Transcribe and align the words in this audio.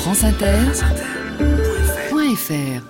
franceinter.fr 0.00 2.82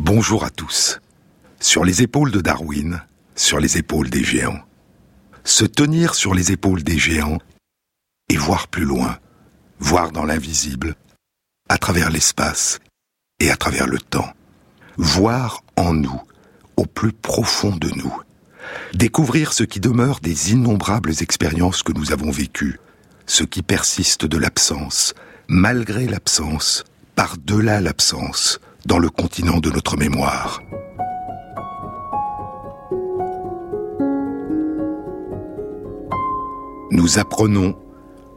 Bonjour 0.00 0.44
à 0.44 0.50
tous. 0.50 1.00
Sur 1.60 1.84
les 1.84 2.02
épaules 2.02 2.32
de 2.32 2.40
Darwin, 2.40 3.00
sur 3.36 3.60
les 3.60 3.78
épaules 3.78 4.10
des 4.10 4.24
géants. 4.24 4.58
Se 5.46 5.64
tenir 5.64 6.16
sur 6.16 6.34
les 6.34 6.50
épaules 6.50 6.82
des 6.82 6.98
géants 6.98 7.38
et 8.28 8.36
voir 8.36 8.66
plus 8.66 8.84
loin, 8.84 9.16
voir 9.78 10.10
dans 10.10 10.24
l'invisible, 10.24 10.96
à 11.68 11.78
travers 11.78 12.10
l'espace 12.10 12.80
et 13.38 13.52
à 13.52 13.56
travers 13.56 13.86
le 13.86 14.00
temps. 14.00 14.32
Voir 14.96 15.62
en 15.76 15.94
nous, 15.94 16.20
au 16.76 16.84
plus 16.84 17.12
profond 17.12 17.76
de 17.76 17.88
nous. 17.90 18.12
Découvrir 18.92 19.52
ce 19.52 19.62
qui 19.62 19.78
demeure 19.78 20.18
des 20.18 20.50
innombrables 20.52 21.12
expériences 21.20 21.84
que 21.84 21.92
nous 21.92 22.12
avons 22.12 22.32
vécues, 22.32 22.80
ce 23.26 23.44
qui 23.44 23.62
persiste 23.62 24.26
de 24.26 24.38
l'absence, 24.38 25.14
malgré 25.46 26.08
l'absence, 26.08 26.82
par-delà 27.14 27.80
l'absence, 27.80 28.58
dans 28.84 28.98
le 28.98 29.10
continent 29.10 29.60
de 29.60 29.70
notre 29.70 29.96
mémoire. 29.96 30.60
Nous 36.92 37.18
apprenons, 37.18 37.76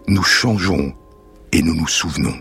nous 0.08 0.24
changeons 0.24 0.94
et 1.52 1.62
nous 1.62 1.76
nous 1.76 1.88
souvenons. 1.88 2.34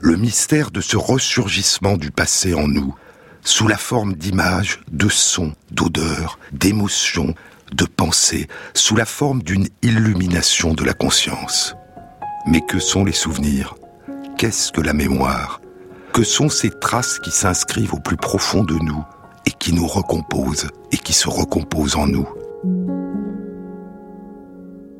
Le 0.00 0.16
mystère 0.16 0.70
de 0.70 0.80
ce 0.80 0.96
ressurgissement 0.96 1.98
du 1.98 2.10
passé 2.10 2.54
en 2.54 2.66
nous, 2.66 2.94
sous 3.42 3.68
la 3.68 3.76
forme 3.76 4.14
d'images, 4.14 4.80
de 4.90 5.10
sons, 5.10 5.52
d'odeurs, 5.70 6.38
d'émotions, 6.52 7.34
de 7.72 7.84
pensées, 7.84 8.48
sous 8.72 8.96
la 8.96 9.04
forme 9.04 9.42
d'une 9.42 9.68
illumination 9.82 10.72
de 10.72 10.82
la 10.82 10.94
conscience. 10.94 11.74
Mais 12.46 12.62
que 12.62 12.78
sont 12.78 13.04
les 13.04 13.12
souvenirs? 13.12 13.74
Qu'est-ce 14.38 14.72
que 14.72 14.80
la 14.80 14.94
mémoire? 14.94 15.60
Que 16.14 16.24
sont 16.24 16.48
ces 16.48 16.70
traces 16.70 17.18
qui 17.18 17.30
s'inscrivent 17.30 17.92
au 17.92 18.00
plus 18.00 18.16
profond 18.16 18.64
de 18.64 18.76
nous 18.76 19.04
et 19.44 19.50
qui 19.50 19.74
nous 19.74 19.86
recomposent 19.86 20.68
et 20.90 20.96
qui 20.96 21.12
se 21.12 21.28
recomposent 21.28 21.96
en 21.96 22.06
nous? 22.06 22.26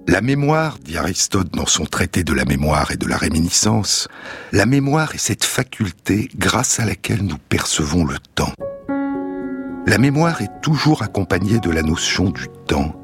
La 0.08 0.20
mémoire, 0.20 0.78
dit 0.78 0.96
Aristote 0.96 1.52
dans 1.52 1.66
son 1.66 1.84
traité 1.84 2.22
de 2.22 2.32
la 2.32 2.44
mémoire 2.44 2.92
et 2.92 2.96
de 2.96 3.06
la 3.06 3.16
réminiscence, 3.16 4.08
la 4.52 4.64
mémoire 4.64 5.14
est 5.14 5.18
cette 5.18 5.44
faculté 5.44 6.30
grâce 6.36 6.78
à 6.78 6.84
laquelle 6.84 7.22
nous 7.22 7.38
percevons 7.38 8.04
le 8.04 8.16
temps. 8.34 8.52
La 9.86 9.98
mémoire 9.98 10.42
est 10.42 10.60
toujours 10.62 11.02
accompagnée 11.02 11.58
de 11.58 11.70
la 11.70 11.82
notion 11.82 12.30
du 12.30 12.46
temps. 12.66 12.94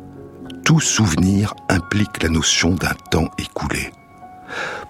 Tout 0.65 0.81
souvenir 0.81 1.55
implique 1.69 2.23
la 2.23 2.29
notion 2.29 2.71
d'un 2.71 2.95
temps 3.11 3.31
écoulé. 3.37 3.91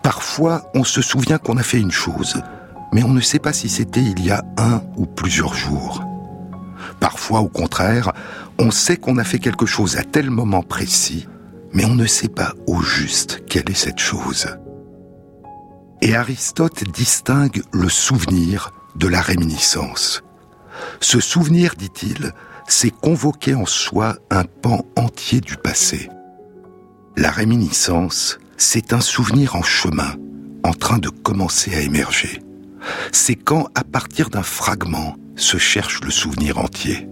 Parfois, 0.03 0.71
on 0.75 0.85
se 0.85 1.01
souvient 1.01 1.39
qu'on 1.39 1.57
a 1.57 1.63
fait 1.63 1.81
une 1.81 1.91
chose, 1.91 2.43
mais 2.93 3.03
on 3.03 3.13
ne 3.13 3.21
sait 3.21 3.39
pas 3.39 3.55
si 3.55 3.71
c'était 3.71 4.03
il 4.03 4.25
y 4.25 4.31
a 4.31 4.45
un 4.59 4.83
ou 4.97 5.07
plusieurs 5.07 5.55
jours. 5.55 6.05
Parfois, 7.01 7.41
au 7.41 7.49
contraire, 7.49 8.13
on 8.59 8.71
sait 8.71 8.99
qu'on 8.99 9.17
a 9.17 9.25
fait 9.25 9.39
quelque 9.39 9.67
chose 9.67 9.97
à 9.97 10.03
tel 10.03 10.31
moment 10.31 10.63
précis, 10.63 11.27
mais 11.73 11.85
on 11.85 11.95
ne 11.95 12.07
sait 12.07 12.29
pas 12.29 12.55
au 12.67 12.81
juste 12.83 13.45
quelle 13.47 13.71
est 13.71 13.75
cette 13.75 13.99
chose. 13.99 14.47
Et 16.01 16.17
Aristote 16.17 16.85
distingue 16.85 17.63
le 17.73 17.89
souvenir 17.89 18.73
de 18.97 19.09
la 19.09 19.21
réminiscence. 19.21 20.23
Ce 21.01 21.21
souvenir, 21.21 21.75
dit-il, 21.77 22.33
c'est 22.67 22.91
convoquer 22.91 23.55
en 23.55 23.67
soi 23.67 24.17
un 24.31 24.45
pan 24.45 24.85
entier 24.97 25.41
du 25.41 25.57
passé. 25.57 26.09
La 27.17 27.31
réminiscence, 27.31 28.39
c'est 28.57 28.93
un 28.93 29.01
souvenir 29.01 29.57
en 29.57 29.63
chemin, 29.63 30.15
en 30.65 30.73
train 30.73 30.99
de 30.99 31.09
commencer 31.09 31.75
à 31.75 31.81
émerger. 31.81 32.43
C'est 33.13 33.37
quand, 33.37 33.69
à 33.75 33.85
partir 33.85 34.31
d'un 34.31 34.43
fragment, 34.43 35.17
se 35.37 35.57
cherche 35.57 36.01
le 36.03 36.11
souvenir 36.11 36.59
entier. 36.59 37.09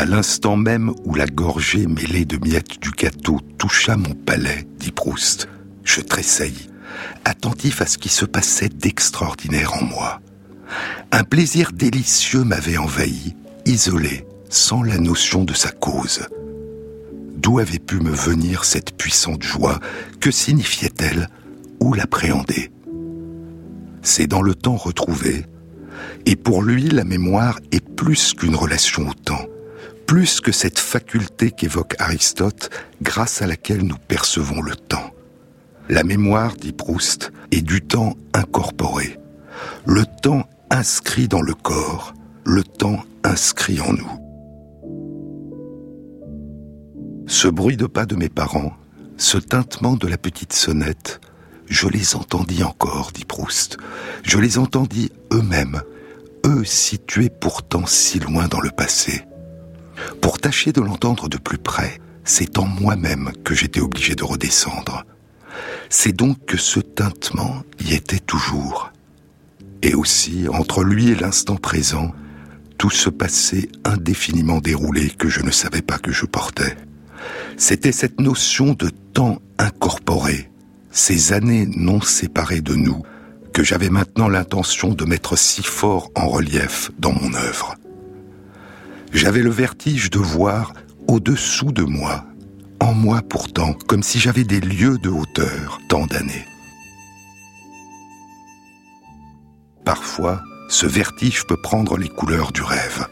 À 0.00 0.06
l'instant 0.06 0.56
même 0.56 0.94
où 1.04 1.14
la 1.14 1.26
gorgée 1.26 1.86
mêlée 1.86 2.24
de 2.24 2.38
miettes 2.38 2.80
du 2.80 2.90
gâteau 2.90 3.38
toucha 3.58 3.98
mon 3.98 4.14
palais, 4.14 4.66
dit 4.78 4.92
Proust, 4.92 5.46
je 5.84 6.00
tressaillis, 6.00 6.70
attentif 7.26 7.82
à 7.82 7.86
ce 7.86 7.98
qui 7.98 8.08
se 8.08 8.24
passait 8.24 8.70
d'extraordinaire 8.70 9.74
en 9.74 9.84
moi. 9.84 10.22
Un 11.12 11.22
plaisir 11.22 11.72
délicieux 11.74 12.44
m'avait 12.44 12.78
envahi, 12.78 13.36
isolé, 13.66 14.24
sans 14.48 14.82
la 14.82 14.96
notion 14.96 15.44
de 15.44 15.52
sa 15.52 15.70
cause. 15.70 16.26
D'où 17.36 17.58
avait 17.58 17.78
pu 17.78 17.96
me 17.96 18.10
venir 18.10 18.64
cette 18.64 18.96
puissante 18.96 19.42
joie 19.42 19.80
Que 20.18 20.30
signifiait-elle 20.30 21.28
Où 21.78 21.92
l'appréhender? 21.92 22.70
C'est 24.00 24.28
dans 24.28 24.40
le 24.40 24.54
temps 24.54 24.76
retrouvé, 24.76 25.44
et 26.24 26.36
pour 26.36 26.62
lui 26.62 26.88
la 26.88 27.04
mémoire 27.04 27.60
est 27.70 27.86
plus 27.86 28.32
qu'une 28.32 28.56
relation 28.56 29.06
au 29.06 29.12
temps 29.12 29.44
plus 30.10 30.40
que 30.40 30.50
cette 30.50 30.80
faculté 30.80 31.52
qu'évoque 31.52 31.94
Aristote, 32.00 32.68
grâce 33.00 33.42
à 33.42 33.46
laquelle 33.46 33.84
nous 33.84 33.96
percevons 34.08 34.60
le 34.60 34.74
temps. 34.74 35.14
La 35.88 36.02
mémoire, 36.02 36.56
dit 36.56 36.72
Proust, 36.72 37.30
est 37.52 37.62
du 37.62 37.80
temps 37.80 38.16
incorporé, 38.34 39.20
le 39.86 40.04
temps 40.20 40.48
inscrit 40.68 41.28
dans 41.28 41.42
le 41.42 41.54
corps, 41.54 42.12
le 42.44 42.64
temps 42.64 43.04
inscrit 43.22 43.80
en 43.80 43.92
nous. 43.92 44.10
Ce 47.28 47.46
bruit 47.46 47.76
de 47.76 47.86
pas 47.86 48.04
de 48.04 48.16
mes 48.16 48.28
parents, 48.28 48.72
ce 49.16 49.38
tintement 49.38 49.94
de 49.94 50.08
la 50.08 50.18
petite 50.18 50.54
sonnette, 50.54 51.20
je 51.66 51.86
les 51.86 52.16
entendis 52.16 52.64
encore, 52.64 53.12
dit 53.14 53.24
Proust. 53.24 53.78
Je 54.24 54.38
les 54.38 54.58
entendis 54.58 55.12
eux-mêmes, 55.32 55.82
eux 56.44 56.64
situés 56.64 57.30
pourtant 57.30 57.86
si 57.86 58.18
loin 58.18 58.48
dans 58.48 58.60
le 58.60 58.70
passé. 58.70 59.22
Pour 60.20 60.38
tâcher 60.38 60.72
de 60.72 60.80
l'entendre 60.80 61.28
de 61.28 61.38
plus 61.38 61.58
près, 61.58 62.00
c'est 62.24 62.58
en 62.58 62.66
moi-même 62.66 63.32
que 63.44 63.54
j'étais 63.54 63.80
obligé 63.80 64.14
de 64.14 64.24
redescendre. 64.24 65.04
C'est 65.88 66.12
donc 66.12 66.44
que 66.44 66.56
ce 66.56 66.80
tintement 66.80 67.62
y 67.80 67.94
était 67.94 68.20
toujours. 68.20 68.92
Et 69.82 69.94
aussi, 69.94 70.46
entre 70.48 70.84
lui 70.84 71.10
et 71.10 71.14
l'instant 71.14 71.56
présent, 71.56 72.12
tout 72.78 72.90
ce 72.90 73.10
passé 73.10 73.70
indéfiniment 73.84 74.58
déroulé 74.58 75.10
que 75.10 75.28
je 75.28 75.42
ne 75.42 75.50
savais 75.50 75.82
pas 75.82 75.98
que 75.98 76.12
je 76.12 76.26
portais. 76.26 76.76
C'était 77.56 77.92
cette 77.92 78.20
notion 78.20 78.72
de 78.72 78.90
temps 79.12 79.40
incorporé, 79.58 80.50
ces 80.90 81.32
années 81.32 81.66
non 81.66 82.00
séparées 82.00 82.62
de 82.62 82.74
nous, 82.74 83.02
que 83.52 83.62
j'avais 83.62 83.90
maintenant 83.90 84.28
l'intention 84.28 84.94
de 84.94 85.04
mettre 85.04 85.36
si 85.36 85.62
fort 85.62 86.10
en 86.14 86.28
relief 86.28 86.90
dans 86.98 87.12
mon 87.12 87.34
œuvre 87.34 87.74
j'avais 89.12 89.42
le 89.42 89.50
vertige 89.50 90.10
de 90.10 90.18
voir 90.18 90.72
au-dessous 91.08 91.72
de 91.72 91.82
moi, 91.82 92.24
en 92.80 92.94
moi 92.94 93.22
pourtant, 93.22 93.74
comme 93.86 94.02
si 94.02 94.18
j'avais 94.18 94.44
des 94.44 94.60
lieux 94.60 94.98
de 94.98 95.08
hauteur 95.08 95.80
tant 95.88 96.06
d'années. 96.06 96.46
Parfois, 99.84 100.42
ce 100.68 100.86
vertige 100.86 101.44
peut 101.46 101.60
prendre 101.60 101.96
les 101.96 102.08
couleurs 102.08 102.52
du 102.52 102.62
rêve. 102.62 103.06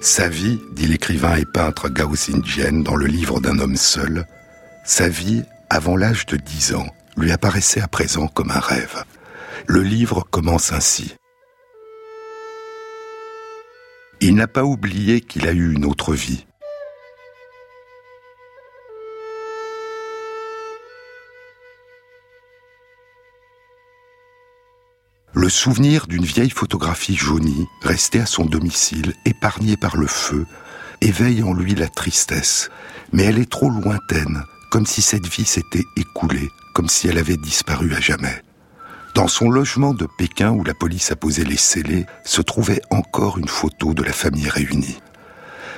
Sa 0.00 0.28
vie, 0.28 0.60
dit 0.72 0.86
l'écrivain 0.86 1.36
et 1.36 1.46
peintre 1.46 1.88
Gao 1.88 2.10
Xinjian 2.10 2.80
dans 2.80 2.96
le 2.96 3.06
livre 3.06 3.40
d'un 3.40 3.58
homme 3.58 3.76
seul, 3.76 4.26
sa 4.84 5.08
vie, 5.08 5.42
avant 5.68 5.96
l'âge 5.96 6.26
de 6.26 6.36
dix 6.36 6.74
ans, 6.74 6.88
lui 7.16 7.32
apparaissait 7.32 7.80
à 7.80 7.88
présent 7.88 8.26
comme 8.28 8.50
un 8.50 8.60
rêve. 8.60 9.04
Le 9.66 9.82
livre 9.82 10.26
commence 10.30 10.72
ainsi. 10.72 11.14
Il 14.22 14.34
n'a 14.34 14.46
pas 14.46 14.64
oublié 14.64 15.22
qu'il 15.22 15.48
a 15.48 15.52
eu 15.52 15.72
une 15.72 15.86
autre 15.86 16.12
vie. 16.12 16.44
Le 25.32 25.48
souvenir 25.48 26.06
d'une 26.06 26.24
vieille 26.24 26.50
photographie 26.50 27.16
jaunie, 27.16 27.66
restée 27.80 28.20
à 28.20 28.26
son 28.26 28.44
domicile, 28.44 29.14
épargnée 29.24 29.78
par 29.78 29.96
le 29.96 30.06
feu, 30.06 30.44
éveille 31.00 31.42
en 31.42 31.54
lui 31.54 31.74
la 31.74 31.88
tristesse, 31.88 32.68
mais 33.12 33.22
elle 33.22 33.38
est 33.38 33.50
trop 33.50 33.70
lointaine, 33.70 34.42
comme 34.70 34.84
si 34.84 35.00
cette 35.00 35.26
vie 35.26 35.46
s'était 35.46 35.86
écoulée, 35.96 36.50
comme 36.74 36.90
si 36.90 37.08
elle 37.08 37.18
avait 37.18 37.38
disparu 37.38 37.94
à 37.94 38.00
jamais. 38.00 38.42
Dans 39.20 39.28
son 39.28 39.50
logement 39.50 39.92
de 39.92 40.06
Pékin 40.06 40.50
où 40.50 40.64
la 40.64 40.72
police 40.72 41.12
a 41.12 41.14
posé 41.14 41.44
les 41.44 41.58
scellés 41.58 42.06
se 42.24 42.40
trouvait 42.40 42.80
encore 42.88 43.36
une 43.36 43.48
photo 43.48 43.92
de 43.92 44.02
la 44.02 44.14
famille 44.14 44.48
réunie. 44.48 44.96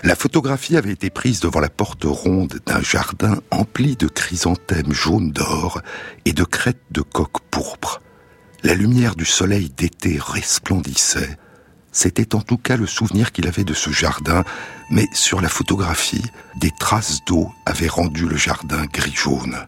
La 0.05 0.15
photographie 0.15 0.77
avait 0.77 0.93
été 0.93 1.11
prise 1.11 1.41
devant 1.41 1.59
la 1.59 1.69
porte 1.69 2.05
ronde 2.05 2.61
d'un 2.67 2.81
jardin 2.81 3.41
empli 3.51 3.97
de 3.97 4.07
chrysanthèmes 4.07 4.93
jaunes 4.93 5.33
d'or 5.33 5.83
et 6.25 6.33
de 6.33 6.45
crêtes 6.45 6.85
de 6.93 7.01
coq 7.01 7.33
pourpre. 7.51 8.01
La 8.63 8.75
lumière 8.75 9.17
du 9.17 9.25
soleil 9.25 9.71
d'été 9.71 10.21
resplendissait. 10.25 11.37
C'était 11.91 12.37
en 12.37 12.43
tout 12.43 12.59
cas 12.59 12.77
le 12.77 12.87
souvenir 12.87 13.33
qu'il 13.33 13.49
avait 13.49 13.65
de 13.65 13.75
ce 13.75 13.91
jardin, 13.91 14.45
mais 14.89 15.09
sur 15.15 15.41
la 15.41 15.49
photographie, 15.49 16.31
des 16.61 16.71
traces 16.79 17.25
d'eau 17.25 17.51
avaient 17.67 17.89
rendu 17.89 18.29
le 18.29 18.37
jardin 18.37 18.85
gris-jaune. 18.85 19.67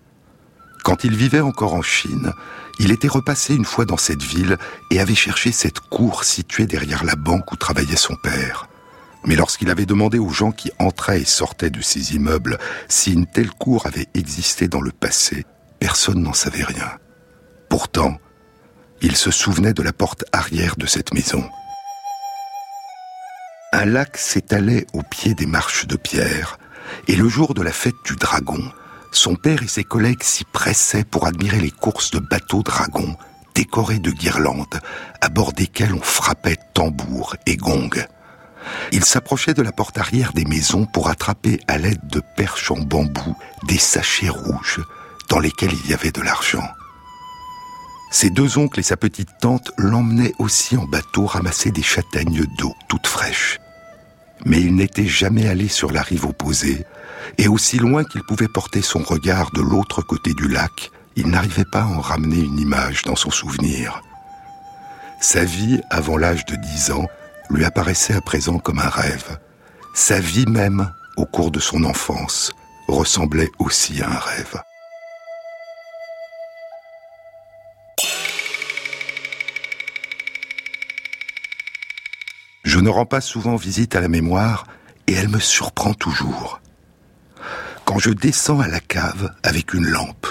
Quand 0.85 1.03
il 1.03 1.17
vivait 1.17 1.41
encore 1.41 1.73
en 1.73 1.81
Chine, 1.81 2.35
il 2.79 2.93
était 2.93 3.09
repassé 3.09 3.55
une 3.55 3.65
fois 3.65 3.87
dans 3.87 3.97
cette 3.97 4.23
ville 4.23 4.59
et 4.91 5.01
avait 5.01 5.15
cherché 5.15 5.51
cette 5.51 5.81
cour 5.81 6.25
située 6.25 6.67
derrière 6.67 7.05
la 7.05 7.17
banque 7.17 7.51
où 7.53 7.57
travaillait 7.57 7.97
son 7.97 8.17
père. 8.17 8.69
Mais 9.25 9.35
lorsqu'il 9.35 9.71
avait 9.71 9.87
demandé 9.87 10.19
aux 10.19 10.29
gens 10.29 10.53
qui 10.53 10.71
entraient 10.79 11.23
et 11.23 11.25
sortaient 11.25 11.71
de 11.71 11.81
ces 11.81 12.15
immeubles 12.15 12.59
si 12.87 13.15
une 13.15 13.25
telle 13.25 13.51
cour 13.51 13.87
avait 13.87 14.09
existé 14.13 14.69
dans 14.69 14.83
le 14.83 14.93
passé, 14.93 15.47
personne 15.81 16.23
n'en 16.23 16.35
savait 16.35 16.65
rien. 16.65 16.99
Pourtant, 17.71 18.19
il 19.01 19.17
se 19.17 19.31
souvenait 19.31 19.73
de 19.73 19.83
la 19.83 19.95
porte 19.95 20.27
arrière 20.33 20.77
de 20.77 20.85
cette 20.85 21.15
maison. 21.15 21.49
Un 23.73 23.87
lac 23.87 24.19
s'étalait 24.19 24.87
au 24.93 25.03
pied 25.03 25.33
des 25.33 25.47
marches 25.47 25.87
de 25.87 25.97
pierre, 25.97 26.59
et 27.09 27.17
le 27.17 27.27
jour 27.27 27.55
de 27.55 27.63
la 27.63 27.73
fête 27.73 27.95
du 28.05 28.17
dragon, 28.17 28.61
son 29.17 29.37
père 29.37 29.63
et 29.63 29.69
ses 29.69 29.85
collègues 29.85 30.23
s'y 30.23 30.45
pressaient 30.45 31.05
pour 31.05 31.27
admirer 31.27 31.61
les 31.61 31.71
courses 31.71 32.11
de 32.11 32.19
bateaux 32.19 32.63
dragons 32.63 33.17
décorés 33.55 34.01
de 34.01 34.11
guirlandes, 34.11 34.81
à 35.21 35.29
bord 35.29 35.53
desquelles 35.53 35.95
on 35.95 36.03
frappait 36.03 36.59
tambours 36.75 37.37
et 37.47 37.57
gongs. 37.57 38.05
Il 38.93 39.05
s'approchait 39.05 39.55
de 39.55 39.63
la 39.63 39.73
porte 39.73 39.99
arrière 39.99 40.33
des 40.33 40.45
maisons 40.45 40.87
pour 40.87 41.09
attraper 41.09 41.61
à 41.69 41.79
l'aide 41.79 42.07
de 42.07 42.21
perches 42.37 42.71
en 42.71 42.79
bambou 42.79 43.37
des 43.65 43.79
sachets 43.79 44.29
rouges 44.29 44.81
dans 45.29 45.39
lesquels 45.39 45.73
il 45.73 45.91
y 45.91 45.95
avait 45.95 46.11
de 46.11 46.23
l'argent. 46.23 46.67
Ses 48.11 48.31
deux 48.31 48.59
oncles 48.59 48.81
et 48.81 48.85
sa 48.85 48.97
petite 48.97 49.39
tante 49.41 49.71
l'emmenaient 49.77 50.35
aussi 50.39 50.77
en 50.77 50.85
bateau 50.85 51.27
ramasser 51.27 51.71
des 51.71 51.83
châtaignes 51.83 52.47
d'eau 52.59 52.75
toutes 52.89 53.07
fraîches. 53.07 53.59
Mais 54.45 54.61
il 54.61 54.75
n'était 54.75 55.07
jamais 55.07 55.49
allé 55.49 55.69
sur 55.69 55.93
la 55.93 56.03
rive 56.03 56.27
opposée, 56.27 56.85
et 57.39 57.49
aussi 57.49 57.79
loin 57.79 58.05
qu'il 58.05 58.23
pouvait 58.23 58.49
porter 58.49 58.83
son 58.83 59.01
regard 59.01 59.51
de 59.53 59.61
l'autre 59.61 60.03
côté 60.03 60.35
du 60.35 60.49
lac, 60.49 60.91
il 61.17 61.29
n'arrivait 61.29 61.65
pas 61.65 61.83
à 61.83 61.87
en 61.87 62.01
ramener 62.01 62.41
une 62.41 62.59
image 62.59 63.03
dans 63.03 63.17
son 63.17 63.31
souvenir. 63.31 64.03
Sa 65.21 65.45
vie, 65.45 65.81
avant 65.91 66.17
l'âge 66.17 66.45
de 66.47 66.57
dix 66.57 66.91
ans, 66.91 67.07
lui 67.51 67.65
apparaissait 67.65 68.15
à 68.15 68.21
présent 68.21 68.59
comme 68.59 68.79
un 68.79 68.89
rêve. 68.89 69.39
Sa 69.95 70.19
vie 70.21 70.47
même, 70.47 70.91
au 71.17 71.25
cours 71.25 71.51
de 71.51 71.61
son 71.61 71.85
enfance, 71.85 72.53
ressemblait 72.89 73.51
aussi 73.59 74.03
à 74.03 74.11
un 74.11 74.19
rêve. 74.19 74.63
Je 82.65 82.81
ne 82.81 82.89
rends 82.89 83.07
pas 83.07 83.21
souvent 83.21 83.57
visite 83.57 83.95
à 83.95 84.01
la 84.01 84.09
mémoire 84.09 84.67
et 85.07 85.13
elle 85.13 85.29
me 85.29 85.39
surprend 85.39 85.95
toujours. 85.95 86.61
Quand 87.85 87.99
je 87.99 88.11
descends 88.11 88.61
à 88.61 88.69
la 88.69 88.81
cave 88.81 89.35
avec 89.43 89.75
une 89.75 89.87
lampe, 89.87 90.27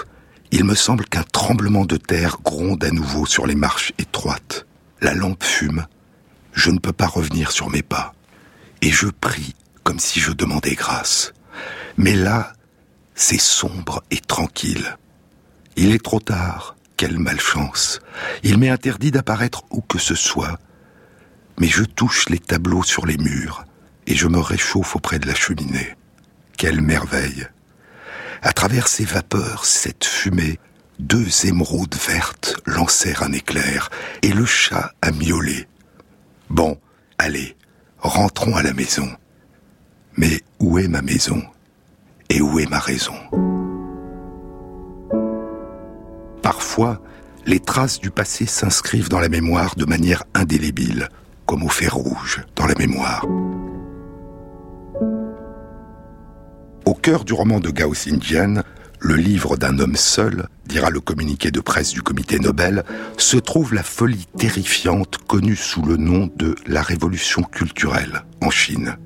il 0.51 0.63
me 0.63 0.75
semble 0.75 1.05
qu'un 1.05 1.23
tremblement 1.23 1.85
de 1.85 1.97
terre 1.97 2.37
gronde 2.43 2.83
à 2.83 2.91
nouveau 2.91 3.25
sur 3.25 3.45
les 3.47 3.55
marches 3.55 3.93
étroites. 3.97 4.65
La 5.01 5.13
lampe 5.13 5.43
fume 5.43 5.85
je 6.53 6.69
ne 6.69 6.79
peux 6.79 6.93
pas 6.93 7.07
revenir 7.07 7.51
sur 7.51 7.69
mes 7.69 7.81
pas. 7.81 8.13
Et 8.81 8.91
je 8.91 9.07
prie 9.07 9.55
comme 9.83 9.99
si 9.99 10.19
je 10.19 10.31
demandais 10.31 10.75
grâce. 10.75 11.33
Mais 11.97 12.15
là, 12.15 12.53
c'est 13.15 13.39
sombre 13.39 14.03
et 14.11 14.19
tranquille. 14.19 14.97
Il 15.75 15.91
est 15.91 16.03
trop 16.03 16.19
tard, 16.19 16.75
quelle 16.95 17.19
malchance. 17.19 17.99
Il 18.43 18.57
m'est 18.57 18.69
interdit 18.69 19.11
d'apparaître 19.11 19.63
où 19.71 19.81
que 19.81 19.99
ce 19.99 20.15
soit. 20.15 20.57
Mais 21.59 21.67
je 21.67 21.83
touche 21.83 22.29
les 22.29 22.39
tableaux 22.39 22.83
sur 22.83 23.05
les 23.05 23.17
murs 23.17 23.65
et 24.07 24.15
je 24.15 24.27
me 24.27 24.39
réchauffe 24.39 24.95
auprès 24.95 25.19
de 25.19 25.27
la 25.27 25.35
cheminée. 25.35 25.95
Quelle 26.57 26.81
merveille. 26.81 27.47
À 28.41 28.53
travers 28.53 28.87
ces 28.87 29.05
vapeurs, 29.05 29.65
cette 29.65 30.05
fumée, 30.05 30.59
deux 30.99 31.45
émeraudes 31.45 31.95
vertes 31.95 32.57
lancèrent 32.65 33.23
un 33.23 33.31
éclair 33.31 33.89
et 34.21 34.31
le 34.31 34.45
chat 34.45 34.91
a 35.01 35.11
miaulé. 35.11 35.67
Bon, 36.49 36.77
allez, 37.17 37.55
rentrons 37.99 38.55
à 38.55 38.63
la 38.63 38.73
maison. 38.73 39.09
Mais 40.15 40.41
où 40.59 40.77
est 40.77 40.87
ma 40.87 41.01
maison? 41.01 41.41
Et 42.29 42.41
où 42.41 42.59
est 42.59 42.69
ma 42.69 42.79
raison? 42.79 43.15
Parfois, 46.41 47.01
les 47.45 47.59
traces 47.59 47.99
du 47.99 48.11
passé 48.11 48.45
s'inscrivent 48.45 49.09
dans 49.09 49.19
la 49.19 49.29
mémoire 49.29 49.75
de 49.75 49.85
manière 49.85 50.23
indélébile, 50.33 51.09
comme 51.45 51.63
au 51.63 51.69
fer 51.69 51.93
rouge 51.95 52.41
dans 52.55 52.67
la 52.67 52.75
mémoire. 52.75 53.25
Au 56.85 56.93
cœur 56.93 57.23
du 57.23 57.33
roman 57.33 57.59
de 57.59 57.69
Gao 57.69 57.91
Xinjian, 57.91 58.61
le 58.99 59.15
livre 59.15 59.57
d'un 59.57 59.79
homme 59.79 59.95
seul, 59.95 60.47
dira 60.65 60.89
le 60.89 60.99
communiqué 60.99 61.51
de 61.51 61.61
presse 61.61 61.91
du 61.91 62.01
comité 62.01 62.39
Nobel, 62.39 62.83
se 63.17 63.37
trouve 63.37 63.73
la 63.73 63.83
folie 63.83 64.27
terrifiante 64.37 65.17
connue 65.27 65.55
sous 65.55 65.81
le 65.81 65.97
nom 65.97 66.29
de 66.35 66.55
la 66.65 66.81
révolution 66.81 67.43
culturelle 67.43 68.23
en 68.41 68.49
Chine. 68.49 68.97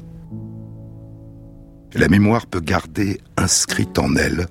La 1.93 2.07
mémoire 2.07 2.47
peut 2.47 2.59
garder 2.59 3.21
inscrite 3.37 3.97
en 3.99 4.15
elle 4.15 4.47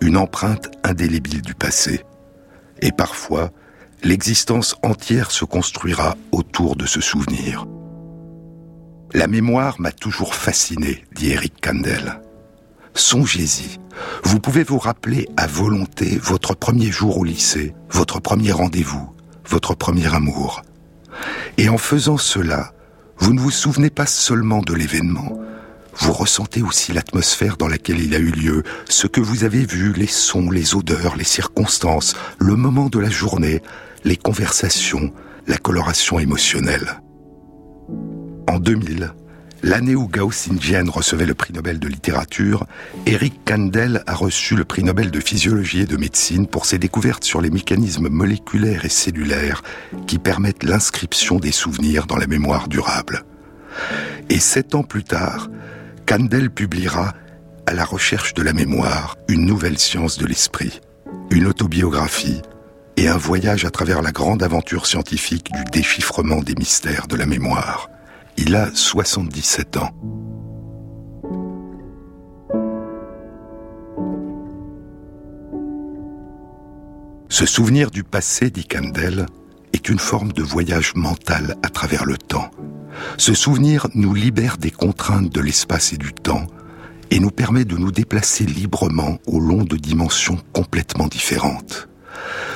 une 0.00 0.16
empreinte 0.16 0.70
indélébile 0.82 1.42
du 1.42 1.54
passé. 1.54 2.02
Et 2.82 2.92
parfois, 2.92 3.50
l'existence 4.02 4.76
entière 4.82 5.30
se 5.30 5.44
construira 5.44 6.16
autour 6.32 6.76
de 6.76 6.84
ce 6.84 7.00
souvenir. 7.00 7.66
La 9.14 9.28
mémoire 9.28 9.80
m'a 9.80 9.92
toujours 9.92 10.34
fasciné, 10.34 11.04
dit 11.14 11.30
Eric 11.30 11.54
Kandel. 11.62 12.20
Songez-y. 12.94 13.78
Vous 14.24 14.40
pouvez 14.40 14.64
vous 14.64 14.78
rappeler 14.78 15.28
à 15.36 15.46
volonté 15.46 16.18
votre 16.22 16.54
premier 16.54 16.90
jour 16.90 17.18
au 17.18 17.24
lycée, 17.24 17.74
votre 17.90 18.20
premier 18.20 18.52
rendez-vous, 18.52 19.10
votre 19.48 19.74
premier 19.74 20.12
amour. 20.14 20.62
Et 21.58 21.68
en 21.68 21.78
faisant 21.78 22.18
cela, 22.18 22.72
vous 23.18 23.32
ne 23.32 23.40
vous 23.40 23.50
souvenez 23.50 23.90
pas 23.90 24.06
seulement 24.06 24.60
de 24.62 24.74
l'événement, 24.74 25.38
vous 25.96 26.12
ressentez 26.12 26.62
aussi 26.62 26.92
l'atmosphère 26.92 27.56
dans 27.56 27.68
laquelle 27.68 28.00
il 28.00 28.14
a 28.14 28.18
eu 28.18 28.30
lieu, 28.30 28.62
ce 28.88 29.06
que 29.06 29.20
vous 29.20 29.44
avez 29.44 29.64
vu, 29.64 29.92
les 29.92 30.08
sons, 30.08 30.50
les 30.50 30.74
odeurs, 30.74 31.16
les 31.16 31.24
circonstances, 31.24 32.16
le 32.38 32.56
moment 32.56 32.88
de 32.88 32.98
la 32.98 33.10
journée, 33.10 33.62
les 34.04 34.16
conversations, 34.16 35.12
la 35.46 35.56
coloration 35.56 36.18
émotionnelle. 36.18 37.00
En 38.48 38.58
2000, 38.58 39.12
L'année 39.64 39.94
où 39.94 40.08
Gao 40.08 40.28
Xinjian 40.28 40.84
recevait 40.90 41.24
le 41.24 41.32
prix 41.32 41.54
Nobel 41.54 41.78
de 41.78 41.88
littérature, 41.88 42.66
Eric 43.06 43.46
Kandel 43.46 44.04
a 44.06 44.14
reçu 44.14 44.56
le 44.56 44.66
prix 44.66 44.84
Nobel 44.84 45.10
de 45.10 45.20
physiologie 45.20 45.80
et 45.80 45.86
de 45.86 45.96
médecine 45.96 46.46
pour 46.46 46.66
ses 46.66 46.76
découvertes 46.76 47.24
sur 47.24 47.40
les 47.40 47.48
mécanismes 47.48 48.10
moléculaires 48.10 48.84
et 48.84 48.90
cellulaires 48.90 49.62
qui 50.06 50.18
permettent 50.18 50.64
l'inscription 50.64 51.38
des 51.38 51.50
souvenirs 51.50 52.06
dans 52.06 52.18
la 52.18 52.26
mémoire 52.26 52.68
durable. 52.68 53.24
Et 54.28 54.38
sept 54.38 54.74
ans 54.74 54.82
plus 54.82 55.02
tard, 55.02 55.48
Kandel 56.04 56.50
publiera 56.50 57.14
À 57.66 57.72
la 57.72 57.86
recherche 57.86 58.34
de 58.34 58.42
la 58.42 58.52
mémoire, 58.52 59.16
une 59.28 59.46
nouvelle 59.46 59.78
science 59.78 60.18
de 60.18 60.26
l'esprit, 60.26 60.82
une 61.30 61.46
autobiographie 61.46 62.42
et 62.98 63.08
un 63.08 63.16
voyage 63.16 63.64
à 63.64 63.70
travers 63.70 64.02
la 64.02 64.12
grande 64.12 64.42
aventure 64.42 64.84
scientifique 64.84 65.50
du 65.54 65.64
déchiffrement 65.72 66.42
des 66.42 66.54
mystères 66.54 67.06
de 67.06 67.16
la 67.16 67.24
mémoire. 67.24 67.88
Il 68.36 68.56
a 68.56 68.70
77 68.74 69.76
ans. 69.76 69.90
Ce 77.28 77.46
souvenir 77.46 77.90
du 77.90 78.04
passé, 78.04 78.50
dit 78.50 78.64
Kandel, 78.64 79.26
est 79.72 79.88
une 79.88 79.98
forme 79.98 80.32
de 80.32 80.42
voyage 80.42 80.94
mental 80.94 81.56
à 81.62 81.68
travers 81.68 82.04
le 82.04 82.16
temps. 82.16 82.50
Ce 83.18 83.34
souvenir 83.34 83.88
nous 83.94 84.14
libère 84.14 84.56
des 84.56 84.70
contraintes 84.70 85.32
de 85.32 85.40
l'espace 85.40 85.92
et 85.92 85.96
du 85.96 86.12
temps 86.12 86.46
et 87.10 87.20
nous 87.20 87.30
permet 87.30 87.64
de 87.64 87.76
nous 87.76 87.92
déplacer 87.92 88.44
librement 88.44 89.18
au 89.26 89.38
long 89.38 89.62
de 89.62 89.76
dimensions 89.76 90.38
complètement 90.52 91.06
différentes. 91.06 91.88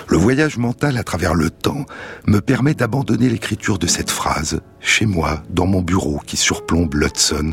Le 0.09 0.17
voyage 0.17 0.57
mental 0.57 0.97
à 0.97 1.05
travers 1.05 1.35
le 1.35 1.51
temps 1.51 1.85
me 2.27 2.41
permet 2.41 2.75
d'abandonner 2.75 3.29
l'écriture 3.29 3.79
de 3.79 3.87
cette 3.87 4.11
phrase, 4.11 4.61
chez 4.81 5.07
moi, 5.07 5.43
dans 5.51 5.67
mon 5.67 5.83
bureau 5.83 6.21
qui 6.27 6.37
surplombe 6.37 6.95
l'Hudson, 6.95 7.53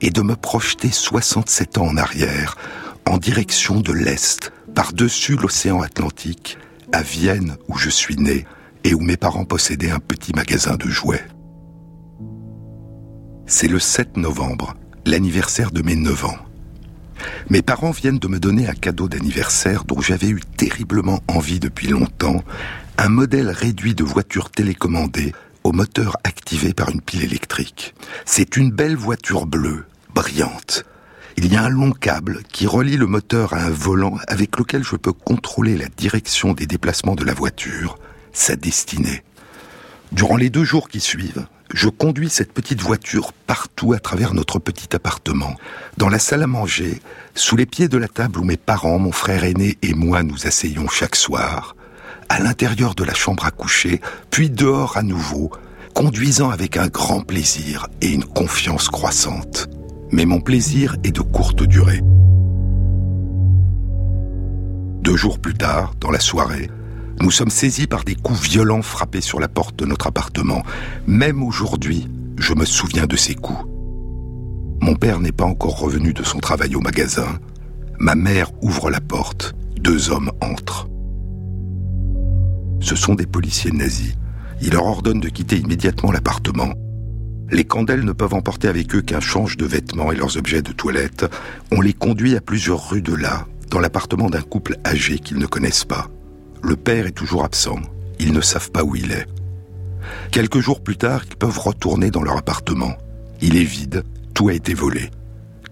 et 0.00 0.10
de 0.10 0.22
me 0.22 0.34
projeter 0.34 0.90
67 0.90 1.78
ans 1.78 1.86
en 1.86 1.96
arrière, 1.96 2.56
en 3.06 3.18
direction 3.18 3.80
de 3.80 3.92
l'Est, 3.92 4.52
par-dessus 4.74 5.36
l'océan 5.36 5.80
Atlantique, 5.80 6.58
à 6.92 7.02
Vienne 7.02 7.56
où 7.68 7.76
je 7.76 7.90
suis 7.90 8.16
né 8.16 8.46
et 8.84 8.94
où 8.94 9.00
mes 9.00 9.16
parents 9.16 9.44
possédaient 9.44 9.90
un 9.90 10.00
petit 10.00 10.32
magasin 10.34 10.76
de 10.76 10.88
jouets. 10.88 11.24
C'est 13.46 13.68
le 13.68 13.78
7 13.78 14.16
novembre, 14.16 14.74
l'anniversaire 15.04 15.70
de 15.70 15.82
mes 15.82 15.96
9 15.96 16.24
ans. 16.24 16.38
Mes 17.50 17.62
parents 17.62 17.90
viennent 17.90 18.18
de 18.18 18.28
me 18.28 18.38
donner 18.38 18.68
un 18.68 18.74
cadeau 18.74 19.08
d'anniversaire 19.08 19.84
dont 19.84 20.00
j'avais 20.00 20.28
eu 20.28 20.40
terriblement 20.56 21.20
envie 21.28 21.60
depuis 21.60 21.88
longtemps, 21.88 22.42
un 22.98 23.08
modèle 23.08 23.50
réduit 23.50 23.94
de 23.94 24.04
voiture 24.04 24.50
télécommandée 24.50 25.32
au 25.64 25.72
moteur 25.72 26.16
activé 26.24 26.74
par 26.74 26.90
une 26.90 27.00
pile 27.00 27.24
électrique. 27.24 27.94
C'est 28.24 28.56
une 28.56 28.70
belle 28.70 28.96
voiture 28.96 29.46
bleue, 29.46 29.84
brillante. 30.14 30.84
Il 31.36 31.52
y 31.52 31.56
a 31.56 31.62
un 31.62 31.68
long 31.68 31.92
câble 31.92 32.40
qui 32.52 32.66
relie 32.66 32.96
le 32.96 33.06
moteur 33.06 33.54
à 33.54 33.62
un 33.62 33.70
volant 33.70 34.18
avec 34.28 34.58
lequel 34.58 34.84
je 34.84 34.96
peux 34.96 35.12
contrôler 35.12 35.76
la 35.76 35.88
direction 35.88 36.52
des 36.52 36.66
déplacements 36.66 37.14
de 37.14 37.24
la 37.24 37.34
voiture, 37.34 37.98
sa 38.32 38.56
destinée. 38.56 39.22
Durant 40.12 40.36
les 40.36 40.50
deux 40.50 40.64
jours 40.64 40.88
qui 40.88 41.00
suivent, 41.00 41.46
je 41.72 41.88
conduis 41.88 42.28
cette 42.28 42.52
petite 42.52 42.82
voiture 42.82 43.32
partout 43.32 43.92
à 43.92 43.98
travers 43.98 44.34
notre 44.34 44.58
petit 44.58 44.94
appartement, 44.94 45.54
dans 45.96 46.08
la 46.08 46.18
salle 46.18 46.42
à 46.42 46.46
manger, 46.46 47.00
sous 47.34 47.56
les 47.56 47.66
pieds 47.66 47.88
de 47.88 47.98
la 47.98 48.08
table 48.08 48.40
où 48.40 48.44
mes 48.44 48.56
parents, 48.56 48.98
mon 48.98 49.12
frère 49.12 49.44
aîné 49.44 49.78
et 49.82 49.94
moi 49.94 50.22
nous 50.22 50.46
asseyons 50.46 50.88
chaque 50.88 51.16
soir, 51.16 51.76
à 52.28 52.40
l'intérieur 52.40 52.94
de 52.94 53.04
la 53.04 53.14
chambre 53.14 53.46
à 53.46 53.50
coucher, 53.50 54.00
puis 54.30 54.50
dehors 54.50 54.96
à 54.96 55.02
nouveau, 55.02 55.50
conduisant 55.94 56.50
avec 56.50 56.76
un 56.76 56.88
grand 56.88 57.20
plaisir 57.20 57.88
et 58.00 58.08
une 58.08 58.24
confiance 58.24 58.88
croissante. 58.88 59.68
Mais 60.10 60.26
mon 60.26 60.40
plaisir 60.40 60.96
est 61.04 61.12
de 61.12 61.20
courte 61.20 61.62
durée. 61.62 62.02
Deux 65.00 65.16
jours 65.16 65.38
plus 65.38 65.54
tard, 65.54 65.94
dans 66.00 66.10
la 66.10 66.20
soirée, 66.20 66.70
nous 67.20 67.30
sommes 67.30 67.50
saisis 67.50 67.86
par 67.86 68.04
des 68.04 68.14
coups 68.14 68.40
violents 68.40 68.82
frappés 68.82 69.20
sur 69.20 69.40
la 69.40 69.48
porte 69.48 69.78
de 69.78 69.86
notre 69.86 70.06
appartement. 70.06 70.62
Même 71.06 71.42
aujourd'hui, 71.42 72.08
je 72.38 72.54
me 72.54 72.64
souviens 72.64 73.06
de 73.06 73.16
ces 73.16 73.34
coups. 73.34 73.64
Mon 74.80 74.96
père 74.96 75.20
n'est 75.20 75.32
pas 75.32 75.44
encore 75.44 75.78
revenu 75.78 76.12
de 76.12 76.24
son 76.24 76.38
travail 76.40 76.74
au 76.74 76.80
magasin. 76.80 77.38
Ma 77.98 78.16
mère 78.16 78.50
ouvre 78.62 78.90
la 78.90 79.00
porte. 79.00 79.54
Deux 79.78 80.10
hommes 80.10 80.32
entrent. 80.40 80.88
Ce 82.80 82.96
sont 82.96 83.14
des 83.14 83.26
policiers 83.26 83.70
nazis. 83.70 84.16
Ils 84.60 84.72
leur 84.72 84.86
ordonnent 84.86 85.20
de 85.20 85.28
quitter 85.28 85.58
immédiatement 85.58 86.10
l'appartement. 86.10 86.72
Les 87.50 87.64
candelles 87.64 88.04
ne 88.04 88.12
peuvent 88.12 88.34
emporter 88.34 88.66
avec 88.66 88.94
eux 88.94 89.02
qu'un 89.02 89.20
change 89.20 89.56
de 89.56 89.66
vêtements 89.66 90.10
et 90.10 90.16
leurs 90.16 90.36
objets 90.36 90.62
de 90.62 90.72
toilette. 90.72 91.26
On 91.70 91.80
les 91.80 91.92
conduit 91.92 92.36
à 92.36 92.40
plusieurs 92.40 92.90
rues 92.90 93.02
de 93.02 93.14
là, 93.14 93.46
dans 93.70 93.78
l'appartement 93.78 94.30
d'un 94.30 94.40
couple 94.40 94.78
âgé 94.84 95.18
qu'ils 95.18 95.38
ne 95.38 95.46
connaissent 95.46 95.84
pas. 95.84 96.08
Le 96.62 96.76
père 96.76 97.06
est 97.06 97.12
toujours 97.12 97.44
absent. 97.44 97.80
Ils 98.18 98.32
ne 98.32 98.40
savent 98.40 98.70
pas 98.70 98.84
où 98.84 98.94
il 98.94 99.10
est. 99.12 99.26
Quelques 100.30 100.60
jours 100.60 100.82
plus 100.82 100.96
tard, 100.96 101.22
ils 101.28 101.36
peuvent 101.36 101.58
retourner 101.58 102.10
dans 102.10 102.22
leur 102.22 102.36
appartement. 102.36 102.94
Il 103.40 103.56
est 103.56 103.64
vide, 103.64 104.04
tout 104.34 104.48
a 104.48 104.54
été 104.54 104.72
volé. 104.74 105.10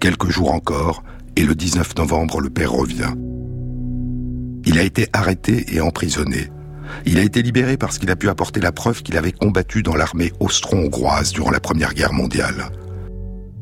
Quelques 0.00 0.30
jours 0.30 0.52
encore, 0.52 1.02
et 1.37 1.44
le 1.44 1.54
19 1.54 1.97
novembre, 1.97 2.40
le 2.40 2.50
père 2.50 2.73
revient. 2.73 3.14
Il 4.64 4.78
a 4.78 4.82
été 4.82 5.06
arrêté 5.12 5.75
et 5.75 5.80
emprisonné. 5.80 6.50
Il 7.06 7.18
a 7.18 7.23
été 7.23 7.42
libéré 7.42 7.76
parce 7.76 7.99
qu'il 7.99 8.11
a 8.11 8.16
pu 8.16 8.28
apporter 8.28 8.61
la 8.61 8.73
preuve 8.73 9.02
qu'il 9.02 9.16
avait 9.16 9.32
combattu 9.32 9.82
dans 9.82 9.94
l'armée 9.94 10.32
austro-hongroise 10.40 11.32
durant 11.32 11.50
la 11.50 11.61
Première 11.61 11.94
Guerre 11.94 12.12
mondiale. 12.12 12.70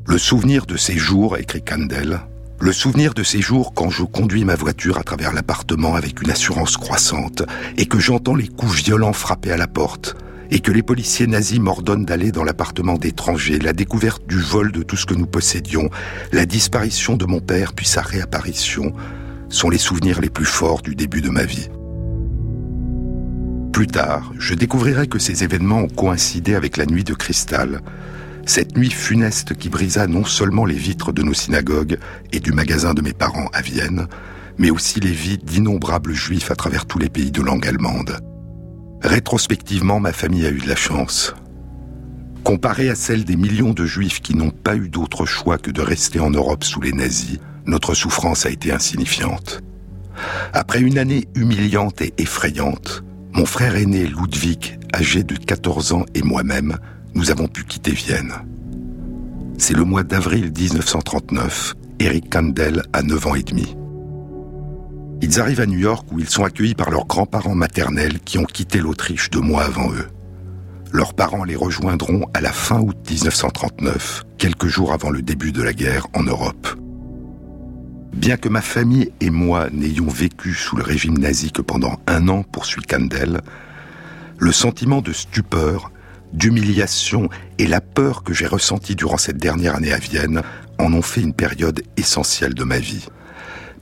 Le 0.07 0.19
souvenir 0.19 0.65
de 0.65 0.77
ces 0.77 0.97
jours, 0.97 1.37
écrit 1.37 1.63
Kandel, 1.63 2.21
le 2.61 2.73
souvenir 2.73 3.15
de 3.15 3.23
ces 3.23 3.41
jours 3.41 3.73
quand 3.73 3.89
je 3.89 4.03
conduis 4.03 4.45
ma 4.45 4.57
voiture 4.57 4.99
à 4.99 5.05
travers 5.05 5.33
l'appartement 5.33 5.95
avec 5.95 6.21
une 6.23 6.31
assurance 6.31 6.77
croissante 6.77 7.43
et 7.77 7.87
que 7.87 7.99
j'entends 7.99 8.35
les 8.35 8.49
coups 8.49 8.83
violents 8.83 9.13
frapper 9.13 9.53
à 9.53 9.57
la 9.57 9.69
porte 9.69 10.17
et 10.51 10.61
que 10.61 10.73
les 10.73 10.83
policiers 10.83 11.27
nazis 11.27 11.61
m'ordonnent 11.61 12.05
d'aller 12.05 12.33
dans 12.33 12.43
l'appartement 12.43 12.97
d'étrangers, 12.97 13.59
la 13.59 13.73
découverte 13.73 14.27
du 14.27 14.39
vol 14.39 14.73
de 14.73 14.83
tout 14.83 14.97
ce 14.97 15.07
que 15.07 15.15
nous 15.15 15.27
possédions, 15.27 15.89
la 16.33 16.47
disparition 16.47 17.17
de 17.17 17.27
mon 17.27 17.41
père 17.41 17.75
puis 17.75 17.87
sa 17.87 18.03
réapparition 18.03 18.93
sont 19.51 19.71
les 19.71 19.79
souvenirs 19.79 20.21
les 20.21 20.31
plus 20.31 20.47
forts 20.47 20.83
du 20.83 20.95
début 20.95 21.21
de 21.21 21.31
ma 21.31 21.45
vie. 21.45 21.69
Plus 23.73 23.87
tard, 23.87 24.33
je 24.39 24.55
découvrirai 24.55 25.07
que 25.07 25.21
ces 25.21 25.45
événements 25.45 25.83
ont 25.83 25.89
coïncidé 25.89 26.55
avec 26.55 26.77
la 26.77 26.87
nuit 26.87 27.05
de 27.05 27.15
cristal, 27.15 27.81
cette 28.49 28.79
nuit 28.79 28.91
funeste 28.91 29.55
qui 29.55 29.69
brisa 29.69 30.07
non 30.07 30.25
seulement 30.25 30.65
les 30.65 30.75
vitres 30.75 31.13
de 31.13 31.23
nos 31.23 31.35
synagogues 31.35 31.99
et 32.33 32.41
du 32.41 32.53
magasin 32.53 32.95
de 32.95 33.03
mes 33.03 33.13
parents 33.13 33.51
à 33.53 33.61
Vienne, 33.61 34.07
mais 34.57 34.71
aussi 34.71 35.01
les 35.01 35.13
vies 35.13 35.37
d'innombrables 35.37 36.15
juifs 36.15 36.51
à 36.51 36.57
travers 36.57 36.87
tous 36.87 36.99
les 36.99 37.11
pays 37.11 37.31
de 37.31 37.43
langue 37.43 37.67
allemande. 37.67 38.21
Rétrospectivement, 39.03 40.01
ma 40.01 40.15
famille 40.15 40.47
a 40.47 40.51
eu 40.51 40.61
de 40.61 40.67
la 40.67 40.77
chance. 40.77 41.35
Comparée 42.43 42.89
à 42.89 42.95
celle 42.95 43.25
des 43.25 43.37
millions 43.37 43.75
de 43.75 43.85
juifs 43.85 44.23
qui 44.23 44.35
n'ont 44.35 44.51
pas 44.51 44.77
eu 44.77 44.89
d'autre 44.89 45.27
choix 45.27 45.59
que 45.59 45.71
de 45.71 45.83
rester 45.83 46.19
en 46.19 46.31
Europe 46.31 46.65
sous 46.65 46.81
les 46.81 46.93
nazis, 46.93 47.39
notre 47.67 47.93
souffrance 47.93 48.47
a 48.47 48.51
été 48.51 48.73
insignifiante. 48.73 49.61
Après 50.55 50.81
une 50.81 50.97
année 50.97 51.29
humiliante 51.35 52.01
et 52.01 52.15
effrayante, 52.17 53.05
mon 53.35 53.45
frère 53.45 53.77
aîné 53.77 54.07
Ludwig, 54.07 54.79
âgé 54.95 55.23
de 55.23 55.37
14 55.37 55.93
ans, 55.93 56.07
et 56.15 56.23
moi-même, 56.23 56.79
nous 57.19 57.33
avons 57.33 57.49
pu 57.49 57.65
quitter 57.65 57.91
Vienne. 57.91 58.33
C'est 59.59 59.75
le 59.75 59.83
mois 59.83 60.05
d'avril 60.05 60.53
1939. 60.57 61.75
Eric 61.99 62.31
Kandel 62.31 62.85
a 62.93 63.03
9 63.03 63.27
ans 63.27 63.35
et 63.35 63.43
demi. 63.43 63.77
Ils 65.21 65.41
arrivent 65.41 65.59
à 65.59 65.67
New 65.67 65.81
York 65.81 66.07
où 66.13 66.21
ils 66.21 66.29
sont 66.29 66.45
accueillis 66.45 66.77
par 66.77 66.91
leurs 66.91 67.09
grands-parents 67.09 67.57
maternels 67.57 68.21
qui 68.21 68.39
ont 68.39 68.45
quitté 68.45 68.79
l'Autriche 68.79 69.31
deux 69.31 69.41
mois 69.41 69.65
avant 69.65 69.91
eux. 69.91 70.07
Leurs 70.93 71.13
parents 71.13 71.43
les 71.43 71.57
rejoindront 71.57 72.27
à 72.35 72.41
la 72.41 72.53
fin 72.53 72.79
août 72.79 72.97
1939, 73.11 74.23
quelques 74.39 74.69
jours 74.69 74.93
avant 74.93 75.11
le 75.11 75.21
début 75.21 75.51
de 75.51 75.63
la 75.65 75.73
guerre 75.73 76.07
en 76.15 76.23
Europe. 76.23 76.69
Bien 78.13 78.37
que 78.37 78.49
ma 78.49 78.63
famille 78.63 79.11
et 79.21 79.31
moi 79.31 79.71
n'ayons 79.73 80.07
vécu 80.07 80.55
sous 80.55 80.77
le 80.77 80.85
régime 80.85 81.19
nazi 81.19 81.51
que 81.51 81.63
pendant 81.63 81.99
un 82.07 82.29
an, 82.29 82.45
poursuit 82.45 82.83
Kandel, 82.83 83.41
le 84.39 84.53
sentiment 84.53 85.01
de 85.01 85.13
stupeur, 85.13 85.91
d'humiliation 86.33 87.29
et 87.59 87.67
la 87.67 87.81
peur 87.81 88.23
que 88.23 88.33
j'ai 88.33 88.47
ressentie 88.47 88.95
durant 88.95 89.19
cette 89.19 89.39
dernière 89.39 89.77
année 89.77 89.93
à 89.93 89.99
Vienne 89.99 90.43
en 90.79 90.93
ont 90.93 91.03
fait 91.03 91.21
une 91.21 91.35
période 91.35 91.83
essentielle 91.97 92.55
de 92.55 92.65
ma 92.65 92.79
vie. 92.79 93.07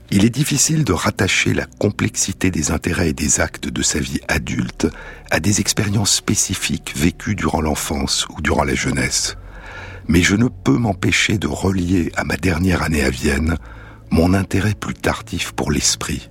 Il 0.09 0.23
est 0.23 0.29
difficile 0.29 0.85
de 0.85 0.93
rattacher 0.93 1.53
la 1.53 1.65
complexité 1.65 2.49
des 2.49 2.71
intérêts 2.71 3.09
et 3.09 3.13
des 3.13 3.41
actes 3.41 3.67
de 3.67 3.81
sa 3.81 3.99
vie 3.99 4.21
adulte 4.29 4.87
à 5.31 5.41
des 5.41 5.59
expériences 5.59 6.13
spécifiques 6.13 6.93
vécues 6.95 7.35
durant 7.35 7.59
l'enfance 7.59 8.25
ou 8.29 8.41
durant 8.41 8.63
la 8.63 8.75
jeunesse. 8.75 9.35
Mais 10.07 10.21
je 10.21 10.37
ne 10.37 10.47
peux 10.47 10.77
m'empêcher 10.77 11.37
de 11.37 11.47
relier 11.47 12.13
à 12.15 12.23
ma 12.23 12.37
dernière 12.37 12.83
année 12.83 13.03
à 13.03 13.09
Vienne 13.09 13.57
mon 14.09 14.33
intérêt 14.33 14.73
plus 14.73 14.93
tardif 14.93 15.51
pour 15.51 15.71
l'esprit. 15.71 16.29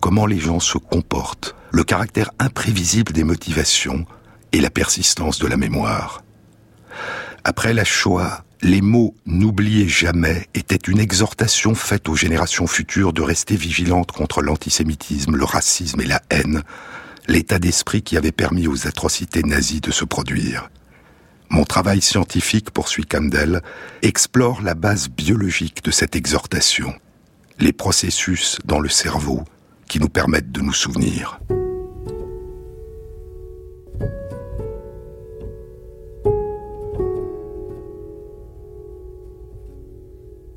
Comment 0.00 0.26
les 0.26 0.38
gens 0.38 0.60
se 0.60 0.76
comportent, 0.76 1.56
le 1.70 1.84
caractère 1.84 2.30
imprévisible 2.38 3.14
des 3.14 3.24
motivations 3.24 4.04
et 4.54 4.60
la 4.60 4.70
persistance 4.70 5.40
de 5.40 5.48
la 5.48 5.56
mémoire. 5.56 6.22
Après 7.42 7.74
la 7.74 7.84
Shoah, 7.84 8.44
les 8.62 8.80
mots 8.80 9.16
N'oubliez 9.26 9.88
jamais 9.88 10.46
étaient 10.54 10.76
une 10.76 11.00
exhortation 11.00 11.74
faite 11.74 12.08
aux 12.08 12.14
générations 12.14 12.68
futures 12.68 13.12
de 13.12 13.20
rester 13.20 13.56
vigilantes 13.56 14.12
contre 14.12 14.42
l'antisémitisme, 14.42 15.34
le 15.34 15.44
racisme 15.44 16.00
et 16.02 16.06
la 16.06 16.22
haine, 16.30 16.62
l'état 17.26 17.58
d'esprit 17.58 18.02
qui 18.02 18.16
avait 18.16 18.30
permis 18.30 18.68
aux 18.68 18.86
atrocités 18.86 19.42
nazies 19.42 19.80
de 19.80 19.90
se 19.90 20.04
produire. 20.04 20.70
Mon 21.50 21.64
travail 21.64 22.00
scientifique, 22.00 22.70
poursuit 22.70 23.06
Kandel, 23.06 23.60
explore 24.02 24.62
la 24.62 24.74
base 24.74 25.08
biologique 25.08 25.82
de 25.84 25.90
cette 25.90 26.14
exhortation, 26.14 26.94
les 27.58 27.72
processus 27.72 28.58
dans 28.64 28.78
le 28.78 28.88
cerveau 28.88 29.42
qui 29.88 29.98
nous 29.98 30.08
permettent 30.08 30.52
de 30.52 30.60
nous 30.60 30.72
souvenir. 30.72 31.40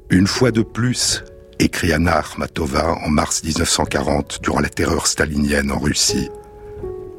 Une 0.09 0.25
fois 0.25 0.51
de 0.51 0.61
plus, 0.61 1.25
écrit 1.59 1.91
Anna 1.91 2.19
Akhmatova 2.19 2.93
en 2.93 3.09
mars 3.09 3.43
1940 3.43 4.39
durant 4.41 4.61
la 4.61 4.69
terreur 4.69 5.05
stalinienne 5.05 5.69
en 5.69 5.79
Russie, 5.79 6.29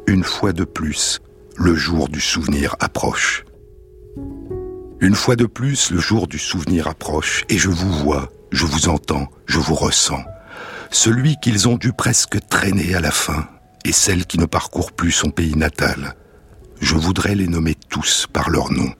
une 0.07 0.25
fois 0.25 0.55
de 0.55 0.65
plus, 0.65 1.21
le 1.55 1.75
jour 1.75 2.09
du 2.09 2.19
souvenir 2.19 2.77
approche. 2.81 3.45
Une 5.01 5.15
fois 5.15 5.37
de 5.37 5.45
plus, 5.45 5.91
le 5.91 6.01
jour 6.01 6.29
du 6.29 6.39
souvenir 6.39 6.89
approche 6.89 7.45
et 7.51 7.59
je 7.59 7.69
vous 7.69 7.93
vois, 7.93 8.33
je 8.53 8.65
vous 8.65 8.89
entends, 8.89 9.29
je 9.45 9.59
vous 9.59 9.75
ressens. 9.75 10.25
Celui 10.91 11.37
qu'ils 11.43 11.69
ont 11.69 11.77
dû 11.77 11.93
presque 11.93 12.39
traîner 12.49 12.95
à 12.95 13.01
la 13.01 13.11
fin 13.11 13.49
et 13.85 13.93
celle 13.93 14.25
qui 14.25 14.39
ne 14.39 14.47
parcourt 14.47 14.93
plus 14.93 15.13
son 15.13 15.29
pays 15.29 15.57
natal. 15.57 16.15
Je 16.81 16.95
voudrais 16.95 17.35
les 17.35 17.49
nommer 17.49 17.75
tous 17.91 18.27
par 18.33 18.49
leur 18.49 18.73
nom. 18.73 18.91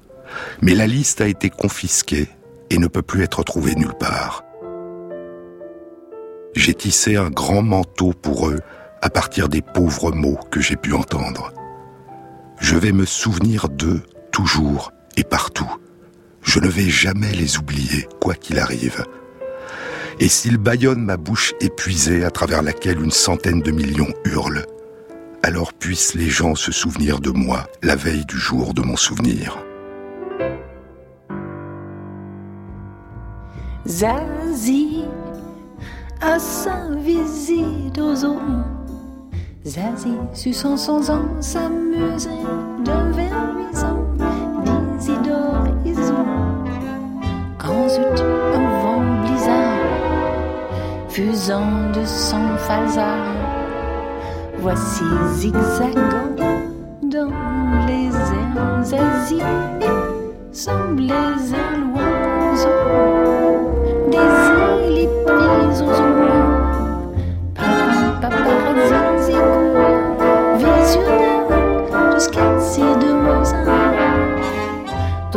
Mais 0.61 0.75
la 0.75 0.87
liste 0.87 1.23
a 1.23 1.27
été 1.27 1.49
confisquée 1.49 2.29
et 2.71 2.79
ne 2.79 2.87
peut 2.87 3.03
plus 3.03 3.23
être 3.23 3.43
trouvée 3.43 3.75
nulle 3.75 3.95
part. 3.99 4.45
J'ai 6.55 6.75
tissé 6.75 7.17
un 7.17 7.31
grand 7.31 7.63
manteau 7.63 8.13
pour 8.13 8.49
eux 8.49 8.61
à 9.01 9.11
partir 9.11 9.49
des 9.49 9.63
pauvres 9.63 10.11
mots 10.11 10.39
que 10.51 10.61
j'ai 10.61 10.77
pu 10.77 10.93
entendre. 10.93 11.53
Je 12.61 12.77
vais 12.77 12.93
me 12.93 13.05
souvenir 13.05 13.69
d'eux 13.69 14.03
toujours 14.33 14.93
et 15.17 15.25
partout. 15.25 15.71
Je 16.43 16.59
ne 16.59 16.69
vais 16.69 16.89
jamais 16.89 17.33
les 17.33 17.59
oublier, 17.59 18.09
quoi 18.21 18.35
qu'il 18.35 18.59
arrive. 18.59 19.05
Et 20.21 20.29
s'ils 20.29 20.59
bâillonnent 20.59 21.05
ma 21.05 21.17
bouche 21.17 21.55
épuisée 21.61 22.25
à 22.25 22.31
travers 22.31 22.63
laquelle 22.63 23.01
une 23.01 23.13
centaine 23.13 23.61
de 23.61 23.71
millions 23.71 24.13
hurlent, 24.25 24.67
alors 25.43 25.73
puissent 25.73 26.15
les 26.15 26.29
gens 26.29 26.57
se 26.57 26.73
souvenir 26.73 27.21
de 27.21 27.31
moi 27.31 27.69
la 27.83 27.95
veille 27.95 28.27
du 28.27 28.37
jour 28.37 28.75
de 28.75 28.83
mon 28.83 28.97
souvenir. 28.97 29.59
Zazie 33.89 35.07
à 36.21 36.39
sa 36.39 36.91
visite 36.99 37.99
aux 37.99 38.23
eaux. 38.23 38.39
Zazie, 39.65 40.19
suçant 40.35 40.77
son 40.77 41.11
ans, 41.11 41.25
s'amusait 41.41 42.29
d'un 42.85 43.11
verre 43.13 43.55
luisant 43.57 44.05
d'Isidore 44.99 45.69
Iso. 45.87 46.15
Quand 47.57 47.89
zut, 47.89 48.23
un 48.55 48.83
vent 48.83 49.23
blizzard, 49.23 49.79
fusant 51.09 51.91
de 51.95 52.05
son 52.05 52.57
phasard, 52.59 53.35
voici 54.59 55.05
zigzagant 55.33 56.37
dans 57.05 57.87
les 57.87 58.09
airs 58.15 58.85
Zazie, 58.85 59.41
semblait 60.53 61.11
un 61.11 61.95
l'oiseau 61.95 62.69
des 63.23 63.28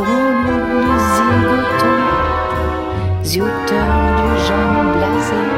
Drôle 0.02 0.42
de 0.82 0.98
zigoto, 1.14 1.92
zioteur 3.22 3.92
de 4.18 4.28
gens 4.46 4.84
blasés, 4.94 5.50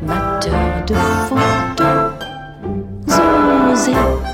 mateur 0.00 0.66
de 0.86 0.94
photos, 1.26 2.12
osés. 3.72 4.25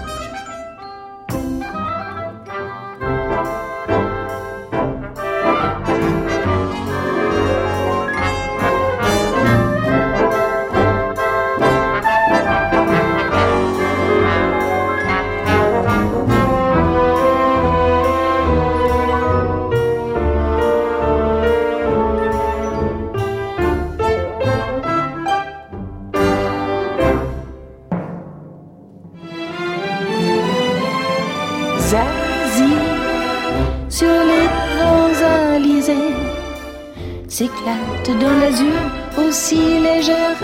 S'éclate 37.42 38.10
dans 38.20 38.36
l'azur 38.40 38.82
aussi 39.18 39.56
légère 39.88 40.38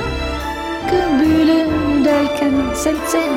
que 0.88 1.00
bulle 1.19 2.02
d'Alka-Seltzer. 2.05 3.35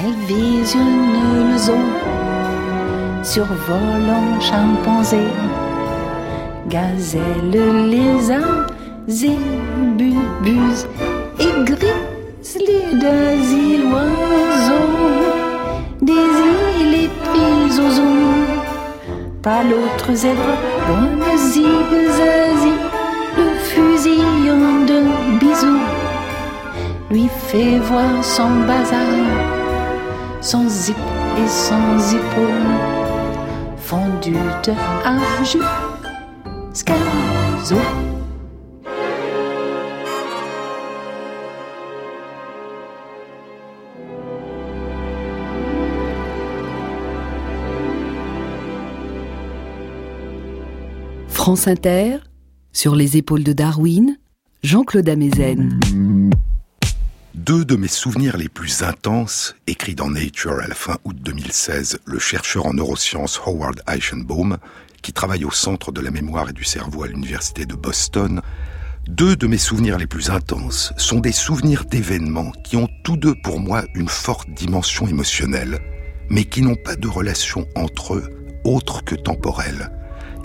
Elle 0.00 0.18
visionne 0.26 1.50
le 1.50 1.58
zoo 1.58 1.86
survolant 3.22 4.40
chimpanzé, 4.40 5.24
gazelle, 6.68 7.88
lézard, 7.90 8.66
zébubus 9.06 10.78
et 11.40 11.54
grizzly 11.70 12.80
d'asile 13.02 13.84
oiseaux 13.92 14.94
des 16.00 16.30
îles 16.82 16.94
et 17.04 17.10
prises 17.28 17.80
aux 17.80 17.94
eaux. 18.00 18.44
Pas 19.42 19.62
l'autre 19.62 20.14
zèbre, 20.14 20.73
loin 20.88 21.16
de 21.16 21.36
zigzazi, 21.36 22.74
le 23.36 23.48
fusillant 23.70 24.84
de 24.86 25.38
bisous 25.38 25.80
lui 27.10 27.28
fait 27.48 27.78
voir 27.78 28.22
son 28.22 28.50
bazar, 28.66 29.00
son 30.40 30.68
zip 30.68 30.96
et 31.38 31.48
son 31.48 31.98
zippo, 31.98 32.46
fondu 33.78 34.36
de 34.64 34.72
scazo. 36.72 38.03
France 51.44 51.68
Inter, 51.68 52.20
sur 52.72 52.96
les 52.96 53.18
épaules 53.18 53.44
de 53.44 53.52
Darwin, 53.52 54.16
Jean-Claude 54.62 55.06
Amezen. 55.10 55.78
Deux 57.34 57.66
de 57.66 57.76
mes 57.76 57.86
souvenirs 57.86 58.38
les 58.38 58.48
plus 58.48 58.82
intenses, 58.82 59.54
écrits 59.66 59.94
dans 59.94 60.08
Nature 60.08 60.58
à 60.60 60.68
la 60.68 60.74
fin 60.74 60.96
août 61.04 61.14
2016, 61.20 61.98
le 62.06 62.18
chercheur 62.18 62.64
en 62.64 62.72
neurosciences 62.72 63.38
Howard 63.44 63.82
Eichenbaum, 63.86 64.56
qui 65.02 65.12
travaille 65.12 65.44
au 65.44 65.50
Centre 65.50 65.92
de 65.92 66.00
la 66.00 66.10
mémoire 66.10 66.48
et 66.48 66.54
du 66.54 66.64
cerveau 66.64 67.02
à 67.02 67.08
l'Université 67.08 67.66
de 67.66 67.74
Boston, 67.74 68.40
deux 69.06 69.36
de 69.36 69.46
mes 69.46 69.58
souvenirs 69.58 69.98
les 69.98 70.06
plus 70.06 70.30
intenses 70.30 70.94
sont 70.96 71.20
des 71.20 71.32
souvenirs 71.32 71.84
d'événements 71.84 72.52
qui 72.64 72.78
ont 72.78 72.88
tous 73.02 73.18
deux 73.18 73.34
pour 73.44 73.60
moi 73.60 73.84
une 73.94 74.08
forte 74.08 74.48
dimension 74.48 75.06
émotionnelle, 75.06 75.78
mais 76.30 76.44
qui 76.44 76.62
n'ont 76.62 76.74
pas 76.82 76.96
de 76.96 77.06
relation 77.06 77.68
entre 77.76 78.14
eux 78.14 78.30
autre 78.64 79.04
que 79.04 79.14
temporelle. 79.14 79.90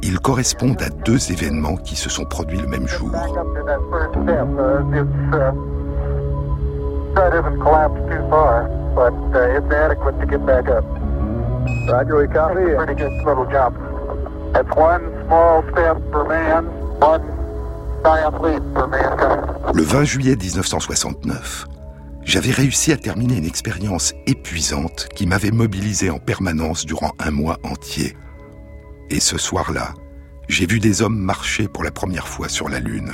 Ils 0.01 0.19
correspondent 0.19 0.81
à 0.81 0.89
deux 0.89 1.31
événements 1.31 1.75
qui 1.75 1.95
se 1.95 2.09
sont 2.09 2.25
produits 2.25 2.59
le 2.59 2.67
même 2.67 2.87
jour. 2.87 3.11
Le 19.73 19.83
20 19.83 20.03
juillet 20.03 20.35
1969, 20.35 21.67
j'avais 22.23 22.51
réussi 22.51 22.91
à 22.93 22.97
terminer 22.97 23.37
une 23.37 23.45
expérience 23.45 24.13
épuisante 24.27 25.07
qui 25.15 25.27
m'avait 25.27 25.51
mobilisé 25.51 26.09
en 26.09 26.19
permanence 26.19 26.85
durant 26.85 27.11
un 27.19 27.31
mois 27.31 27.57
entier. 27.63 28.15
Et 29.09 29.19
ce 29.19 29.37
soir-là, 29.37 29.93
j'ai 30.47 30.65
vu 30.65 30.79
des 30.79 31.01
hommes 31.01 31.17
marcher 31.17 31.67
pour 31.67 31.83
la 31.83 31.91
première 31.91 32.27
fois 32.27 32.49
sur 32.49 32.69
la 32.69 32.79
Lune. 32.79 33.13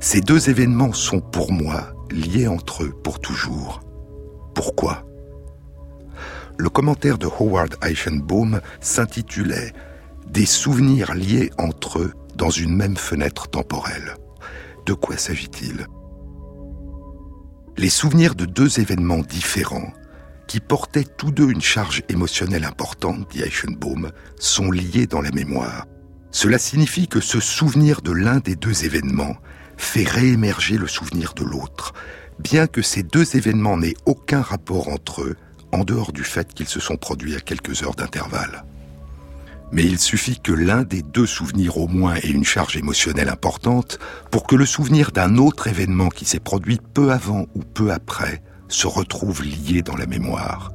Ces 0.00 0.20
deux 0.20 0.50
événements 0.50 0.92
sont 0.92 1.20
pour 1.20 1.52
moi 1.52 1.94
liés 2.10 2.48
entre 2.48 2.84
eux 2.84 2.92
pour 3.02 3.20
toujours. 3.20 3.80
Pourquoi? 4.54 5.04
Le 6.56 6.68
commentaire 6.68 7.18
de 7.18 7.26
Howard 7.26 7.76
Eichenbaum 7.82 8.60
s'intitulait 8.80 9.72
Des 10.28 10.46
souvenirs 10.46 11.14
liés 11.14 11.50
entre 11.58 11.98
eux 12.00 12.12
dans 12.36 12.50
une 12.50 12.74
même 12.74 12.96
fenêtre 12.96 13.48
temporelle. 13.48 14.16
De 14.86 14.94
quoi 14.94 15.16
s'agit-il? 15.16 15.86
Les 17.76 17.88
souvenirs 17.88 18.34
de 18.34 18.44
deux 18.44 18.78
événements 18.80 19.18
différents 19.18 19.92
qui 20.46 20.60
portaient 20.60 21.04
tous 21.04 21.30
deux 21.30 21.50
une 21.50 21.60
charge 21.60 22.02
émotionnelle 22.08 22.64
importante, 22.64 23.30
dit 23.30 23.42
Eichenbaum, 23.42 24.10
sont 24.38 24.70
liés 24.70 25.06
dans 25.06 25.20
la 25.20 25.30
mémoire. 25.30 25.86
Cela 26.30 26.58
signifie 26.58 27.08
que 27.08 27.20
ce 27.20 27.40
souvenir 27.40 28.02
de 28.02 28.12
l'un 28.12 28.38
des 28.38 28.56
deux 28.56 28.84
événements 28.84 29.36
fait 29.76 30.08
réémerger 30.08 30.78
le 30.78 30.86
souvenir 30.86 31.34
de 31.34 31.44
l'autre, 31.44 31.94
bien 32.38 32.66
que 32.66 32.82
ces 32.82 33.02
deux 33.02 33.36
événements 33.36 33.76
n'aient 33.76 33.96
aucun 34.06 34.42
rapport 34.42 34.88
entre 34.88 35.22
eux, 35.22 35.36
en 35.72 35.84
dehors 35.84 36.12
du 36.12 36.24
fait 36.24 36.52
qu'ils 36.52 36.68
se 36.68 36.80
sont 36.80 36.96
produits 36.96 37.36
à 37.36 37.40
quelques 37.40 37.82
heures 37.82 37.94
d'intervalle. 37.94 38.64
Mais 39.72 39.84
il 39.84 39.98
suffit 39.98 40.38
que 40.38 40.52
l'un 40.52 40.84
des 40.84 41.02
deux 41.02 41.26
souvenirs 41.26 41.78
au 41.78 41.88
moins 41.88 42.14
ait 42.14 42.28
une 42.28 42.44
charge 42.44 42.76
émotionnelle 42.76 43.28
importante 43.28 43.98
pour 44.30 44.46
que 44.46 44.54
le 44.54 44.66
souvenir 44.66 45.10
d'un 45.10 45.36
autre 45.36 45.66
événement 45.66 46.10
qui 46.10 46.24
s'est 46.24 46.38
produit 46.38 46.78
peu 46.94 47.10
avant 47.10 47.46
ou 47.54 47.60
peu 47.60 47.92
après 47.92 48.42
se 48.68 48.86
retrouve 48.86 49.42
lié 49.42 49.82
dans 49.82 49.96
la 49.96 50.06
mémoire. 50.06 50.70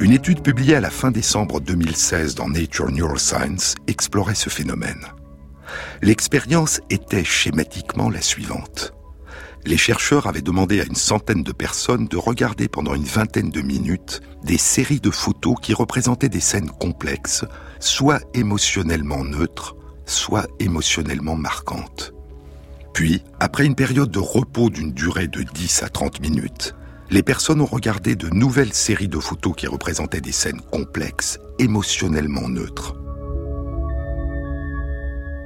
Une 0.00 0.12
étude 0.12 0.42
publiée 0.42 0.74
à 0.74 0.80
la 0.80 0.90
fin 0.90 1.10
décembre 1.10 1.60
2016 1.60 2.34
dans 2.34 2.48
Nature 2.48 2.90
Neuroscience 2.90 3.76
explorait 3.86 4.34
ce 4.34 4.50
phénomène. 4.50 5.06
L'expérience 6.02 6.80
était 6.90 7.24
schématiquement 7.24 8.10
la 8.10 8.20
suivante. 8.20 8.94
Les 9.64 9.76
chercheurs 9.76 10.26
avaient 10.26 10.42
demandé 10.42 10.80
à 10.80 10.84
une 10.84 10.96
centaine 10.96 11.44
de 11.44 11.52
personnes 11.52 12.08
de 12.08 12.16
regarder 12.16 12.66
pendant 12.66 12.94
une 12.94 13.04
vingtaine 13.04 13.50
de 13.50 13.60
minutes 13.60 14.20
des 14.42 14.58
séries 14.58 15.00
de 15.00 15.10
photos 15.10 15.54
qui 15.62 15.72
représentaient 15.72 16.28
des 16.28 16.40
scènes 16.40 16.70
complexes, 16.70 17.44
soit 17.78 18.20
émotionnellement 18.34 19.24
neutres, 19.24 19.76
soit 20.04 20.48
émotionnellement 20.58 21.36
marquantes. 21.36 22.12
Puis, 22.92 23.22
après 23.40 23.64
une 23.64 23.74
période 23.74 24.10
de 24.10 24.18
repos 24.18 24.68
d'une 24.68 24.92
durée 24.92 25.28
de 25.28 25.42
10 25.42 25.82
à 25.82 25.88
30 25.88 26.20
minutes, 26.20 26.74
les 27.10 27.22
personnes 27.22 27.60
ont 27.60 27.66
regardé 27.66 28.16
de 28.16 28.28
nouvelles 28.28 28.72
séries 28.72 29.08
de 29.08 29.18
photos 29.18 29.54
qui 29.56 29.66
représentaient 29.66 30.20
des 30.20 30.32
scènes 30.32 30.60
complexes, 30.70 31.38
émotionnellement 31.58 32.48
neutres. 32.48 32.94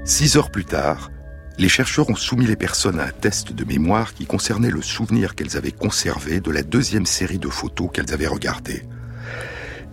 Six 0.05 0.37
heures 0.37 0.51
plus 0.51 0.65
tard, 0.65 1.11
les 1.59 1.69
chercheurs 1.69 2.11
ont 2.11 2.17
soumis 2.17 2.47
les 2.47 2.57
personnes 2.57 3.01
à 3.01 3.07
un 3.07 3.11
test 3.11 3.53
de 3.53 3.65
mémoire 3.65 4.15
qui 4.15 4.27
concernait 4.27 4.71
le 4.71 4.83
souvenir 4.83 5.35
qu'elles 5.35 5.57
avaient 5.57 5.73
conservé 5.73 6.41
de 6.41 6.51
la 6.51 6.63
deuxième 6.63 7.07
série 7.07 7.39
de 7.39 7.49
photos 7.49 7.91
qu'elles 7.93 8.13
avaient 8.13 8.27
regardées. 8.27 8.83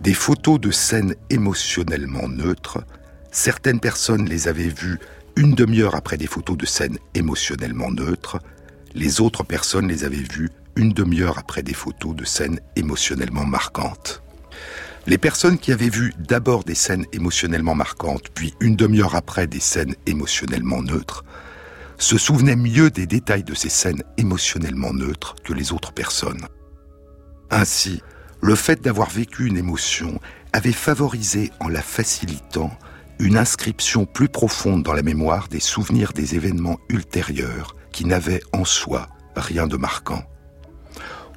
Des 0.02 0.14
photos 0.14 0.60
de 0.60 0.72
scènes 0.72 1.16
émotionnellement 1.30 2.28
neutres, 2.28 2.84
certaines 3.32 3.80
personnes 3.80 4.28
les 4.28 4.48
avaient 4.48 4.68
vues 4.68 5.00
une 5.36 5.56
demi-heure 5.56 5.96
après 5.96 6.18
des 6.18 6.28
photos 6.28 6.58
de 6.58 6.66
scènes 6.66 6.98
émotionnellement 7.16 7.92
neutres, 7.92 8.40
les 8.94 9.22
autres 9.22 9.44
personnes 9.44 9.88
les 9.88 10.04
avaient 10.04 10.18
vues 10.18 10.50
une 10.76 10.92
demi-heure 10.92 11.38
après 11.38 11.64
des 11.64 11.74
photos 11.74 12.16
de 12.16 12.26
scènes 12.26 12.60
émotionnellement 12.76 13.46
marquantes. 13.46 14.22
Les 15.06 15.18
personnes 15.18 15.58
qui 15.58 15.72
avaient 15.72 15.90
vu 15.90 16.14
d'abord 16.18 16.64
des 16.64 16.76
scènes 16.76 17.06
émotionnellement 17.12 17.76
marquantes, 17.76 18.30
puis 18.34 18.54
une 18.60 18.76
demi-heure 18.76 19.16
après 19.16 19.48
des 19.48 19.60
scènes 19.60 19.96
émotionnellement 20.06 20.82
neutres, 20.82 21.26
se 21.98 22.18
souvenaient 22.18 22.56
mieux 22.56 22.90
des 22.90 23.06
détails 23.06 23.44
de 23.44 23.54
ces 23.54 23.70
scènes 23.70 24.04
émotionnellement 24.18 24.94
neutres 24.94 25.36
que 25.44 25.54
les 25.54 25.74
autres 25.74 25.94
personnes. 25.94 26.48
Ainsi, 27.50 28.02
le 28.42 28.56
fait 28.56 28.82
d'avoir 28.82 29.10
vécu 29.10 29.48
une 29.48 29.58
émotion 29.58 30.20
avait 30.54 30.72
favorisé, 30.72 31.52
en 31.60 31.68
la 31.68 31.82
facilitant, 31.82 32.72
une 33.24 33.38
inscription 33.38 34.06
plus 34.06 34.28
profonde 34.28 34.84
dans 34.84 34.92
la 34.92 35.02
mémoire 35.02 35.48
des 35.48 35.62
souvenirs 35.62 36.12
des 36.12 36.36
événements 36.36 36.78
ultérieurs 36.90 37.74
qui 37.94 38.04
n'avaient 38.04 38.42
en 38.52 38.66
soi 38.66 39.08
rien 39.38 39.66
de 39.66 39.78
marquant. 39.78 40.24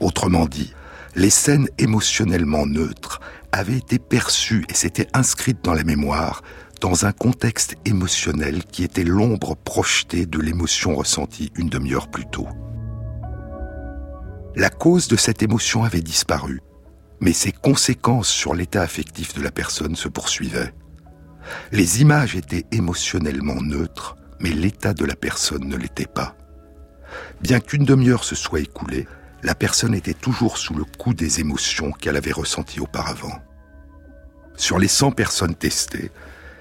Autrement 0.01 0.47
dit, 0.47 0.75
les 1.15 1.31
scènes 1.31 1.69
émotionnellement 1.79 2.67
neutres 2.67 3.21
avaient 3.53 3.77
été 3.77 4.01
perçues 4.01 4.67
et 4.69 4.75
s'étaient 4.75 5.07
inscrites 5.15 5.63
dans 5.63 5.75
la 5.75 5.85
mémoire 5.85 6.43
dans 6.81 7.07
un 7.07 7.13
contexte 7.13 7.77
émotionnel 7.85 8.65
qui 8.65 8.83
était 8.83 9.05
l'ombre 9.05 9.55
projetée 9.55 10.27
de 10.27 10.41
l'émotion 10.41 10.97
ressentie 10.97 11.53
une 11.55 11.69
demi-heure 11.69 12.11
plus 12.11 12.27
tôt. 12.27 12.49
La 14.57 14.71
cause 14.71 15.07
de 15.07 15.17
cette 15.17 15.45
émotion 15.45 15.85
avait 15.85 16.01
disparu, 16.01 16.61
mais 17.21 17.33
ses 17.33 17.53
conséquences 17.53 18.29
sur 18.29 18.55
l'état 18.55 18.83
affectif 18.83 19.35
de 19.35 19.41
la 19.41 19.53
personne 19.53 19.95
se 19.95 20.09
poursuivaient. 20.09 20.73
Les 21.73 22.01
images 22.01 22.37
étaient 22.37 22.67
émotionnellement 22.73 23.61
neutres, 23.61 24.17
mais 24.41 24.51
l'état 24.51 24.95
de 24.95 25.05
la 25.05 25.17
personne 25.17 25.67
ne 25.69 25.77
l'était 25.77 26.07
pas. 26.07 26.35
Bien 27.41 27.61
qu'une 27.61 27.85
demi-heure 27.85 28.25
se 28.25 28.35
soit 28.35 28.61
écoulée, 28.61 29.07
la 29.43 29.55
personne 29.55 29.95
était 29.95 30.15
toujours 30.15 30.59
sous 30.59 30.75
le 30.75 30.85
coup 30.85 31.15
des 31.15 31.41
émotions 31.41 31.93
qu'elle 31.93 32.17
avait 32.17 32.33
ressenties 32.33 32.81
auparavant. 32.81 33.39
Sur 34.57 34.79
les 34.79 34.89
100 34.89 35.13
personnes 35.13 35.55
testées, 35.55 36.11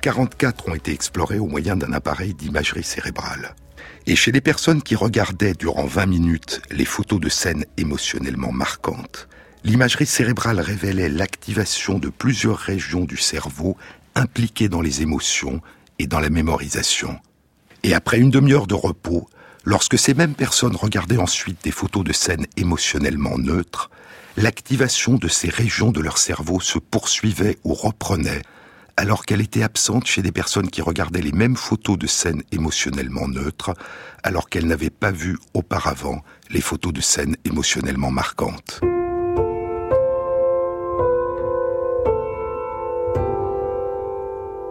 44 0.02 0.70
ont 0.70 0.76
été 0.76 0.92
explorées 0.92 1.40
au 1.40 1.48
moyen 1.48 1.76
d'un 1.76 1.94
appareil 1.94 2.34
d'imagerie 2.34 2.84
cérébrale. 2.84 3.56
Et 4.06 4.16
chez 4.16 4.32
les 4.32 4.42
personnes 4.42 4.84
qui 4.84 4.96
regardaient 4.96 5.54
durant 5.54 5.86
20 5.86 6.06
minutes 6.06 6.62
les 6.70 6.86
photos 6.86 7.20
de 7.20 7.30
scènes 7.30 7.66
émotionnellement 7.78 8.52
marquantes, 8.52 9.28
l'imagerie 9.64 10.06
cérébrale 10.06 10.60
révélait 10.60 11.10
l'activation 11.10 11.98
de 11.98 12.10
plusieurs 12.10 12.58
régions 12.58 13.06
du 13.06 13.18
cerveau 13.18 13.78
impliquées 14.16 14.70
dans 14.70 14.82
les 14.82 15.02
émotions 15.02 15.62
et 16.00 16.08
dans 16.08 16.20
la 16.20 16.30
mémorisation. 16.30 17.20
Et 17.84 17.94
après 17.94 18.18
une 18.18 18.32
demi-heure 18.32 18.68
de 18.68 18.74
repos, 18.74 19.28
Lorsque 19.68 19.98
ces 19.98 20.14
mêmes 20.14 20.36
personnes 20.36 20.76
regardaient 20.76 21.18
ensuite 21.18 21.64
des 21.64 21.72
photos 21.72 22.04
de 22.04 22.14
scènes 22.14 22.46
émotionnellement 22.56 23.40
neutres, 23.40 23.90
l'activation 24.38 25.16
de 25.16 25.28
ces 25.28 25.50
régions 25.50 25.92
de 25.92 26.02
leur 26.02 26.20
cerveau 26.20 26.60
se 26.60 26.78
poursuivait 26.78 27.58
ou 27.64 27.74
reprenait, 27.74 28.44
alors 28.96 29.26
qu'elle 29.26 29.42
était 29.42 29.64
absente 29.64 30.06
chez 30.06 30.22
des 30.22 30.32
personnes 30.32 30.70
qui 30.70 30.84
regardaient 30.84 31.22
les 31.22 31.32
mêmes 31.32 31.56
photos 31.56 31.98
de 31.98 32.06
scènes 32.06 32.44
émotionnellement 32.52 33.28
neutres, 33.28 33.74
alors 34.22 34.50
qu'elles 34.50 34.68
n'avaient 34.68 34.92
pas 34.92 35.12
vu 35.12 35.40
auparavant 35.56 36.22
les 36.52 36.62
photos 36.62 36.94
de 36.94 37.02
scènes 37.02 37.36
émotionnellement 37.44 38.12
marquantes. 38.12 38.82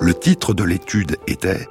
Le 0.04 0.12
titre 0.12 0.52
de 0.52 0.64
l'étude 0.64 1.16
était 1.26 1.66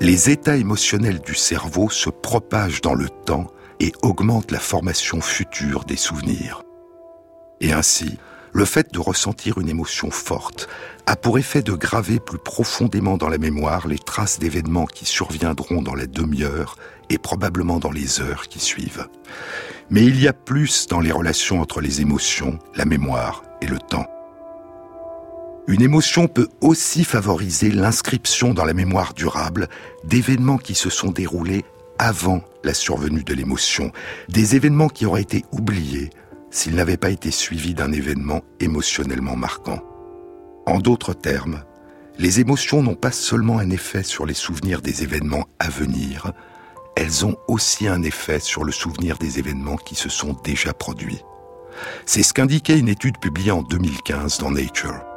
les 0.00 0.30
états 0.30 0.56
émotionnels 0.56 1.20
du 1.20 1.34
cerveau 1.34 1.90
se 1.90 2.08
propagent 2.08 2.80
dans 2.80 2.94
le 2.94 3.10
temps 3.10 3.48
et 3.80 3.92
augmentent 4.00 4.50
la 4.50 4.58
formation 4.58 5.20
future 5.20 5.84
des 5.84 5.98
souvenirs. 5.98 6.62
Et 7.60 7.74
ainsi, 7.74 8.16
le 8.54 8.64
fait 8.64 8.94
de 8.94 8.98
ressentir 8.98 9.58
une 9.58 9.68
émotion 9.68 10.10
forte 10.10 10.70
a 11.04 11.16
pour 11.16 11.36
effet 11.38 11.60
de 11.60 11.74
graver 11.74 12.18
plus 12.18 12.38
profondément 12.38 13.18
dans 13.18 13.28
la 13.28 13.36
mémoire 13.36 13.88
les 13.88 13.98
traces 13.98 14.38
d'événements 14.38 14.86
qui 14.86 15.04
surviendront 15.04 15.82
dans 15.82 15.94
la 15.94 16.06
demi-heure 16.06 16.76
et 17.10 17.18
probablement 17.18 17.78
dans 17.78 17.92
les 17.92 18.22
heures 18.22 18.48
qui 18.48 18.58
suivent. 18.58 19.06
Mais 19.90 20.02
il 20.02 20.18
y 20.18 20.28
a 20.28 20.32
plus 20.32 20.86
dans 20.86 21.00
les 21.00 21.12
relations 21.12 21.60
entre 21.60 21.82
les 21.82 22.00
émotions, 22.00 22.58
la 22.74 22.86
mémoire 22.86 23.42
et 23.60 23.66
le 23.66 23.78
temps. 23.78 24.06
Une 25.66 25.80
émotion 25.80 26.28
peut 26.28 26.48
aussi 26.60 27.04
favoriser 27.04 27.70
l'inscription 27.70 28.52
dans 28.52 28.66
la 28.66 28.74
mémoire 28.74 29.14
durable 29.14 29.68
d'événements 30.04 30.58
qui 30.58 30.74
se 30.74 30.90
sont 30.90 31.10
déroulés 31.10 31.64
avant 31.98 32.42
la 32.64 32.74
survenue 32.74 33.24
de 33.24 33.32
l'émotion, 33.32 33.90
des 34.28 34.56
événements 34.56 34.88
qui 34.88 35.06
auraient 35.06 35.22
été 35.22 35.44
oubliés 35.52 36.10
s'ils 36.50 36.74
n'avaient 36.74 36.98
pas 36.98 37.10
été 37.10 37.30
suivis 37.30 37.72
d'un 37.72 37.92
événement 37.92 38.42
émotionnellement 38.60 39.36
marquant. 39.36 39.80
En 40.66 40.80
d'autres 40.80 41.14
termes, 41.14 41.62
les 42.18 42.40
émotions 42.40 42.82
n'ont 42.82 42.94
pas 42.94 43.10
seulement 43.10 43.58
un 43.58 43.70
effet 43.70 44.02
sur 44.02 44.26
les 44.26 44.34
souvenirs 44.34 44.82
des 44.82 45.02
événements 45.02 45.46
à 45.58 45.70
venir, 45.70 46.32
elles 46.94 47.24
ont 47.24 47.36
aussi 47.48 47.88
un 47.88 48.02
effet 48.02 48.38
sur 48.38 48.64
le 48.64 48.70
souvenir 48.70 49.16
des 49.16 49.38
événements 49.38 49.76
qui 49.76 49.94
se 49.94 50.10
sont 50.10 50.36
déjà 50.44 50.74
produits. 50.74 51.22
C'est 52.06 52.22
ce 52.22 52.34
qu'indiquait 52.34 52.78
une 52.78 52.88
étude 52.88 53.18
publiée 53.18 53.50
en 53.50 53.62
2015 53.62 54.38
dans 54.38 54.50
Nature. 54.50 55.13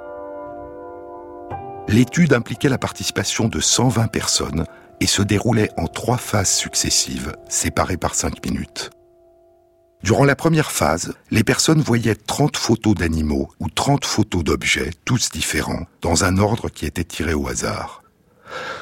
L'étude 1.87 2.33
impliquait 2.33 2.67
la 2.67 2.77
participation 2.77 3.47
de 3.47 3.61
120 3.61 4.07
personnes 4.07 4.65
et 4.99 5.07
se 5.07 5.21
déroulait 5.21 5.71
en 5.77 5.87
trois 5.87 6.17
phases 6.17 6.51
successives, 6.51 7.33
séparées 7.47 7.95
par 7.95 8.13
5 8.13 8.45
minutes. 8.45 8.89
Durant 10.03 10.25
la 10.25 10.35
première 10.35 10.71
phase, 10.71 11.15
les 11.31 11.45
personnes 11.45 11.81
voyaient 11.81 12.15
30 12.15 12.57
photos 12.57 12.93
d'animaux 12.93 13.49
ou 13.59 13.69
30 13.69 14.03
photos 14.03 14.43
d'objets, 14.43 14.91
tous 15.05 15.29
différents, 15.31 15.85
dans 16.01 16.25
un 16.25 16.37
ordre 16.37 16.69
qui 16.69 16.85
était 16.85 17.05
tiré 17.05 17.33
au 17.33 17.47
hasard. 17.47 18.03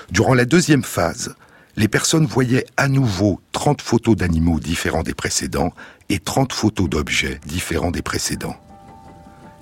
Durant 0.09 0.33
la 0.33 0.45
deuxième 0.45 0.83
phase, 0.83 1.35
les 1.75 1.87
personnes 1.87 2.25
voyaient 2.25 2.65
à 2.75 2.87
nouveau 2.87 3.39
30 3.51 3.81
photos 3.81 4.15
d'animaux 4.15 4.59
différents 4.59 5.03
des 5.03 5.13
précédents 5.13 5.73
et 6.09 6.19
30 6.19 6.53
photos 6.53 6.89
d'objets 6.89 7.39
différents 7.45 7.91
des 7.91 8.01
précédents. 8.01 8.57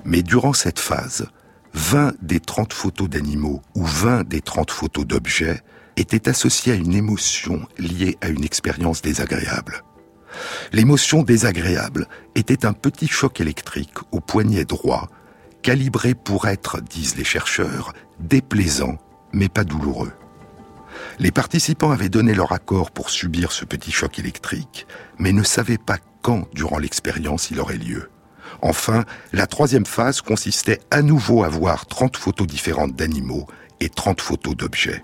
Mais 0.05 0.21
durant 0.21 0.53
cette 0.53 0.79
phase, 0.79 1.27
20 1.73 2.13
des 2.21 2.39
30 2.39 2.71
photos 2.71 3.09
d'animaux 3.09 3.61
ou 3.75 3.83
20 3.83 4.27
des 4.27 4.41
30 4.41 4.71
photos 4.71 5.05
d'objets 5.05 5.61
étaient 5.97 6.29
associées 6.29 6.73
à 6.73 6.75
une 6.75 6.93
émotion 6.93 7.67
liée 7.77 8.17
à 8.21 8.29
une 8.29 8.43
expérience 8.43 9.01
désagréable. 9.01 9.83
L'émotion 10.71 11.23
désagréable 11.23 12.07
était 12.35 12.65
un 12.65 12.73
petit 12.73 13.07
choc 13.07 13.39
électrique 13.41 13.97
au 14.11 14.19
poignet 14.19 14.65
droit, 14.65 15.09
calibré 15.61 16.15
pour 16.15 16.47
être, 16.47 16.81
disent 16.81 17.15
les 17.15 17.23
chercheurs, 17.23 17.93
déplaisant 18.19 18.97
mais 19.31 19.49
pas 19.49 19.63
douloureux. 19.63 20.13
Les 21.17 21.31
participants 21.31 21.91
avaient 21.91 22.09
donné 22.09 22.35
leur 22.35 22.51
accord 22.51 22.91
pour 22.91 23.09
subir 23.09 23.51
ce 23.51 23.65
petit 23.65 23.91
choc 23.91 24.19
électrique, 24.19 24.85
mais 25.17 25.33
ne 25.33 25.43
savaient 25.43 25.79
pas 25.79 25.97
quand 26.21 26.47
durant 26.53 26.77
l'expérience 26.77 27.49
il 27.49 27.59
aurait 27.59 27.77
lieu. 27.77 28.09
Enfin, 28.61 29.05
la 29.31 29.47
troisième 29.47 29.85
phase 29.85 30.21
consistait 30.21 30.79
à 30.91 31.01
nouveau 31.01 31.43
à 31.43 31.49
voir 31.49 31.85
30 31.85 32.17
photos 32.17 32.47
différentes 32.47 32.95
d'animaux 32.95 33.47
et 33.79 33.89
30 33.89 34.21
photos 34.21 34.55
d'objets. 34.55 35.03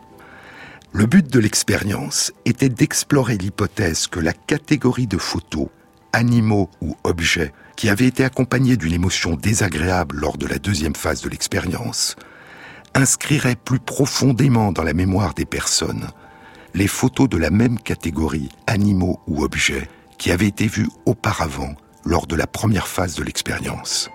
Le 0.91 1.05
but 1.05 1.31
de 1.31 1.39
l'expérience 1.39 2.31
était 2.45 2.69
d'explorer 2.69 3.37
l'hypothèse 3.37 4.07
que 4.07 4.19
la 4.19 4.33
catégorie 4.33 5.07
de 5.07 5.17
photos, 5.17 5.67
animaux 6.13 6.69
ou 6.81 6.95
objets, 7.03 7.53
qui 7.75 7.89
avait 7.89 8.07
été 8.07 8.23
accompagnée 8.23 8.75
d'une 8.75 8.93
émotion 8.93 9.35
désagréable 9.35 10.17
lors 10.17 10.37
de 10.37 10.47
la 10.47 10.57
deuxième 10.57 10.95
phase 10.95 11.21
de 11.21 11.29
l'expérience, 11.29 12.15
inscrirait 12.95 13.55
plus 13.55 13.79
profondément 13.79 14.71
dans 14.71 14.83
la 14.83 14.93
mémoire 14.93 15.33
des 15.33 15.45
personnes 15.45 16.07
les 16.73 16.87
photos 16.87 17.29
de 17.29 17.37
la 17.37 17.49
même 17.49 17.79
catégorie, 17.79 18.49
animaux 18.67 19.19
ou 19.27 19.43
objets, 19.43 19.89
qui 20.17 20.31
avaient 20.31 20.47
été 20.47 20.67
vues 20.67 20.89
auparavant 21.05 21.75
lors 22.05 22.27
de 22.27 22.35
la 22.35 22.47
première 22.47 22.87
phase 22.87 23.15
de 23.15 23.23
l'expérience. 23.23 24.09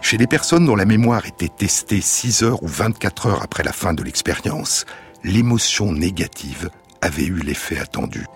Chez 0.00 0.18
les 0.18 0.26
personnes 0.26 0.66
dont 0.66 0.76
la 0.76 0.84
mémoire 0.84 1.24
était 1.26 1.48
testée 1.48 2.00
6 2.00 2.42
heures 2.42 2.62
ou 2.62 2.68
24 2.68 3.26
heures 3.26 3.42
après 3.42 3.62
la 3.62 3.72
fin 3.72 3.94
de 3.94 4.02
l'expérience, 4.02 4.84
l'émotion 5.22 5.92
négative 5.92 6.68
avait 7.00 7.24
eu 7.24 7.38
l'effet 7.38 7.78
attendu. 7.78 8.26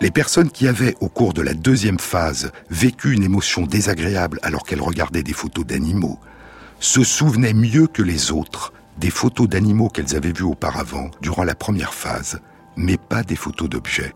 Les 0.00 0.10
personnes 0.10 0.50
qui 0.50 0.68
avaient, 0.68 0.96
au 1.00 1.08
cours 1.08 1.32
de 1.32 1.40
la 1.40 1.54
deuxième 1.54 1.98
phase, 1.98 2.52
vécu 2.68 3.14
une 3.14 3.22
émotion 3.22 3.62
désagréable 3.62 4.38
alors 4.42 4.64
qu'elles 4.64 4.82
regardaient 4.82 5.22
des 5.22 5.32
photos 5.32 5.64
d'animaux, 5.64 6.18
se 6.78 7.02
souvenaient 7.04 7.54
mieux 7.54 7.86
que 7.86 8.02
les 8.02 8.30
autres 8.30 8.72
des 8.98 9.10
photos 9.10 9.48
d'animaux 9.48 9.88
qu'elles 9.88 10.14
avaient 10.14 10.32
vues 10.32 10.44
auparavant 10.44 11.10
durant 11.20 11.44
la 11.44 11.54
première 11.54 11.94
phase, 11.94 12.40
mais 12.76 12.96
pas 12.96 13.22
des 13.22 13.36
photos 13.36 13.68
d'objets. 13.68 14.12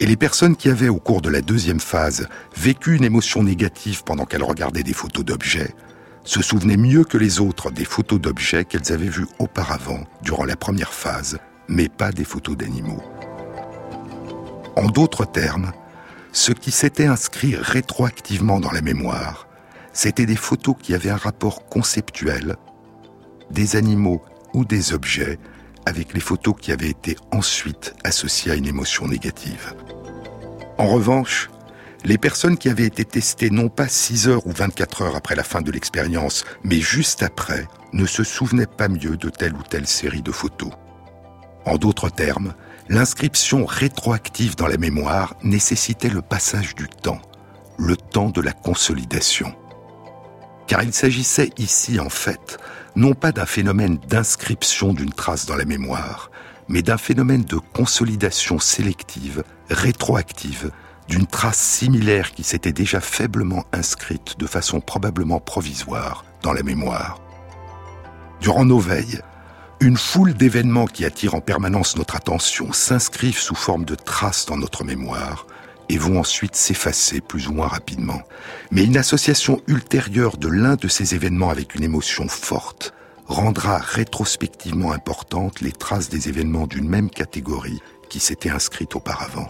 Et 0.00 0.06
les 0.06 0.16
personnes 0.16 0.56
qui 0.56 0.68
avaient, 0.68 0.88
au 0.88 0.98
cours 0.98 1.22
de 1.22 1.30
la 1.30 1.40
deuxième 1.40 1.80
phase, 1.80 2.28
vécu 2.56 2.96
une 2.96 3.04
émotion 3.04 3.42
négative 3.42 4.04
pendant 4.04 4.24
qu'elles 4.24 4.42
regardaient 4.42 4.82
des 4.82 4.92
photos 4.92 5.24
d'objets, 5.24 5.74
se 6.24 6.42
souvenaient 6.42 6.76
mieux 6.76 7.04
que 7.04 7.18
les 7.18 7.40
autres 7.40 7.70
des 7.70 7.84
photos 7.84 8.20
d'objets 8.20 8.64
qu'elles 8.64 8.92
avaient 8.92 9.08
vues 9.08 9.26
auparavant, 9.38 10.04
durant 10.22 10.44
la 10.44 10.56
première 10.56 10.92
phase, 10.92 11.38
mais 11.68 11.88
pas 11.88 12.12
des 12.12 12.24
photos 12.24 12.56
d'animaux. 12.56 13.02
En 14.76 14.86
d'autres 14.86 15.24
termes, 15.24 15.72
ce 16.32 16.52
qui 16.52 16.70
s'était 16.70 17.06
inscrit 17.06 17.56
rétroactivement 17.56 18.60
dans 18.60 18.70
la 18.70 18.80
mémoire, 18.80 19.46
c'était 19.92 20.26
des 20.26 20.36
photos 20.36 20.76
qui 20.80 20.94
avaient 20.94 21.10
un 21.10 21.16
rapport 21.16 21.66
conceptuel 21.66 22.56
des 23.50 23.76
animaux 23.76 24.22
ou 24.54 24.64
des 24.64 24.94
objets 24.94 25.38
avec 25.86 26.14
les 26.14 26.20
photos 26.20 26.54
qui 26.60 26.72
avaient 26.72 26.90
été 26.90 27.16
ensuite 27.30 27.94
associées 28.04 28.52
à 28.52 28.54
une 28.54 28.66
émotion 28.66 29.06
négative. 29.08 29.74
En 30.78 30.86
revanche, 30.86 31.50
les 32.04 32.18
personnes 32.18 32.58
qui 32.58 32.68
avaient 32.68 32.86
été 32.86 33.04
testées 33.04 33.50
non 33.50 33.68
pas 33.68 33.88
6 33.88 34.28
heures 34.28 34.46
ou 34.46 34.52
24 34.52 35.02
heures 35.02 35.16
après 35.16 35.36
la 35.36 35.44
fin 35.44 35.62
de 35.62 35.70
l'expérience, 35.70 36.44
mais 36.64 36.80
juste 36.80 37.22
après, 37.22 37.68
ne 37.92 38.06
se 38.06 38.24
souvenaient 38.24 38.66
pas 38.66 38.88
mieux 38.88 39.16
de 39.16 39.28
telle 39.28 39.54
ou 39.54 39.62
telle 39.62 39.86
série 39.86 40.22
de 40.22 40.32
photos. 40.32 40.72
En 41.64 41.76
d'autres 41.76 42.08
termes, 42.08 42.54
l'inscription 42.88 43.64
rétroactive 43.64 44.56
dans 44.56 44.66
la 44.66 44.78
mémoire 44.78 45.36
nécessitait 45.44 46.08
le 46.08 46.22
passage 46.22 46.74
du 46.74 46.88
temps, 46.88 47.22
le 47.78 47.96
temps 47.96 48.30
de 48.30 48.40
la 48.40 48.52
consolidation. 48.52 49.54
Car 50.66 50.82
il 50.82 50.92
s'agissait 50.92 51.50
ici, 51.58 52.00
en 52.00 52.08
fait, 52.08 52.58
non 52.96 53.14
pas 53.14 53.32
d'un 53.32 53.46
phénomène 53.46 53.98
d'inscription 54.08 54.92
d'une 54.92 55.12
trace 55.12 55.46
dans 55.46 55.56
la 55.56 55.64
mémoire, 55.64 56.30
mais 56.68 56.82
d'un 56.82 56.98
phénomène 56.98 57.44
de 57.44 57.56
consolidation 57.56 58.58
sélective, 58.58 59.44
rétroactive, 59.70 60.70
d'une 61.08 61.26
trace 61.26 61.58
similaire 61.58 62.32
qui 62.32 62.44
s'était 62.44 62.72
déjà 62.72 63.00
faiblement 63.00 63.64
inscrite 63.72 64.38
de 64.38 64.46
façon 64.46 64.80
probablement 64.80 65.40
provisoire 65.40 66.24
dans 66.42 66.52
la 66.52 66.62
mémoire. 66.62 67.20
Durant 68.40 68.64
nos 68.64 68.78
veilles, 68.78 69.20
une 69.80 69.96
foule 69.96 70.34
d'événements 70.34 70.86
qui 70.86 71.04
attirent 71.04 71.34
en 71.34 71.40
permanence 71.40 71.96
notre 71.96 72.16
attention 72.16 72.72
s'inscrivent 72.72 73.38
sous 73.38 73.54
forme 73.54 73.84
de 73.84 73.94
traces 73.94 74.46
dans 74.46 74.56
notre 74.56 74.84
mémoire 74.84 75.46
et 75.92 75.98
vont 75.98 76.18
ensuite 76.18 76.56
s'effacer 76.56 77.20
plus 77.20 77.48
ou 77.48 77.52
moins 77.52 77.68
rapidement. 77.68 78.22
Mais 78.70 78.82
une 78.82 78.96
association 78.96 79.60
ultérieure 79.66 80.38
de 80.38 80.48
l'un 80.48 80.74
de 80.76 80.88
ces 80.88 81.14
événements 81.14 81.50
avec 81.50 81.74
une 81.74 81.84
émotion 81.84 82.28
forte 82.28 82.94
rendra 83.26 83.76
rétrospectivement 83.76 84.92
importantes 84.92 85.60
les 85.60 85.70
traces 85.70 86.08
des 86.08 86.30
événements 86.30 86.66
d'une 86.66 86.88
même 86.88 87.10
catégorie 87.10 87.82
qui 88.08 88.20
s'étaient 88.20 88.48
inscrites 88.48 88.96
auparavant. 88.96 89.48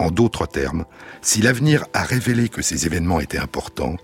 En 0.00 0.10
d'autres 0.10 0.46
termes, 0.46 0.86
si 1.20 1.40
l'avenir 1.40 1.86
a 1.94 2.02
révélé 2.02 2.48
que 2.48 2.60
ces 2.60 2.86
événements 2.86 3.20
étaient 3.20 3.38
importants, 3.38 3.98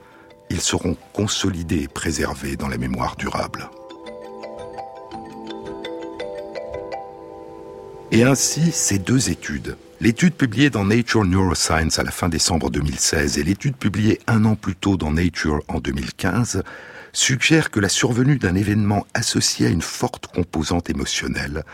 ils 0.51 0.61
seront 0.61 0.97
consolidés 1.13 1.83
et 1.83 1.89
préservés 1.89 2.55
dans 2.55 2.69
la 2.69 2.79
mémoire 2.79 3.17
durable. 3.17 3.69
Et 8.13 8.23
ainsi, 8.23 8.71
ces 8.71 9.01
deux 9.01 9.31
études, 9.31 9.77
l'étude 10.01 10.35
publiée 10.35 10.71
dans 10.71 10.85
Nature 10.85 11.25
Neuroscience 11.25 11.99
à 11.99 12.05
la 12.05 12.13
fin 12.13 12.29
décembre 12.29 12.71
2016 12.71 13.39
et 13.39 13.43
l'étude 13.43 13.77
publiée 13.77 14.21
un 14.29 14.45
an 14.45 14.55
plus 14.55 14.77
tôt 14.77 14.97
dans 14.97 15.11
Nature 15.11 15.61
en 15.67 15.81
2015, 15.81 16.63
suggèrent 17.13 17.71
que 17.71 17.81
la 17.81 17.89
survenue 17.89 18.39
d'un 18.39 18.55
événement 18.55 19.07
associé 19.15 19.67
à 19.67 19.71
une 19.71 19.83
forte 19.83 20.29
composante 20.29 20.89
émotionnelle 20.89 21.65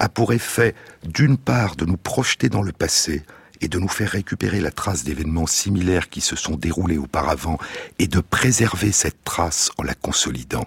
a 0.00 0.08
pour 0.08 0.32
effet 0.32 0.74
d'une 1.04 1.36
part 1.36 1.76
de 1.76 1.84
nous 1.84 1.96
projeter 1.96 2.48
dans 2.48 2.62
le 2.62 2.72
passé 2.72 3.22
et 3.60 3.68
de 3.68 3.78
nous 3.78 3.88
faire 3.88 4.10
récupérer 4.10 4.60
la 4.60 4.70
trace 4.70 5.04
d'événements 5.04 5.46
similaires 5.46 6.08
qui 6.08 6.20
se 6.20 6.36
sont 6.36 6.56
déroulés 6.56 6.98
auparavant 6.98 7.58
et 7.98 8.08
de 8.08 8.20
préserver 8.20 8.92
cette 8.92 9.22
trace 9.24 9.70
en 9.78 9.82
la 9.82 9.94
consolidant, 9.94 10.66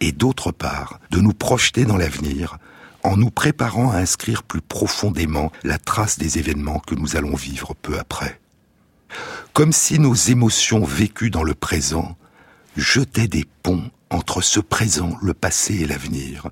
et 0.00 0.12
d'autre 0.12 0.52
part 0.52 1.00
de 1.10 1.20
nous 1.20 1.34
projeter 1.34 1.84
dans 1.84 1.96
l'avenir 1.96 2.58
en 3.04 3.16
nous 3.16 3.30
préparant 3.30 3.90
à 3.90 3.98
inscrire 3.98 4.42
plus 4.42 4.62
profondément 4.62 5.52
la 5.62 5.78
trace 5.78 6.18
des 6.18 6.38
événements 6.38 6.80
que 6.80 6.94
nous 6.94 7.16
allons 7.16 7.36
vivre 7.36 7.74
peu 7.80 7.98
après. 7.98 8.40
Comme 9.52 9.72
si 9.72 9.98
nos 10.00 10.14
émotions 10.14 10.82
vécues 10.82 11.30
dans 11.30 11.44
le 11.44 11.54
présent 11.54 12.16
jetaient 12.76 13.28
des 13.28 13.44
ponts 13.62 13.90
entre 14.10 14.40
ce 14.40 14.58
présent, 14.58 15.16
le 15.22 15.34
passé 15.34 15.74
et 15.74 15.86
l'avenir, 15.86 16.48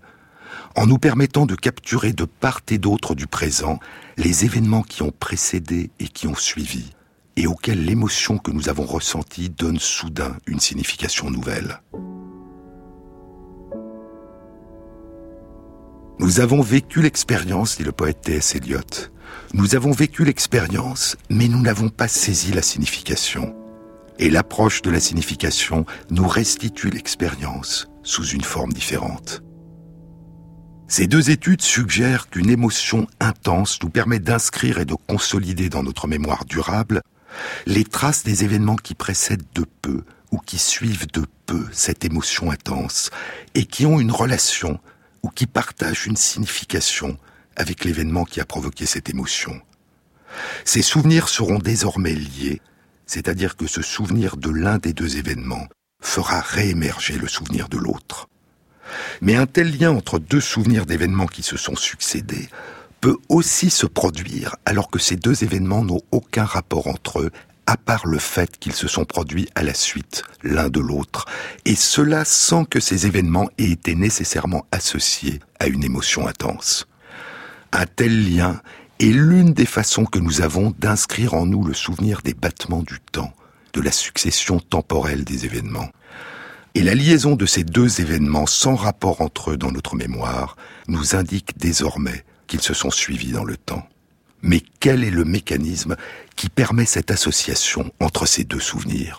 en 0.77 0.87
nous 0.87 0.99
permettant 0.99 1.47
de 1.47 1.55
capturer 1.55 2.13
de 2.13 2.25
part 2.25 2.61
et 2.69 2.79
d'autre 2.79 3.15
du 3.15 3.27
présent 3.27 3.79
les 4.17 4.45
événements 4.45 4.83
qui 4.83 5.03
ont 5.03 5.13
précédé 5.13 5.91
et 5.99 6.09
qui 6.09 6.27
ont 6.27 6.35
suivi, 6.35 6.93
et 7.37 7.47
auxquels 7.47 7.85
l'émotion 7.85 8.39
que 8.39 8.51
nous 8.51 8.69
avons 8.69 8.85
ressentie 8.85 9.49
donne 9.49 9.79
soudain 9.79 10.37
une 10.47 10.61
signification 10.61 11.31
nouvelle. 11.31 11.81
Nous 16.23 16.39
avons 16.39 16.63
vécu 16.63 17.03
l'expérience, 17.03 17.79
dit 17.79 17.83
le 17.83 17.91
poète 17.91 18.21
T.S. 18.21 18.55
Eliot. 18.55 18.79
Nous 19.55 19.75
avons 19.75 19.91
vécu 19.91 20.25
l'expérience, 20.25 21.17
mais 21.29 21.49
nous 21.49 21.61
n'avons 21.61 21.89
pas 21.89 22.07
saisi 22.07 22.53
la 22.53 22.63
signification. 22.63 23.57
Et 24.21 24.31
l'approche 24.31 24.83
de 24.83 24.91
la 24.93 25.01
signification 25.01 25.85
nous 26.11 26.29
restitue 26.29 26.91
l'expérience 26.91 27.89
sous 28.05 28.25
une 28.25 28.45
forme 28.45 28.73
différente. 28.73 29.43
Ces 30.87 31.09
deux 31.09 31.31
études 31.31 31.61
suggèrent 31.61 32.31
qu'une 32.31 32.51
émotion 32.51 33.09
intense 33.19 33.83
nous 33.83 33.91
permet 33.91 34.21
d'inscrire 34.21 34.79
et 34.79 34.85
de 34.85 34.95
consolider 34.95 35.71
dans 35.71 35.83
notre 35.83 36.07
mémoire 36.07 36.45
durable 36.45 37.03
les 37.67 37.83
traces 37.83 38.23
des 38.23 38.45
événements 38.45 38.77
qui 38.77 38.95
précèdent 38.95 39.43
de 39.57 39.65
peu 39.83 40.05
ou 40.31 40.39
qui 40.39 40.59
suivent 40.59 41.11
de 41.11 41.27
peu 41.47 41.67
cette 41.73 42.05
émotion 42.05 42.53
intense 42.53 43.11
et 43.57 43.65
qui 43.65 43.87
ont 43.87 43.99
une 43.99 44.13
relation 44.13 44.79
ou 45.23 45.29
qui 45.29 45.47
partagent 45.47 46.07
une 46.07 46.17
signification 46.17 47.19
avec 47.57 47.85
l'événement 47.85 48.25
qui 48.25 48.41
a 48.41 48.45
provoqué 48.45 48.87
cette 48.87 49.11
émotion. 49.11 49.61
Ces 50.65 50.83
souvenirs 50.83 51.29
seront 51.29 51.59
désormais 51.59 52.15
liés, 52.15 52.61
c'est-à-dire 53.07 53.57
que 53.57 53.67
ce 53.67 53.83
souvenir 53.83 54.37
de 54.37 54.51
l'un 54.51 54.79
des 54.79 54.93
deux 54.93 55.19
événements 55.19 55.69
fera 56.01 56.41
réémerger 56.41 57.19
le 57.19 57.29
souvenir 57.29 57.69
de 57.69 57.79
l'autre. 57.79 58.29
Mais 59.21 59.37
un 59.37 59.47
tel 59.47 59.77
lien 59.77 59.91
entre 59.91 60.19
deux 60.19 60.41
souvenirs 60.41 60.87
d'événements 60.87 61.27
qui 61.27 61.43
se 61.43 61.57
sont 61.57 61.77
succédés 61.77 62.49
peut 63.01 63.19
aussi 63.29 63.71
se 63.71 63.87
produire 63.87 64.57
alors 64.65 64.91
que 64.91 64.99
ces 64.99 65.17
deux 65.17 65.45
événements 65.45 65.85
n'ont 65.85 66.03
aucun 66.11 66.45
rapport 66.45 66.87
entre 66.87 67.21
eux 67.21 67.31
à 67.73 67.79
part 67.79 68.07
le 68.07 68.19
fait 68.19 68.59
qu'ils 68.59 68.75
se 68.75 68.87
sont 68.87 69.07
produits 69.07 69.49
à 69.55 69.63
la 69.63 69.73
suite 69.73 70.25
l'un 70.43 70.69
de 70.69 70.79
l'autre, 70.79 71.25
et 71.65 71.75
cela 71.75 72.27
sans 72.27 72.67
que 72.67 72.81
ces 72.81 73.07
événements 73.07 73.49
aient 73.57 73.71
été 73.71 73.95
nécessairement 73.95 74.67
associés 74.73 75.41
à 75.59 75.69
une 75.69 75.83
émotion 75.83 76.29
intense. 76.29 76.87
Un 77.73 77.87
tel 77.87 78.31
lien 78.31 78.61
est 79.01 79.07
l'une 79.07 79.55
des 79.55 79.65
façons 79.65 80.05
que 80.05 80.19
nous 80.19 80.43
avons 80.43 80.75
d'inscrire 80.79 81.33
en 81.33 81.47
nous 81.47 81.65
le 81.65 81.73
souvenir 81.73 82.21
des 82.21 82.35
battements 82.35 82.83
du 82.83 83.01
temps, 83.11 83.33
de 83.73 83.81
la 83.81 83.91
succession 83.91 84.61
temporelle 84.61 85.25
des 85.25 85.47
événements. 85.47 85.89
Et 86.75 86.83
la 86.83 86.95
liaison 86.95 87.37
de 87.37 87.47
ces 87.47 87.65
deux 87.65 88.03
événements 88.03 88.47
sans 88.47 88.75
rapport 88.75 89.23
entre 89.23 89.53
eux 89.53 89.57
dans 89.57 89.73
notre 89.73 89.97
mémoire 89.97 90.59
nous 90.89 91.17
indique 91.17 91.57
désormais 91.57 92.23
qu'ils 92.49 92.61
se 92.61 92.75
sont 92.75 92.91
suivis 92.91 93.33
dans 93.33 93.45
le 93.45 93.57
temps. 93.57 93.89
Mais 94.43 94.61
quel 94.81 95.05
est 95.05 95.11
le 95.11 95.25
mécanisme 95.25 95.97
qui 96.35 96.49
permet 96.49 96.85
cette 96.85 97.13
association 97.13 97.93
entre 98.01 98.27
ces 98.27 98.43
deux 98.43 98.59
souvenirs? 98.59 99.17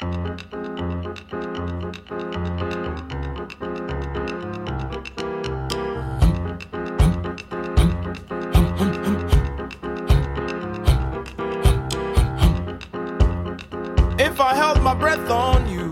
If 14.19 14.39
I 14.41 14.53
held 14.55 14.81
my 14.81 14.93
breath 14.93 15.29
on 15.29 15.69
you, 15.69 15.89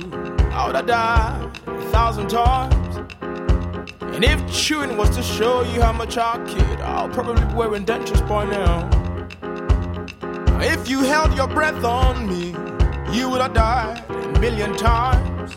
I 0.52 0.68
would 0.68 0.76
a 0.76 1.52
thousand 1.92 2.28
times. 2.28 2.76
And 4.02 4.26
if 4.26 4.46
chewing 4.52 4.98
was 4.98 5.10
to 5.16 5.24
show 5.24 5.64
you 5.64 5.82
how 5.82 5.94
much 5.94 6.18
I 6.18 6.38
kid, 6.46 6.82
I'll 6.82 7.08
probably 7.08 7.46
be 7.46 7.54
wearing 7.54 7.86
dentures 7.86 8.28
by 8.28 8.46
now. 8.46 9.01
If 10.64 10.88
you 10.88 11.00
held 11.02 11.36
your 11.36 11.48
breath 11.48 11.84
on 11.84 12.28
me, 12.28 12.56
you 13.12 13.28
would 13.30 13.42
have 13.42 13.54
died 13.56 14.04
a 14.10 14.40
million 14.40 14.76
times. 14.78 15.56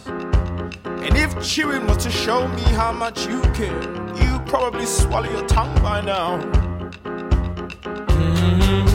And 0.87 1.15
if 1.17 1.31
chewing 1.47 1.87
was 1.87 1.99
to 2.05 2.11
show 2.11 2.49
me 2.49 2.63
how 2.63 2.91
much 2.91 3.27
you 3.27 3.43
care, 3.53 3.83
you 4.17 4.41
probably 4.47 4.87
swallow 4.87 5.31
your 5.31 5.47
tongue 5.47 5.75
by 5.83 6.01
now. 6.01 6.39
Mm-hmm. 8.17 8.87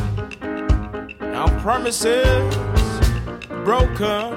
Now 1.32 1.48
promises 1.62 2.56
broken. 3.63 4.34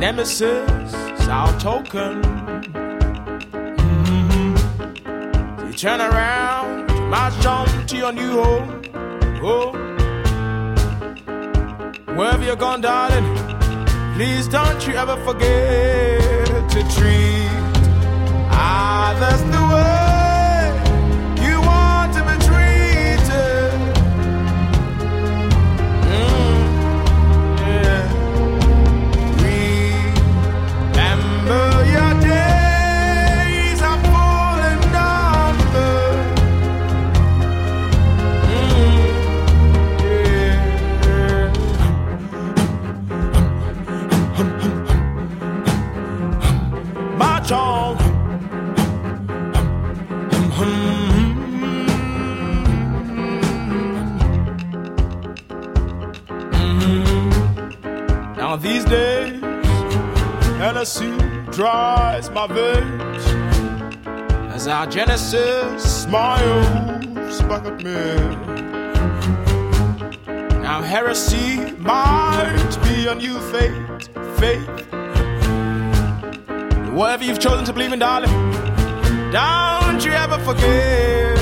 Nemesis, 0.00 0.94
our 1.28 1.52
token. 1.60 2.22
Mm-hmm. 3.76 5.66
You 5.66 5.72
turn 5.74 6.00
around, 6.00 6.61
march 7.12 7.44
on 7.44 7.86
to 7.86 7.96
your 7.98 8.10
new 8.10 8.42
home. 8.42 8.82
Oh. 9.42 9.72
Wherever 12.16 12.42
you're 12.42 12.56
gone, 12.56 12.80
darling, 12.80 13.26
please 14.14 14.48
don't 14.48 14.80
you 14.86 14.94
ever 14.94 15.18
forget 15.22 16.70
to 16.70 16.80
treat 16.96 17.50
others 18.50 19.51
Hennessy 60.82 61.16
dries 61.52 62.28
my 62.30 62.48
veins 62.48 63.24
as 64.52 64.66
our 64.66 64.84
Genesis 64.84 66.02
smiles 66.02 67.40
back 67.42 67.64
at 67.66 67.84
me. 67.84 68.02
Now 70.60 70.82
heresy 70.82 71.70
might 71.78 72.76
be 72.82 73.06
a 73.06 73.14
new 73.14 73.38
faith, 73.52 74.08
faith. 74.40 74.68
Whatever 76.92 77.22
you've 77.26 77.38
chosen 77.38 77.64
to 77.66 77.72
believe 77.72 77.92
in, 77.92 78.00
darling, 78.00 78.32
don't 79.30 80.04
you 80.04 80.10
ever 80.10 80.38
forget 80.38 81.38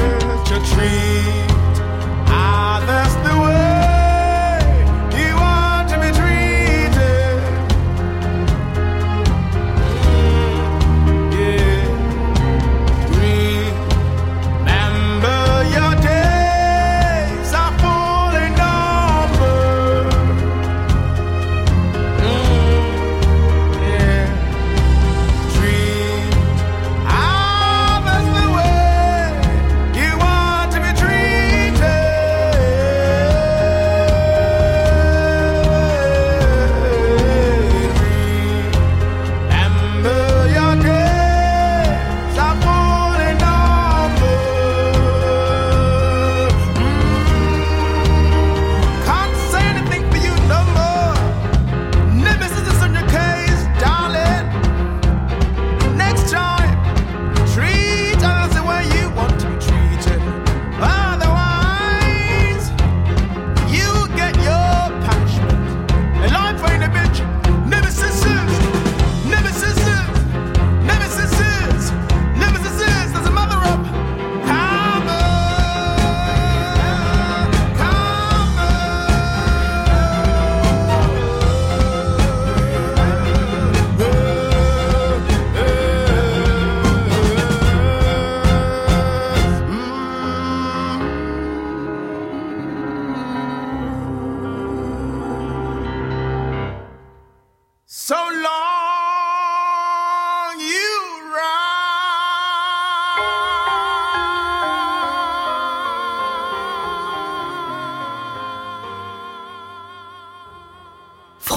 to 0.48 0.56
treat 0.74 1.80
ah, 2.28 2.76
others 2.76 3.14
the 3.26 3.40
way 3.42 3.89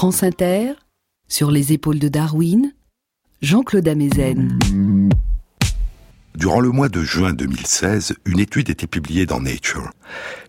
France 0.04 0.22
Inter, 0.22 0.74
sur 1.28 1.50
les 1.50 1.72
épaules 1.72 1.98
de 1.98 2.08
Darwin, 2.08 2.74
Jean-Claude 3.40 3.88
Amezen. 3.88 4.58
Durant 6.34 6.60
le 6.60 6.68
mois 6.68 6.90
de 6.90 7.02
juin 7.02 7.32
2016, 7.32 8.14
une 8.26 8.38
étude 8.38 8.68
était 8.68 8.86
publiée 8.86 9.24
dans 9.24 9.40
Nature. 9.40 9.88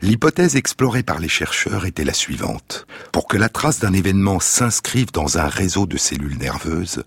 L'hypothèse 0.02 0.58
explorée 0.58 1.04
par 1.04 1.20
les 1.20 1.30
chercheurs 1.30 1.86
était 1.86 2.04
la 2.04 2.12
suivante. 2.12 2.86
Pour 3.13 3.30
que 3.30 3.38
la 3.38 3.48
trace 3.48 3.80
d'un 3.80 3.94
événement 3.94 4.41
s'inscrive 4.41 5.13
dans 5.13 5.38
un 5.38 5.48
réseau 5.48 5.86
de 5.86 5.96
cellules 5.96 6.38
nerveuses, 6.38 7.06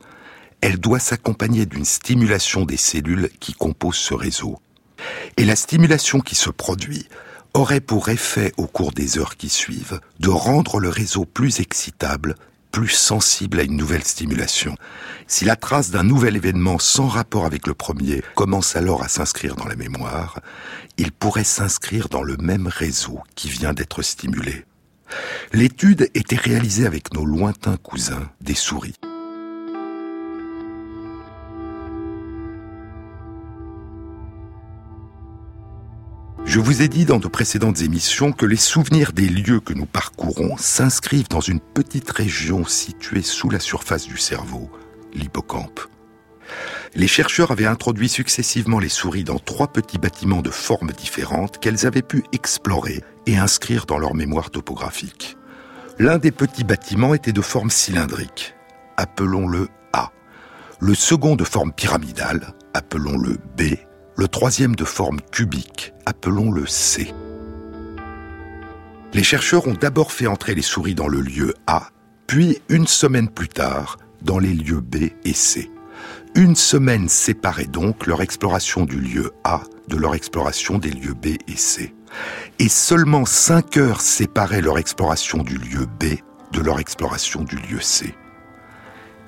elle 0.62 0.80
doit 0.80 1.00
s'accompagner 1.00 1.66
d'une 1.66 1.84
stimulation 1.84 2.64
des 2.64 2.78
cellules 2.78 3.28
qui 3.40 3.52
composent 3.52 3.96
ce 3.96 4.14
réseau. 4.14 4.58
Et 5.36 5.44
la 5.44 5.54
stimulation 5.54 6.20
qui 6.20 6.34
se 6.34 6.48
produit 6.48 7.08
aurait 7.54 7.80
pour 7.80 8.08
effet 8.08 8.52
au 8.56 8.66
cours 8.66 8.92
des 8.92 9.18
heures 9.18 9.36
qui 9.36 9.48
suivent 9.48 10.00
de 10.20 10.28
rendre 10.28 10.80
le 10.80 10.88
réseau 10.88 11.24
plus 11.24 11.60
excitable, 11.60 12.34
plus 12.70 12.88
sensible 12.88 13.60
à 13.60 13.62
une 13.62 13.76
nouvelle 13.76 14.04
stimulation. 14.04 14.74
Si 15.26 15.44
la 15.44 15.56
trace 15.56 15.90
d'un 15.90 16.04
nouvel 16.04 16.36
événement 16.36 16.78
sans 16.78 17.08
rapport 17.08 17.46
avec 17.46 17.66
le 17.66 17.74
premier 17.74 18.22
commence 18.34 18.76
alors 18.76 19.02
à 19.02 19.08
s'inscrire 19.08 19.56
dans 19.56 19.66
la 19.66 19.76
mémoire, 19.76 20.40
il 20.96 21.12
pourrait 21.12 21.44
s'inscrire 21.44 22.08
dans 22.08 22.22
le 22.22 22.36
même 22.36 22.66
réseau 22.66 23.20
qui 23.34 23.48
vient 23.48 23.72
d'être 23.72 24.02
stimulé. 24.02 24.64
L'étude 25.52 26.10
était 26.14 26.36
réalisée 26.36 26.86
avec 26.86 27.14
nos 27.14 27.24
lointains 27.24 27.78
cousins, 27.78 28.30
des 28.40 28.54
souris. 28.54 28.94
Je 36.48 36.60
vous 36.60 36.80
ai 36.80 36.88
dit 36.88 37.04
dans 37.04 37.18
de 37.18 37.28
précédentes 37.28 37.82
émissions 37.82 38.32
que 38.32 38.46
les 38.46 38.56
souvenirs 38.56 39.12
des 39.12 39.28
lieux 39.28 39.60
que 39.60 39.74
nous 39.74 39.84
parcourons 39.84 40.56
s'inscrivent 40.56 41.28
dans 41.28 41.42
une 41.42 41.60
petite 41.60 42.10
région 42.10 42.64
située 42.64 43.20
sous 43.20 43.50
la 43.50 43.60
surface 43.60 44.06
du 44.06 44.16
cerveau, 44.16 44.70
l'hippocampe. 45.12 45.80
Les 46.94 47.06
chercheurs 47.06 47.50
avaient 47.50 47.66
introduit 47.66 48.08
successivement 48.08 48.78
les 48.78 48.88
souris 48.88 49.24
dans 49.24 49.38
trois 49.38 49.68
petits 49.68 49.98
bâtiments 49.98 50.40
de 50.40 50.48
formes 50.48 50.92
différentes 50.92 51.58
qu'elles 51.58 51.84
avaient 51.84 52.00
pu 52.00 52.24
explorer 52.32 53.04
et 53.26 53.36
inscrire 53.36 53.84
dans 53.84 53.98
leur 53.98 54.14
mémoire 54.14 54.50
topographique. 54.50 55.36
L'un 55.98 56.16
des 56.16 56.32
petits 56.32 56.64
bâtiments 56.64 57.12
était 57.12 57.32
de 57.32 57.42
forme 57.42 57.70
cylindrique. 57.70 58.54
Appelons-le 58.96 59.68
A. 59.92 60.12
le 60.80 60.94
second 60.94 61.36
de 61.36 61.44
forme 61.44 61.74
pyramidale, 61.74 62.54
appelons-le 62.72 63.36
B, 63.58 63.76
le 64.16 64.28
troisième 64.28 64.74
de 64.74 64.84
forme 64.84 65.20
cubique, 65.30 65.92
appelons-le 66.08 66.66
C. 66.66 67.12
Les 69.12 69.22
chercheurs 69.22 69.66
ont 69.66 69.74
d'abord 69.74 70.10
fait 70.10 70.26
entrer 70.26 70.54
les 70.54 70.62
souris 70.62 70.94
dans 70.94 71.06
le 71.06 71.20
lieu 71.20 71.54
A, 71.66 71.90
puis 72.26 72.62
une 72.70 72.86
semaine 72.86 73.28
plus 73.28 73.48
tard, 73.48 73.98
dans 74.22 74.38
les 74.38 74.54
lieux 74.54 74.80
B 74.80 75.10
et 75.26 75.34
C. 75.34 75.70
Une 76.34 76.56
semaine 76.56 77.10
séparait 77.10 77.66
donc 77.66 78.06
leur 78.06 78.22
exploration 78.22 78.86
du 78.86 78.98
lieu 78.98 79.32
A 79.44 79.60
de 79.88 79.98
leur 79.98 80.14
exploration 80.14 80.78
des 80.78 80.90
lieux 80.90 81.14
B 81.14 81.36
et 81.46 81.56
C. 81.56 81.94
Et 82.58 82.70
seulement 82.70 83.26
cinq 83.26 83.76
heures 83.76 84.00
séparaient 84.00 84.62
leur 84.62 84.78
exploration 84.78 85.42
du 85.42 85.58
lieu 85.58 85.84
B 86.00 86.16
de 86.52 86.60
leur 86.60 86.80
exploration 86.80 87.42
du 87.42 87.56
lieu 87.56 87.80
C. 87.80 88.14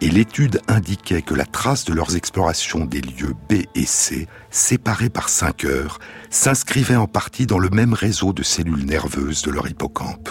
Et 0.02 0.08
l'étude 0.08 0.62
indiquait 0.66 1.20
que 1.20 1.34
la 1.34 1.44
trace 1.44 1.84
de 1.84 1.92
leurs 1.92 2.16
explorations 2.16 2.86
des 2.86 3.02
lieux 3.02 3.34
B 3.50 3.64
et 3.74 3.84
C, 3.84 4.28
séparés 4.50 5.10
par 5.10 5.28
cinq 5.28 5.64
heures, 5.64 5.98
s'inscrivait 6.30 6.96
en 6.96 7.06
partie 7.06 7.46
dans 7.46 7.58
le 7.58 7.68
même 7.68 7.92
réseau 7.92 8.32
de 8.32 8.42
cellules 8.42 8.86
nerveuses 8.86 9.42
de 9.42 9.50
leur 9.50 9.68
hippocampe. 9.68 10.30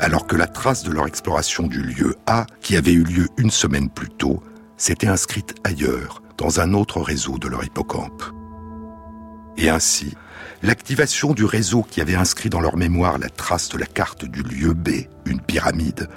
Alors 0.00 0.26
que 0.26 0.36
la 0.36 0.46
trace 0.46 0.84
de 0.84 0.90
leur 0.90 1.06
exploration 1.06 1.66
du 1.66 1.82
lieu 1.82 2.16
A, 2.26 2.46
qui 2.60 2.76
avait 2.76 2.92
eu 2.92 3.04
lieu 3.04 3.28
une 3.36 3.50
semaine 3.50 3.90
plus 3.90 4.08
tôt, 4.08 4.42
s'était 4.78 5.06
inscrite 5.06 5.54
ailleurs, 5.62 6.22
dans 6.38 6.60
un 6.60 6.72
autre 6.72 7.00
réseau 7.00 7.38
de 7.38 7.48
leur 7.48 7.62
hippocampe. 7.62 8.24
Et 9.56 9.68
ainsi, 9.68 10.14
l'activation 10.64 11.34
du 11.34 11.44
réseau 11.44 11.82
qui 11.82 12.00
avait 12.00 12.14
inscrit 12.14 12.48
dans 12.48 12.60
leur 12.60 12.78
mémoire 12.78 13.18
la 13.18 13.28
trace 13.28 13.68
de 13.68 13.76
la 13.76 13.84
carte 13.84 14.24
du 14.24 14.42
lieu 14.42 14.72
B, 14.72 15.06
une 15.26 15.40
pyramide, 15.40 16.08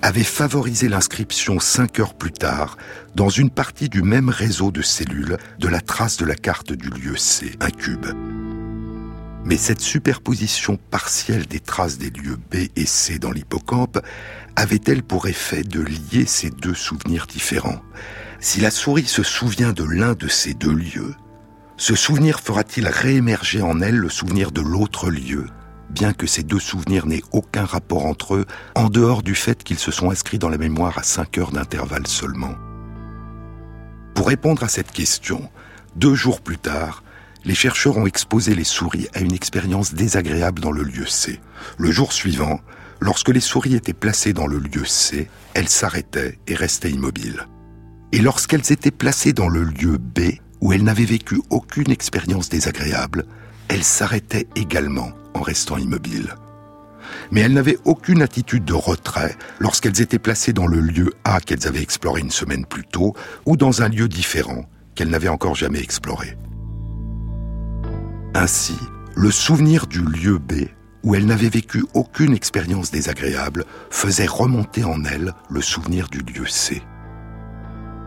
avait 0.00 0.24
favorisé 0.24 0.88
l'inscription 0.88 1.60
cinq 1.60 2.00
heures 2.00 2.14
plus 2.14 2.32
tard, 2.32 2.78
dans 3.14 3.28
une 3.28 3.50
partie 3.50 3.90
du 3.90 4.02
même 4.02 4.30
réseau 4.30 4.70
de 4.70 4.80
cellules, 4.80 5.36
de 5.58 5.68
la 5.68 5.82
trace 5.82 6.16
de 6.16 6.24
la 6.24 6.34
carte 6.34 6.72
du 6.72 6.88
lieu 6.88 7.16
C, 7.16 7.52
un 7.60 7.70
cube. 7.70 8.06
Mais 9.44 9.58
cette 9.58 9.80
superposition 9.80 10.78
partielle 10.90 11.46
des 11.46 11.60
traces 11.60 11.98
des 11.98 12.10
lieux 12.10 12.38
B 12.50 12.68
et 12.76 12.86
C 12.86 13.18
dans 13.18 13.32
l'hippocampe 13.32 13.98
avait-elle 14.56 15.02
pour 15.02 15.28
effet 15.28 15.62
de 15.62 15.80
lier 15.80 16.24
ces 16.26 16.48
deux 16.48 16.74
souvenirs 16.74 17.26
différents? 17.26 17.82
Si 18.40 18.62
la 18.62 18.70
souris 18.70 19.06
se 19.06 19.22
souvient 19.22 19.74
de 19.74 19.84
l'un 19.84 20.14
de 20.14 20.28
ces 20.28 20.54
deux 20.54 20.72
lieux, 20.72 21.14
ce 21.80 21.94
souvenir 21.94 22.40
fera-t-il 22.40 22.86
réémerger 22.86 23.62
en 23.62 23.80
elle 23.80 23.96
le 23.96 24.10
souvenir 24.10 24.52
de 24.52 24.60
l'autre 24.60 25.08
lieu, 25.08 25.46
bien 25.88 26.12
que 26.12 26.26
ces 26.26 26.42
deux 26.42 26.58
souvenirs 26.58 27.06
n'aient 27.06 27.24
aucun 27.32 27.64
rapport 27.64 28.04
entre 28.04 28.34
eux, 28.34 28.44
en 28.74 28.90
dehors 28.90 29.22
du 29.22 29.34
fait 29.34 29.64
qu'ils 29.64 29.78
se 29.78 29.90
sont 29.90 30.10
inscrits 30.10 30.38
dans 30.38 30.50
la 30.50 30.58
mémoire 30.58 30.98
à 30.98 31.02
cinq 31.02 31.38
heures 31.38 31.52
d'intervalle 31.52 32.06
seulement? 32.06 32.54
Pour 34.14 34.28
répondre 34.28 34.62
à 34.62 34.68
cette 34.68 34.92
question, 34.92 35.48
deux 35.96 36.14
jours 36.14 36.42
plus 36.42 36.58
tard, 36.58 37.02
les 37.46 37.54
chercheurs 37.54 37.96
ont 37.96 38.06
exposé 38.06 38.54
les 38.54 38.64
souris 38.64 39.08
à 39.14 39.20
une 39.20 39.32
expérience 39.32 39.94
désagréable 39.94 40.60
dans 40.60 40.72
le 40.72 40.82
lieu 40.82 41.06
C. 41.06 41.40
Le 41.78 41.90
jour 41.90 42.12
suivant, 42.12 42.60
lorsque 43.00 43.30
les 43.30 43.40
souris 43.40 43.74
étaient 43.74 43.94
placées 43.94 44.34
dans 44.34 44.46
le 44.46 44.58
lieu 44.58 44.84
C, 44.84 45.30
elles 45.54 45.70
s'arrêtaient 45.70 46.38
et 46.46 46.54
restaient 46.54 46.90
immobiles. 46.90 47.46
Et 48.12 48.20
lorsqu'elles 48.20 48.70
étaient 48.70 48.90
placées 48.90 49.32
dans 49.32 49.48
le 49.48 49.64
lieu 49.64 49.96
B, 49.96 50.32
où 50.60 50.72
elles 50.72 50.84
n'avaient 50.84 51.04
vécu 51.04 51.40
aucune 51.50 51.90
expérience 51.90 52.48
désagréable, 52.48 53.24
elles 53.68 53.84
s'arrêtaient 53.84 54.48
également 54.56 55.10
en 55.34 55.40
restant 55.40 55.78
immobiles. 55.78 56.34
Mais 57.30 57.40
elles 57.40 57.54
n'avaient 57.54 57.78
aucune 57.84 58.22
attitude 58.22 58.64
de 58.64 58.74
retrait 58.74 59.36
lorsqu'elles 59.58 60.00
étaient 60.00 60.18
placées 60.18 60.52
dans 60.52 60.66
le 60.66 60.80
lieu 60.80 61.12
A 61.24 61.40
qu'elles 61.40 61.66
avaient 61.66 61.82
exploré 61.82 62.20
une 62.20 62.30
semaine 62.30 62.66
plus 62.66 62.84
tôt 62.84 63.14
ou 63.46 63.56
dans 63.56 63.82
un 63.82 63.88
lieu 63.88 64.08
différent 64.08 64.64
qu'elles 64.94 65.10
n'avaient 65.10 65.28
encore 65.28 65.54
jamais 65.54 65.80
exploré. 65.80 66.36
Ainsi, 68.34 68.76
le 69.16 69.30
souvenir 69.30 69.86
du 69.86 70.02
lieu 70.02 70.38
B, 70.38 70.68
où 71.02 71.14
elles 71.14 71.26
n'avaient 71.26 71.48
vécu 71.48 71.84
aucune 71.94 72.34
expérience 72.34 72.90
désagréable, 72.90 73.64
faisait 73.90 74.26
remonter 74.26 74.84
en 74.84 75.04
elles 75.04 75.32
le 75.48 75.60
souvenir 75.60 76.08
du 76.08 76.18
lieu 76.18 76.46
C. 76.46 76.82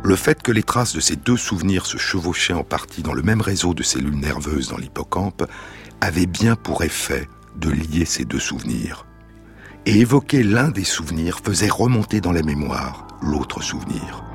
Le 0.04 0.18
fait 0.18 0.44
que 0.44 0.52
les 0.52 0.64
traces 0.64 0.94
de 0.94 1.00
ces 1.00 1.16
deux 1.16 1.38
souvenirs 1.38 1.86
se 1.86 1.98
chevauchaient 1.98 2.52
en 2.52 2.66
partie 2.66 3.04
dans 3.04 3.14
le 3.14 3.22
même 3.22 3.40
réseau 3.40 3.74
de 3.74 3.84
cellules 3.84 4.20
nerveuses 4.20 4.68
dans 4.68 4.78
l'hippocampe 4.78 5.50
avait 6.02 6.26
bien 6.26 6.58
pour 6.58 6.84
effet 6.84 7.30
de 7.56 7.70
lier 7.70 8.04
ces 8.04 8.26
deux 8.26 8.40
souvenirs. 8.40 9.06
Et 9.86 10.02
évoquer 10.02 10.44
l'un 10.44 10.72
des 10.72 10.84
souvenirs 10.84 11.40
faisait 11.42 11.70
remonter 11.70 12.20
dans 12.20 12.34
la 12.34 12.44
mémoire 12.44 13.08
l'autre 13.22 13.64
souvenir. 13.64 14.26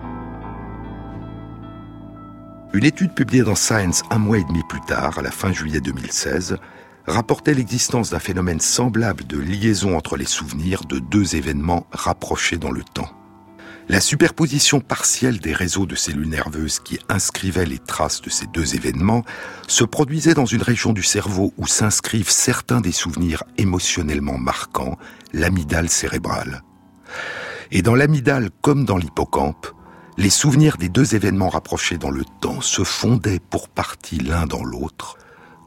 Une 2.73 2.85
étude 2.85 3.15
publiée 3.15 3.43
dans 3.43 3.55
Science 3.55 4.03
un 4.11 4.19
mois 4.19 4.39
et 4.39 4.45
demi 4.45 4.63
plus 4.71 4.81
tard, 4.87 5.19
à 5.19 5.23
la 5.23 5.31
fin 5.31 5.53
juillet 5.53 5.83
2016, 5.83 6.57
rapportait 7.07 7.55
l'existence 7.55 8.11
d'un 8.11 8.19
phénomène 8.19 8.61
semblable 8.61 9.27
de 9.27 9.39
liaison 9.39 9.99
entre 9.99 10.17
les 10.17 10.27
souvenirs 10.27 10.85
de 10.85 10.99
deux 10.99 11.37
événements 11.37 11.87
rapprochés 11.91 12.57
dans 12.57 12.71
le 12.71 12.85
temps. 12.85 13.18
La 13.91 14.03
superposition 14.03 14.81
partielle 14.81 15.39
des 15.39 15.55
réseaux 15.55 15.87
de 15.87 15.95
cellules 15.95 16.29
nerveuses 16.29 16.79
qui 16.79 16.99
inscrivaient 17.09 17.65
les 17.65 17.79
traces 17.79 18.21
de 18.21 18.29
ces 18.29 18.47
deux 18.47 18.75
événements 18.75 19.25
se 19.67 19.83
produisait 19.83 20.35
dans 20.35 20.45
une 20.45 20.61
région 20.61 20.93
du 20.93 21.03
cerveau 21.03 21.55
où 21.57 21.67
s'inscrivent 21.67 22.29
certains 22.29 22.83
des 22.83 22.93
souvenirs 22.93 23.45
émotionnellement 23.57 24.37
marquants, 24.37 24.99
l'amygdale 25.33 25.89
cérébrale. 25.89 26.63
Et 27.71 27.81
dans 27.81 27.95
l'amygdale 27.95 28.51
comme 28.61 28.85
dans 28.85 28.99
l'hippocampe, 28.99 29.69
les 30.19 30.31
souvenirs 30.31 30.77
des 30.77 30.91
deux 30.91 31.15
événements 31.15 31.49
rapprochés 31.49 31.97
dans 31.97 32.11
le 32.11 32.27
temps 32.43 32.61
se 32.61 32.85
fondaient 32.85 33.41
pour 33.41 33.71
partie 33.71 34.19
l'un 34.19 34.45
dans 34.45 34.65
l'autre, 34.65 35.17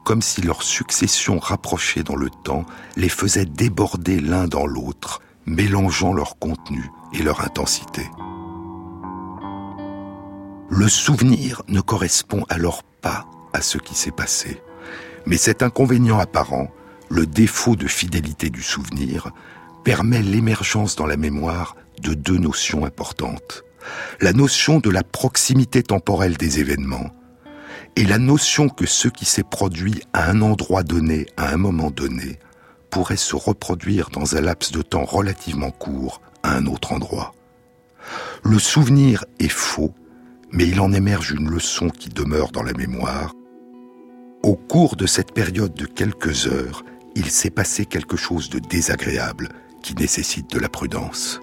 comme 0.04 0.22
si 0.22 0.42
leur 0.42 0.62
succession 0.62 1.40
rapprochée 1.40 2.04
dans 2.04 2.16
le 2.16 2.30
temps 2.44 2.66
les 2.94 3.08
faisait 3.08 3.46
déborder 3.46 4.20
l'un 4.20 4.46
dans 4.46 4.66
l'autre, 4.66 5.22
mélangeant 5.44 6.12
leur 6.12 6.38
contenu 6.38 6.88
et 7.14 7.22
leur 7.22 7.40
intensité. 7.42 8.02
Le 10.70 10.88
souvenir 10.88 11.62
ne 11.68 11.80
correspond 11.80 12.44
alors 12.48 12.82
pas 12.82 13.26
à 13.52 13.60
ce 13.60 13.78
qui 13.78 13.94
s'est 13.94 14.10
passé, 14.10 14.62
mais 15.26 15.36
cet 15.36 15.62
inconvénient 15.62 16.18
apparent, 16.18 16.68
le 17.10 17.26
défaut 17.26 17.76
de 17.76 17.86
fidélité 17.86 18.48
du 18.48 18.62
souvenir, 18.62 19.32
permet 19.84 20.22
l'émergence 20.22 20.96
dans 20.96 21.06
la 21.06 21.16
mémoire 21.16 21.76
de 22.00 22.14
deux 22.14 22.38
notions 22.38 22.84
importantes. 22.84 23.64
La 24.20 24.32
notion 24.32 24.78
de 24.78 24.90
la 24.90 25.02
proximité 25.02 25.82
temporelle 25.82 26.36
des 26.36 26.60
événements 26.60 27.10
et 27.96 28.04
la 28.04 28.18
notion 28.18 28.68
que 28.68 28.86
ce 28.86 29.08
qui 29.08 29.24
s'est 29.24 29.42
produit 29.42 30.02
à 30.12 30.30
un 30.30 30.40
endroit 30.40 30.82
donné, 30.82 31.26
à 31.36 31.52
un 31.52 31.56
moment 31.58 31.90
donné, 31.90 32.38
pourrait 32.90 33.16
se 33.16 33.36
reproduire 33.36 34.08
dans 34.10 34.36
un 34.36 34.40
laps 34.40 34.72
de 34.72 34.82
temps 34.82 35.04
relativement 35.04 35.70
court 35.70 36.20
un 36.42 36.66
autre 36.66 36.92
endroit. 36.92 37.34
Le 38.44 38.58
souvenir 38.58 39.24
est 39.38 39.48
faux, 39.48 39.94
mais 40.50 40.66
il 40.66 40.80
en 40.80 40.92
émerge 40.92 41.30
une 41.30 41.48
leçon 41.48 41.88
qui 41.88 42.08
demeure 42.08 42.50
dans 42.50 42.62
la 42.62 42.72
mémoire. 42.72 43.34
Au 44.42 44.56
cours 44.56 44.96
de 44.96 45.06
cette 45.06 45.32
période 45.32 45.74
de 45.74 45.86
quelques 45.86 46.46
heures, 46.46 46.84
il 47.14 47.30
s'est 47.30 47.50
passé 47.50 47.86
quelque 47.86 48.16
chose 48.16 48.50
de 48.50 48.58
désagréable 48.58 49.48
qui 49.82 49.94
nécessite 49.94 50.50
de 50.50 50.58
la 50.58 50.68
prudence. 50.68 51.40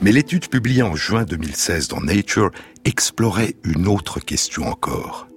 Mais 0.00 0.10
l'étude 0.10 0.48
publiée 0.48 0.82
en 0.82 0.96
juin 0.96 1.24
2016 1.24 1.88
dans 1.88 2.00
Nature 2.00 2.50
explorait 2.84 3.54
une 3.62 3.86
autre 3.86 4.18
question 4.18 4.66
encore. 4.66 5.28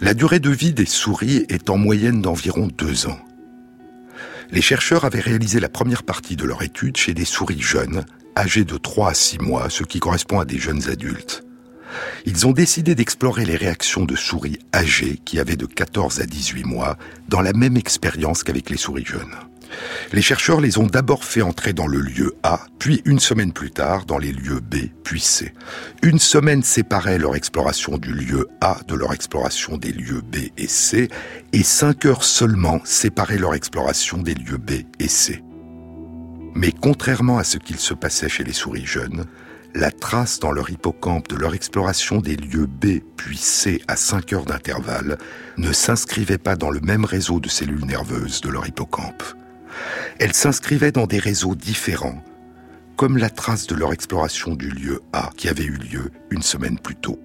La 0.00 0.14
durée 0.14 0.40
de 0.40 0.50
vie 0.50 0.72
des 0.72 0.86
souris 0.86 1.46
est 1.48 1.70
en 1.70 1.78
moyenne 1.78 2.22
d'environ 2.22 2.68
deux 2.76 3.06
ans 3.06 3.20
les 4.52 4.60
chercheurs 4.60 5.04
avaient 5.04 5.20
réalisé 5.20 5.58
la 5.60 5.70
première 5.70 6.02
partie 6.02 6.36
de 6.36 6.44
leur 6.44 6.62
étude 6.62 6.98
chez 6.98 7.14
des 7.14 7.24
souris 7.24 7.60
jeunes, 7.60 8.04
âgées 8.36 8.64
de 8.64 8.76
3 8.76 9.10
à 9.10 9.14
6 9.14 9.38
mois, 9.38 9.70
ce 9.70 9.82
qui 9.82 9.98
correspond 9.98 10.40
à 10.40 10.44
des 10.44 10.58
jeunes 10.58 10.90
adultes. 10.90 11.42
Ils 12.26 12.46
ont 12.46 12.52
décidé 12.52 12.94
d'explorer 12.94 13.44
les 13.44 13.56
réactions 13.56 14.04
de 14.04 14.14
souris 14.14 14.58
âgées 14.74 15.18
qui 15.24 15.40
avaient 15.40 15.56
de 15.56 15.66
14 15.66 16.20
à 16.20 16.26
18 16.26 16.64
mois 16.64 16.96
dans 17.28 17.40
la 17.40 17.52
même 17.52 17.76
expérience 17.76 18.44
qu'avec 18.44 18.70
les 18.70 18.76
souris 18.76 19.04
jeunes. 19.04 19.34
Les 20.12 20.22
chercheurs 20.22 20.60
les 20.60 20.78
ont 20.78 20.86
d'abord 20.86 21.24
fait 21.24 21.42
entrer 21.42 21.72
dans 21.72 21.86
le 21.86 22.00
lieu 22.00 22.34
A, 22.42 22.60
puis 22.78 23.02
une 23.04 23.18
semaine 23.18 23.52
plus 23.52 23.70
tard 23.70 24.04
dans 24.04 24.18
les 24.18 24.32
lieux 24.32 24.60
B, 24.60 24.76
puis 25.04 25.20
C. 25.20 25.52
Une 26.02 26.18
semaine 26.18 26.62
séparait 26.62 27.18
leur 27.18 27.36
exploration 27.36 27.98
du 27.98 28.12
lieu 28.12 28.48
A 28.60 28.78
de 28.88 28.94
leur 28.94 29.12
exploration 29.12 29.76
des 29.76 29.92
lieux 29.92 30.22
B 30.22 30.36
et 30.56 30.68
C, 30.68 31.08
et 31.52 31.62
cinq 31.62 32.06
heures 32.06 32.24
seulement 32.24 32.80
séparaient 32.84 33.38
leur 33.38 33.54
exploration 33.54 34.18
des 34.18 34.34
lieux 34.34 34.58
B 34.58 34.82
et 34.98 35.08
C. 35.08 35.42
Mais 36.54 36.72
contrairement 36.72 37.38
à 37.38 37.44
ce 37.44 37.58
qu'il 37.58 37.78
se 37.78 37.94
passait 37.94 38.28
chez 38.28 38.44
les 38.44 38.52
souris 38.52 38.86
jeunes, 38.86 39.24
la 39.74 39.90
trace 39.90 40.38
dans 40.38 40.52
leur 40.52 40.68
hippocampe 40.70 41.28
de 41.28 41.36
leur 41.36 41.54
exploration 41.54 42.20
des 42.20 42.36
lieux 42.36 42.66
B 42.66 43.00
puis 43.16 43.38
C 43.38 43.80
à 43.88 43.96
5 43.96 44.32
heures 44.34 44.44
d'intervalle 44.44 45.16
ne 45.56 45.72
s'inscrivait 45.72 46.38
pas 46.38 46.56
dans 46.56 46.70
le 46.70 46.80
même 46.80 47.04
réseau 47.04 47.40
de 47.40 47.48
cellules 47.48 47.86
nerveuses 47.86 48.40
de 48.42 48.50
leur 48.50 48.66
hippocampe. 48.66 49.22
Elle 50.18 50.34
s'inscrivait 50.34 50.92
dans 50.92 51.06
des 51.06 51.18
réseaux 51.18 51.54
différents, 51.54 52.22
comme 52.96 53.18
la 53.18 53.30
trace 53.30 53.66
de 53.66 53.74
leur 53.74 53.92
exploration 53.92 54.54
du 54.54 54.70
lieu 54.70 55.00
A 55.12 55.30
qui 55.36 55.48
avait 55.48 55.64
eu 55.64 55.76
lieu 55.76 56.10
une 56.30 56.42
semaine 56.42 56.78
plus 56.78 56.96
tôt. 56.96 57.18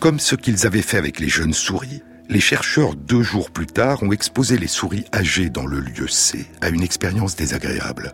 Comme 0.00 0.18
ce 0.18 0.34
qu'ils 0.34 0.66
avaient 0.66 0.82
fait 0.82 0.98
avec 0.98 1.20
les 1.20 1.28
jeunes 1.28 1.52
souris, 1.52 2.02
les 2.28 2.40
chercheurs, 2.40 2.94
deux 2.94 3.22
jours 3.22 3.50
plus 3.50 3.66
tard, 3.66 4.02
ont 4.02 4.12
exposé 4.12 4.56
les 4.56 4.66
souris 4.66 5.04
âgées 5.12 5.50
dans 5.50 5.66
le 5.66 5.80
lieu 5.80 6.08
C 6.08 6.46
à 6.60 6.68
une 6.68 6.82
expérience 6.82 7.36
désagréable. 7.36 8.12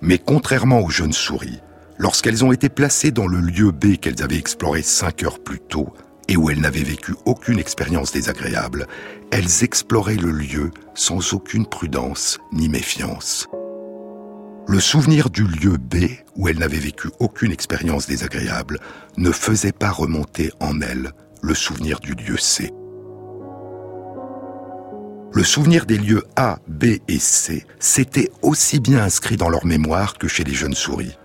Mais 0.00 0.18
contrairement 0.18 0.80
aux 0.80 0.90
jeunes 0.90 1.12
souris, 1.12 1.60
lorsqu'elles 1.98 2.44
ont 2.44 2.52
été 2.52 2.68
placées 2.68 3.10
dans 3.10 3.26
le 3.26 3.40
lieu 3.40 3.72
B 3.72 3.96
qu'elles 3.96 4.22
avaient 4.22 4.38
exploré 4.38 4.82
cinq 4.82 5.22
heures 5.22 5.42
plus 5.42 5.60
tôt, 5.60 5.92
et 6.28 6.36
où 6.36 6.50
elles 6.50 6.60
n'avaient 6.60 6.82
vécu 6.82 7.14
aucune 7.24 7.58
expérience 7.58 8.12
désagréable, 8.12 8.86
elles 9.30 9.64
exploraient 9.64 10.16
le 10.16 10.30
lieu 10.30 10.70
sans 10.94 11.32
aucune 11.32 11.66
prudence 11.66 12.38
ni 12.52 12.68
méfiance. 12.68 13.48
Le 14.68 14.80
souvenir 14.80 15.30
du 15.30 15.44
lieu 15.44 15.76
B, 15.76 16.06
où 16.34 16.48
elles 16.48 16.58
n'avaient 16.58 16.78
vécu 16.78 17.08
aucune 17.20 17.52
expérience 17.52 18.06
désagréable, 18.06 18.80
ne 19.16 19.30
faisait 19.30 19.72
pas 19.72 19.90
remonter 19.90 20.50
en 20.58 20.80
elles 20.80 21.12
le 21.40 21.54
souvenir 21.54 22.00
du 22.00 22.14
lieu 22.14 22.36
C. 22.36 22.72
Le 25.32 25.44
souvenir 25.44 25.86
des 25.86 25.98
lieux 25.98 26.24
A, 26.34 26.58
B 26.66 26.96
et 27.06 27.18
C 27.18 27.64
s'était 27.78 28.30
aussi 28.42 28.80
bien 28.80 29.04
inscrit 29.04 29.36
dans 29.36 29.50
leur 29.50 29.66
mémoire 29.66 30.14
que 30.14 30.28
chez 30.28 30.44
les 30.44 30.54
jeunes 30.54 30.74
souris 30.74 31.16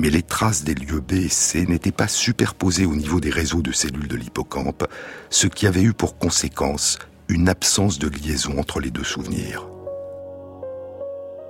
mais 0.00 0.10
les 0.10 0.22
traces 0.22 0.64
des 0.64 0.74
lieux 0.74 1.00
B 1.00 1.12
et 1.12 1.28
C 1.28 1.66
n'étaient 1.66 1.92
pas 1.92 2.08
superposées 2.08 2.86
au 2.86 2.96
niveau 2.96 3.20
des 3.20 3.28
réseaux 3.28 3.60
de 3.60 3.70
cellules 3.70 4.08
de 4.08 4.16
l'hippocampe, 4.16 4.86
ce 5.28 5.46
qui 5.46 5.66
avait 5.66 5.82
eu 5.82 5.92
pour 5.92 6.16
conséquence 6.16 6.98
une 7.28 7.50
absence 7.50 7.98
de 7.98 8.08
liaison 8.08 8.58
entre 8.58 8.80
les 8.80 8.90
deux 8.90 9.04
souvenirs. 9.04 9.68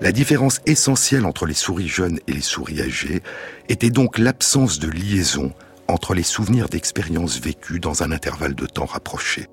La 0.00 0.10
différence 0.10 0.60
essentielle 0.66 1.26
entre 1.26 1.46
les 1.46 1.54
souris 1.54 1.88
jeunes 1.88 2.18
et 2.26 2.32
les 2.32 2.40
souris 2.40 2.80
âgées 2.80 3.22
était 3.68 3.90
donc 3.90 4.18
l'absence 4.18 4.80
de 4.80 4.88
liaison 4.88 5.52
entre 5.86 6.14
les 6.14 6.22
souvenirs 6.24 6.68
d'expériences 6.68 7.40
vécues 7.40 7.80
dans 7.80 8.02
un 8.02 8.10
intervalle 8.10 8.54
de 8.54 8.66
temps 8.66 8.86
rapproché. 8.86 9.46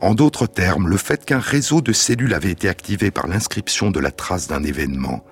En 0.00 0.14
d'autres 0.14 0.46
termes, 0.46 0.86
le 0.86 0.96
fait 0.96 1.24
qu'un 1.24 1.40
réseau 1.40 1.80
de 1.80 1.92
cellules 1.92 2.34
avait 2.34 2.52
été 2.52 2.68
activé 2.68 3.10
par 3.10 3.26
l'inscription 3.26 3.90
de 3.90 3.98
la 3.98 4.12
trace 4.12 4.46
d'un 4.46 4.62
événement 4.62 5.24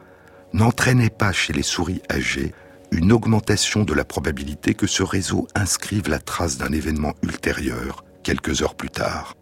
n'entraînait 0.52 1.10
pas 1.10 1.32
chez 1.32 1.52
les 1.52 1.62
souris 1.62 2.02
âgées 2.10 2.54
une 2.92 3.12
augmentation 3.12 3.82
de 3.84 3.94
la 3.94 4.04
probabilité 4.04 4.74
que 4.74 4.86
ce 4.86 5.02
réseau 5.02 5.48
inscrive 5.54 6.08
la 6.08 6.18
trace 6.18 6.56
d'un 6.56 6.72
événement 6.72 7.14
ultérieur 7.22 8.04
quelques 8.22 8.62
heures 8.62 8.74
plus 8.74 8.90
tard. 8.90 9.34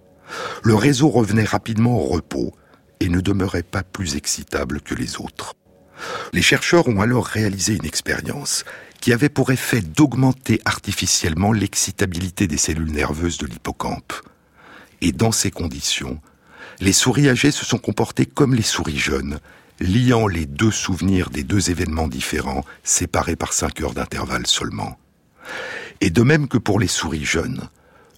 Le 0.62 0.74
réseau 0.74 1.08
revenait 1.08 1.44
rapidement 1.44 1.98
au 1.98 2.04
repos 2.04 2.54
et 3.00 3.08
ne 3.08 3.20
demeurait 3.20 3.62
pas 3.62 3.82
plus 3.82 4.16
excitable 4.16 4.80
que 4.80 4.94
les 4.94 5.20
autres. 5.20 5.54
Les 6.32 6.42
chercheurs 6.42 6.88
ont 6.88 7.00
alors 7.00 7.26
réalisé 7.26 7.74
une 7.74 7.86
expérience 7.86 8.64
qui 9.00 9.12
avait 9.12 9.28
pour 9.28 9.52
effet 9.52 9.80
d'augmenter 9.80 10.60
artificiellement 10.64 11.52
l'excitabilité 11.52 12.46
des 12.46 12.56
cellules 12.56 12.92
nerveuses 12.92 13.38
de 13.38 13.46
l'hippocampe. 13.46 14.14
Et 15.00 15.12
dans 15.12 15.32
ces 15.32 15.50
conditions, 15.50 16.20
les 16.80 16.92
souris 16.92 17.28
âgées 17.28 17.50
se 17.50 17.64
sont 17.64 17.78
comportées 17.78 18.26
comme 18.26 18.54
les 18.54 18.62
souris 18.62 18.98
jeunes 18.98 19.38
liant 19.80 20.26
les 20.26 20.46
deux 20.46 20.70
souvenirs 20.70 21.30
des 21.30 21.42
deux 21.42 21.70
événements 21.70 22.08
différents, 22.08 22.64
séparés 22.82 23.36
par 23.36 23.52
cinq 23.52 23.80
heures 23.80 23.94
d'intervalle 23.94 24.46
seulement. 24.46 24.98
Et 26.00 26.10
de 26.10 26.22
même 26.22 26.48
que 26.48 26.58
pour 26.58 26.78
les 26.78 26.88
souris 26.88 27.24
jeunes, 27.24 27.68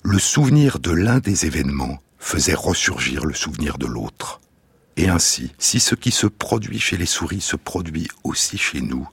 le 0.02 0.18
souvenir 0.18 0.78
de 0.78 0.92
l'un 0.92 1.18
des 1.18 1.46
événements 1.46 1.98
faisait 2.18 2.54
ressurgir 2.54 3.24
le 3.24 3.34
souvenir 3.34 3.78
de 3.78 3.86
l'autre. 3.86 4.40
Et 4.96 5.09
ainsi, 5.09 5.52
si 5.59 5.80
ce 5.80 5.94
qui 5.94 6.11
se 6.11 6.26
produit 6.26 6.80
chez 6.80 6.96
les 6.96 7.07
souris 7.07 7.40
se 7.40 7.57
produit 7.57 8.09
aussi 8.24 8.57
chez 8.57 8.80
nous, 8.80 9.09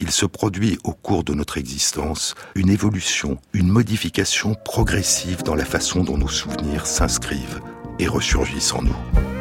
il 0.00 0.10
se 0.10 0.26
produit 0.26 0.78
au 0.84 0.92
cours 0.92 1.24
de 1.24 1.34
notre 1.34 1.58
existence 1.58 2.34
une 2.54 2.70
évolution, 2.70 3.38
une 3.52 3.68
modification 3.68 4.54
progressive 4.54 5.42
dans 5.42 5.54
la 5.54 5.64
façon 5.64 6.04
dont 6.04 6.18
nos 6.18 6.28
souvenirs 6.28 6.86
s'inscrivent 6.86 7.60
et 7.98 8.06
ressurgissent 8.06 8.72
en 8.72 8.82
nous. 8.82 9.37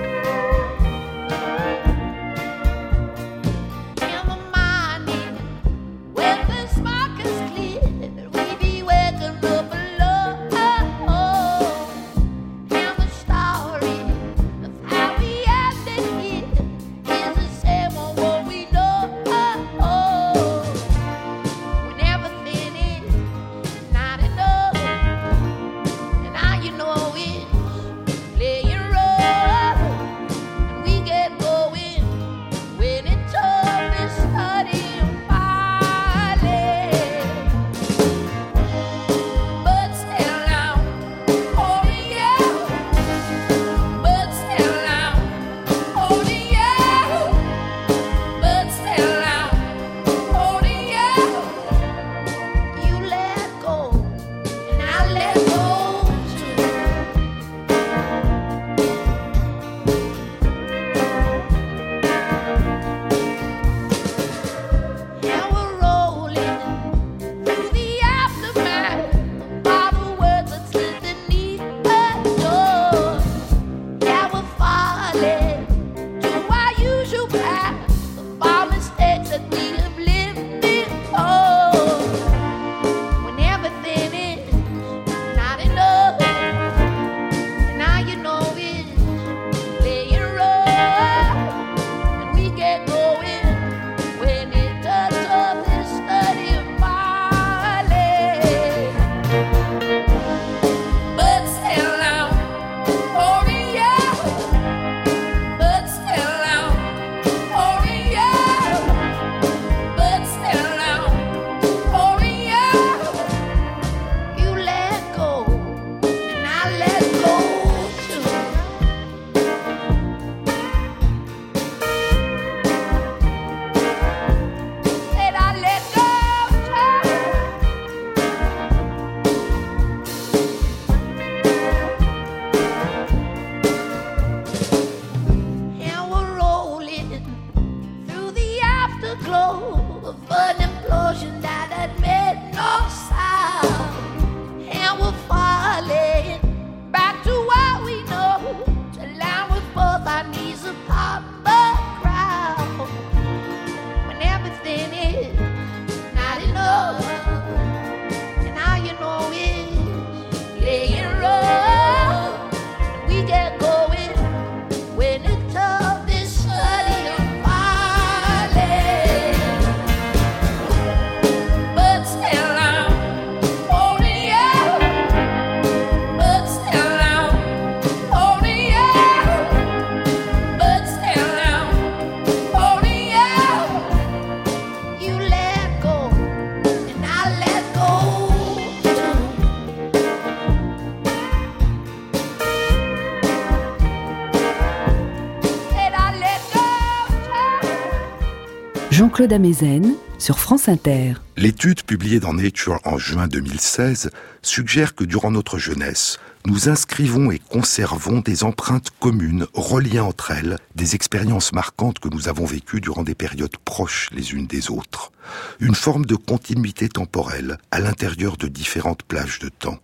L'étude 201.36 201.84
publiée 201.84 202.22
dans 202.22 202.34
Nature 202.34 202.80
en 202.86 202.98
juin 202.98 203.28
2016 203.28 204.10
suggère 204.42 204.96
que 204.96 205.04
durant 205.04 205.32
notre 205.32 205.58
jeunesse, 205.58 206.18
nous 206.46 206.70
inscrivons 206.70 207.30
et 207.30 207.40
conservons 207.40 208.20
des 208.22 208.46
empreintes 208.46 208.92
communes 209.02 209.46
reliées 209.54 210.00
entre 210.00 210.32
elles 210.32 210.58
des 210.76 210.96
expériences 210.96 211.52
marquantes 211.52 212.00
que 212.00 212.08
nous 212.08 212.30
avons 212.30 212.46
vécues 212.46 212.80
durant 212.80 213.04
des 213.04 213.16
périodes 213.16 213.58
proches 213.58 214.10
les 214.14 214.32
unes 214.32 214.48
des 214.48 214.72
autres. 214.72 215.12
Une 215.60 215.76
forme 215.76 216.06
de 216.06 216.16
continuité 216.16 216.88
temporelle 216.88 217.58
à 217.70 217.82
l'intérieur 217.82 218.38
de 218.38 218.48
différentes 218.48 219.04
plages 219.04 219.40
de 219.40 219.50
temps. 219.50 219.80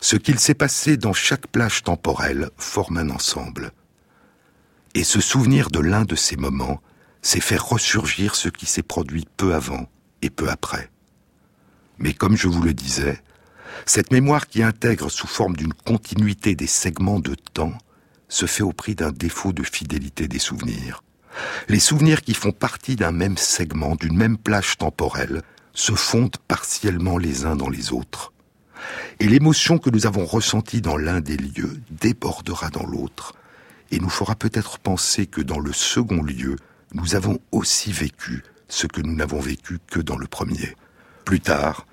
Ce 0.00 0.16
qu'il 0.16 0.38
s'est 0.38 0.54
passé 0.54 0.96
dans 0.96 1.12
chaque 1.12 1.48
plage 1.48 1.82
temporelle 1.82 2.48
forme 2.56 2.96
un 2.96 3.10
ensemble. 3.10 3.72
Et 4.94 5.04
se 5.04 5.20
souvenir 5.20 5.68
de 5.68 5.80
l'un 5.80 6.04
de 6.04 6.14
ces 6.14 6.36
moments, 6.36 6.80
c'est 7.24 7.40
faire 7.40 7.66
ressurgir 7.66 8.36
ce 8.36 8.50
qui 8.50 8.66
s'est 8.66 8.82
produit 8.82 9.26
peu 9.38 9.54
avant 9.54 9.88
et 10.20 10.28
peu 10.28 10.50
après. 10.50 10.90
Mais 11.98 12.12
comme 12.12 12.36
je 12.36 12.48
vous 12.48 12.62
le 12.62 12.74
disais, 12.74 13.18
cette 13.86 14.12
mémoire 14.12 14.46
qui 14.46 14.62
intègre 14.62 15.10
sous 15.10 15.26
forme 15.26 15.56
d'une 15.56 15.72
continuité 15.72 16.54
des 16.54 16.66
segments 16.66 17.20
de 17.20 17.34
temps 17.34 17.72
se 18.28 18.44
fait 18.44 18.62
au 18.62 18.72
prix 18.72 18.94
d'un 18.94 19.10
défaut 19.10 19.54
de 19.54 19.62
fidélité 19.62 20.28
des 20.28 20.38
souvenirs. 20.38 21.02
Les 21.68 21.80
souvenirs 21.80 22.20
qui 22.20 22.34
font 22.34 22.52
partie 22.52 22.94
d'un 22.94 23.10
même 23.10 23.38
segment, 23.38 23.96
d'une 23.96 24.16
même 24.16 24.36
plage 24.36 24.76
temporelle, 24.76 25.42
se 25.72 25.94
fondent 25.94 26.36
partiellement 26.46 27.16
les 27.16 27.46
uns 27.46 27.56
dans 27.56 27.70
les 27.70 27.92
autres. 27.92 28.34
Et 29.18 29.26
l'émotion 29.26 29.78
que 29.78 29.90
nous 29.90 30.06
avons 30.06 30.26
ressentie 30.26 30.82
dans 30.82 30.98
l'un 30.98 31.22
des 31.22 31.38
lieux 31.38 31.80
débordera 31.90 32.68
dans 32.68 32.84
l'autre, 32.84 33.34
et 33.90 33.98
nous 33.98 34.10
fera 34.10 34.34
peut-être 34.34 34.78
penser 34.78 35.26
que 35.26 35.40
dans 35.40 35.58
le 35.58 35.72
second 35.72 36.22
lieu, 36.22 36.56
nous 36.94 37.14
avons 37.14 37.38
aussi 37.52 37.92
vécu 37.92 38.42
ce 38.68 38.86
que 38.86 39.00
nous 39.00 39.14
n'avons 39.14 39.40
vécu 39.40 39.78
que 39.90 40.00
dans 40.00 40.16
le 40.16 40.26
premier. 40.26 40.76
Plus 41.24 41.40
tard, 41.40 41.86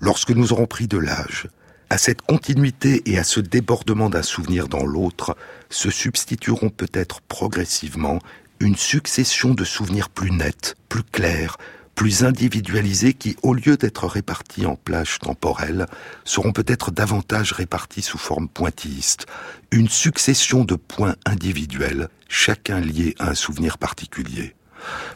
lorsque 0.00 0.30
nous 0.30 0.52
aurons 0.52 0.66
pris 0.66 0.86
de 0.86 0.98
l'âge, 0.98 1.48
à 1.90 1.98
cette 1.98 2.22
continuité 2.22 3.02
et 3.06 3.18
à 3.18 3.24
ce 3.24 3.40
débordement 3.40 4.08
d'un 4.08 4.22
souvenir 4.22 4.68
dans 4.68 4.86
l'autre 4.86 5.36
se 5.70 5.90
substitueront 5.90 6.70
peut-être 6.70 7.20
progressivement 7.20 8.18
une 8.60 8.76
succession 8.76 9.54
de 9.54 9.64
souvenirs 9.64 10.08
plus 10.08 10.30
nets, 10.30 10.76
plus 10.88 11.02
clairs, 11.02 11.56
plus 11.94 12.24
individualisés 12.24 13.14
qui, 13.14 13.36
au 13.42 13.54
lieu 13.54 13.76
d'être 13.76 14.06
répartis 14.06 14.66
en 14.66 14.76
plages 14.76 15.18
temporelles, 15.18 15.86
seront 16.24 16.52
peut-être 16.52 16.90
davantage 16.90 17.52
répartis 17.52 18.02
sous 18.02 18.18
forme 18.18 18.48
pointilliste, 18.48 19.26
une 19.70 19.88
succession 19.88 20.64
de 20.64 20.74
points 20.74 21.16
individuels, 21.24 22.08
chacun 22.28 22.80
lié 22.80 23.14
à 23.18 23.30
un 23.30 23.34
souvenir 23.34 23.78
particulier. 23.78 24.54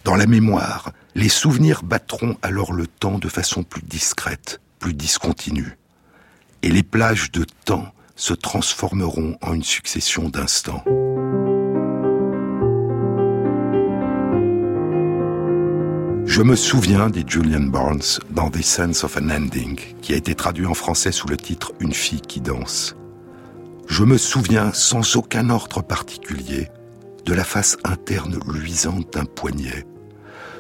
Dans 0.04 0.16
la 0.16 0.26
mémoire, 0.26 0.92
les 1.14 1.28
souvenirs 1.28 1.82
battront 1.82 2.36
alors 2.42 2.72
le 2.72 2.86
temps 2.86 3.18
de 3.18 3.28
façon 3.28 3.62
plus 3.64 3.82
discrète, 3.82 4.60
plus 4.78 4.94
discontinue. 4.94 5.76
Et 6.62 6.70
les 6.70 6.82
plages 6.82 7.30
de 7.32 7.44
temps 7.64 7.92
se 8.16 8.34
transformeront 8.34 9.36
en 9.42 9.54
une 9.54 9.62
succession 9.62 10.28
d'instants. 10.28 10.84
Je 16.38 16.44
me 16.44 16.54
souviens, 16.54 17.10
dit 17.10 17.24
Julian 17.26 17.62
Barnes, 17.64 18.20
dans 18.30 18.48
The 18.48 18.62
Sense 18.62 19.02
of 19.02 19.16
an 19.16 19.28
Ending, 19.28 19.76
qui 20.00 20.12
a 20.12 20.16
été 20.16 20.36
traduit 20.36 20.66
en 20.66 20.74
français 20.74 21.10
sous 21.10 21.26
le 21.26 21.36
titre 21.36 21.72
Une 21.80 21.92
fille 21.92 22.20
qui 22.20 22.40
danse. 22.40 22.94
Je 23.88 24.04
me 24.04 24.16
souviens, 24.16 24.72
sans 24.72 25.16
aucun 25.16 25.50
ordre 25.50 25.82
particulier, 25.82 26.68
de 27.24 27.34
la 27.34 27.42
face 27.42 27.76
interne 27.82 28.38
luisante 28.46 29.14
d'un 29.14 29.24
poignet, 29.24 29.84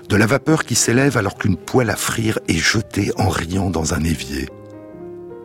de 0.08 0.16
la 0.16 0.26
vapeur 0.26 0.64
qui 0.64 0.74
s'élève 0.74 1.16
alors 1.16 1.38
qu'une 1.38 1.56
poêle 1.56 1.90
à 1.90 1.96
frire 1.96 2.40
est 2.48 2.58
jetée 2.58 3.12
en 3.16 3.28
riant 3.28 3.70
dans 3.70 3.94
un 3.94 4.02
évier, 4.02 4.48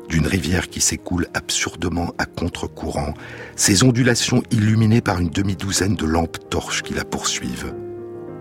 d'une 0.10 0.26
rivière 0.26 0.68
qui 0.68 0.82
s'écoule 0.82 1.28
absurdement 1.36 2.12
à 2.18 2.26
contre-courant, 2.26 3.14
ses 3.56 3.84
ondulations 3.84 4.42
illuminées 4.50 5.02
par 5.02 5.20
une 5.20 5.30
demi-douzaine 5.30 5.96
de 5.96 6.08
lampes 6.08 6.50
torches 6.50 6.82
qui 6.82 6.96
la 6.96 7.06
poursuivent 7.06 7.72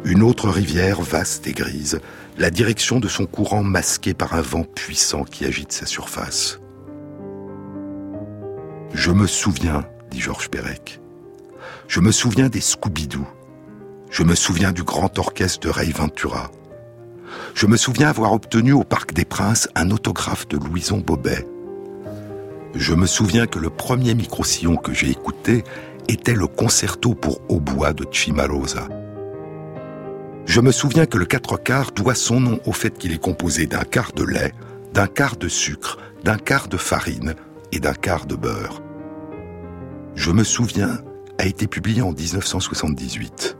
une 0.04 0.22
autre 0.22 0.48
rivière 0.48 1.00
vaste 1.00 1.46
et 1.46 1.52
grise, 1.52 2.00
la 2.38 2.50
direction 2.50 2.98
de 2.98 3.08
son 3.08 3.26
courant 3.26 3.62
masqué 3.62 4.14
par 4.14 4.34
un 4.34 4.40
vent 4.40 4.64
puissant 4.64 5.24
qui 5.24 5.44
agite 5.44 5.72
sa 5.72 5.86
surface. 5.86 6.58
Je 8.92 9.10
me 9.10 9.26
souviens, 9.26 9.84
dit 10.10 10.20
Georges 10.20 10.50
Perec. 10.50 11.00
Je 11.88 12.00
me 12.00 12.10
souviens 12.10 12.48
des 12.48 12.60
Scooby-Doo. 12.60 13.26
Je 14.10 14.22
me 14.22 14.34
souviens 14.34 14.72
du 14.72 14.82
grand 14.82 15.18
orchestre 15.18 15.60
de 15.60 15.70
Ray 15.72 15.92
Ventura. 15.92 16.50
Je 17.54 17.66
me 17.66 17.76
souviens 17.76 18.08
avoir 18.08 18.32
obtenu 18.32 18.72
au 18.72 18.84
Parc 18.84 19.14
des 19.14 19.24
Princes 19.24 19.68
un 19.74 19.90
autographe 19.90 20.48
de 20.48 20.58
Louison 20.58 20.98
Bobet. 20.98 21.46
Je 22.74 22.94
me 22.94 23.06
souviens 23.06 23.46
que 23.46 23.58
le 23.58 23.70
premier 23.70 24.14
micro-sillon 24.14 24.76
que 24.76 24.92
j'ai 24.92 25.10
écouté 25.10 25.64
était 26.08 26.34
le 26.34 26.46
concerto 26.46 27.14
pour 27.14 27.40
hautbois 27.48 27.92
de 27.92 28.06
Chimarosa. 28.10 28.88
Je 30.44 30.60
me 30.60 30.72
souviens 30.72 31.06
que 31.06 31.18
le 31.18 31.24
quatre 31.24 31.56
quarts 31.56 31.92
doit 31.92 32.14
son 32.14 32.40
nom 32.40 32.60
au 32.66 32.72
fait 32.72 32.98
qu'il 32.98 33.12
est 33.12 33.22
composé 33.22 33.66
d'un 33.66 33.84
quart 33.84 34.12
de 34.12 34.24
lait, 34.24 34.52
d'un 34.92 35.06
quart 35.06 35.36
de 35.36 35.48
sucre, 35.48 35.98
d'un 36.24 36.36
quart 36.36 36.68
de 36.68 36.76
farine 36.76 37.34
et 37.70 37.80
d'un 37.80 37.94
quart 37.94 38.26
de 38.26 38.34
beurre. 38.34 38.82
Je 40.14 40.30
me 40.30 40.44
souviens 40.44 40.98
a 41.38 41.46
été 41.46 41.66
publié 41.66 42.02
en 42.02 42.12
1978. 42.12 43.56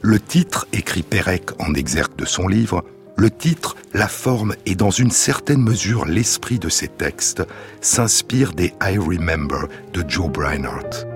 Le 0.00 0.20
titre, 0.20 0.66
écrit 0.72 1.02
Pérec 1.02 1.50
en 1.58 1.74
exergue 1.74 2.16
de 2.16 2.24
son 2.24 2.48
livre, 2.48 2.84
le 3.16 3.30
titre, 3.30 3.76
la 3.94 4.08
forme 4.08 4.54
et 4.64 4.76
dans 4.76 4.90
une 4.90 5.10
certaine 5.10 5.60
mesure 5.60 6.04
l'esprit 6.04 6.58
de 6.58 6.68
ces 6.68 6.88
textes 6.88 7.42
s'inspire 7.80 8.52
des 8.52 8.72
I 8.80 8.96
Remember 8.96 9.66
de 9.92 10.04
Joe 10.08 10.30
Breinhardt 10.30 11.07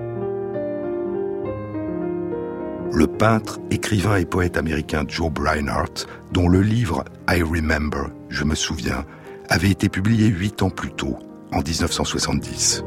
le 2.93 3.07
peintre, 3.07 3.59
écrivain 3.71 4.17
et 4.17 4.25
poète 4.25 4.55
américain 4.55 5.03
Joe 5.07 5.31
Breinhardt, 5.31 6.05
dont 6.31 6.47
le 6.47 6.61
livre 6.61 7.03
I 7.27 7.41
Remember, 7.41 8.11
je 8.29 8.43
me 8.43 8.53
souviens, 8.53 9.03
avait 9.49 9.71
été 9.71 9.89
publié 9.89 10.27
huit 10.27 10.61
ans 10.61 10.69
plus 10.69 10.91
tôt, 10.91 11.17
en 11.51 11.61
1970. 11.61 12.83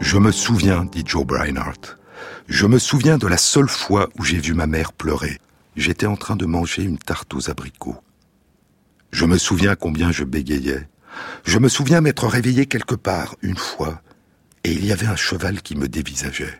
Je 0.00 0.18
me 0.18 0.32
souviens, 0.32 0.86
dit 0.86 1.04
Joe 1.04 1.26
Breinhardt, 1.26 1.98
je 2.48 2.66
me 2.66 2.78
souviens 2.78 3.18
de 3.18 3.26
la 3.26 3.36
seule 3.36 3.68
fois 3.68 4.08
où 4.18 4.24
j'ai 4.24 4.38
vu 4.38 4.54
ma 4.54 4.66
mère 4.66 4.94
pleurer. 4.94 5.38
J'étais 5.76 6.06
en 6.06 6.16
train 6.16 6.36
de 6.36 6.46
manger 6.46 6.82
une 6.82 6.98
tarte 6.98 7.34
aux 7.34 7.50
abricots. 7.50 7.96
Je 9.10 9.26
me 9.26 9.36
souviens 9.36 9.74
combien 9.74 10.12
je 10.12 10.24
bégayais. 10.24 10.88
Je 11.44 11.58
me 11.58 11.68
souviens 11.68 12.00
m'être 12.00 12.26
réveillé 12.26 12.66
quelque 12.66 12.94
part, 12.94 13.36
une 13.42 13.56
fois, 13.56 14.00
et 14.66 14.72
il 14.72 14.84
y 14.84 14.90
avait 14.90 15.06
un 15.06 15.14
cheval 15.14 15.62
qui 15.62 15.76
me 15.76 15.86
dévisageait. 15.86 16.58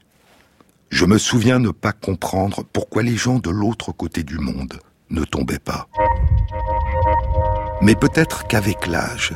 Je 0.90 1.04
me 1.07 1.18
souviens 1.18 1.59
ne 1.59 1.70
pas 1.70 1.90
comprendre 1.90 2.62
pourquoi 2.72 3.02
les 3.02 3.16
gens 3.16 3.40
de 3.40 3.50
l'autre 3.50 3.90
côté 3.90 4.22
du 4.22 4.38
monde 4.38 4.78
ne 5.11 5.24
tombaient 5.24 5.59
pas. 5.59 5.88
Mais 7.82 7.96
peut-être 7.96 8.46
qu'avec 8.46 8.86
l'âge, 8.86 9.34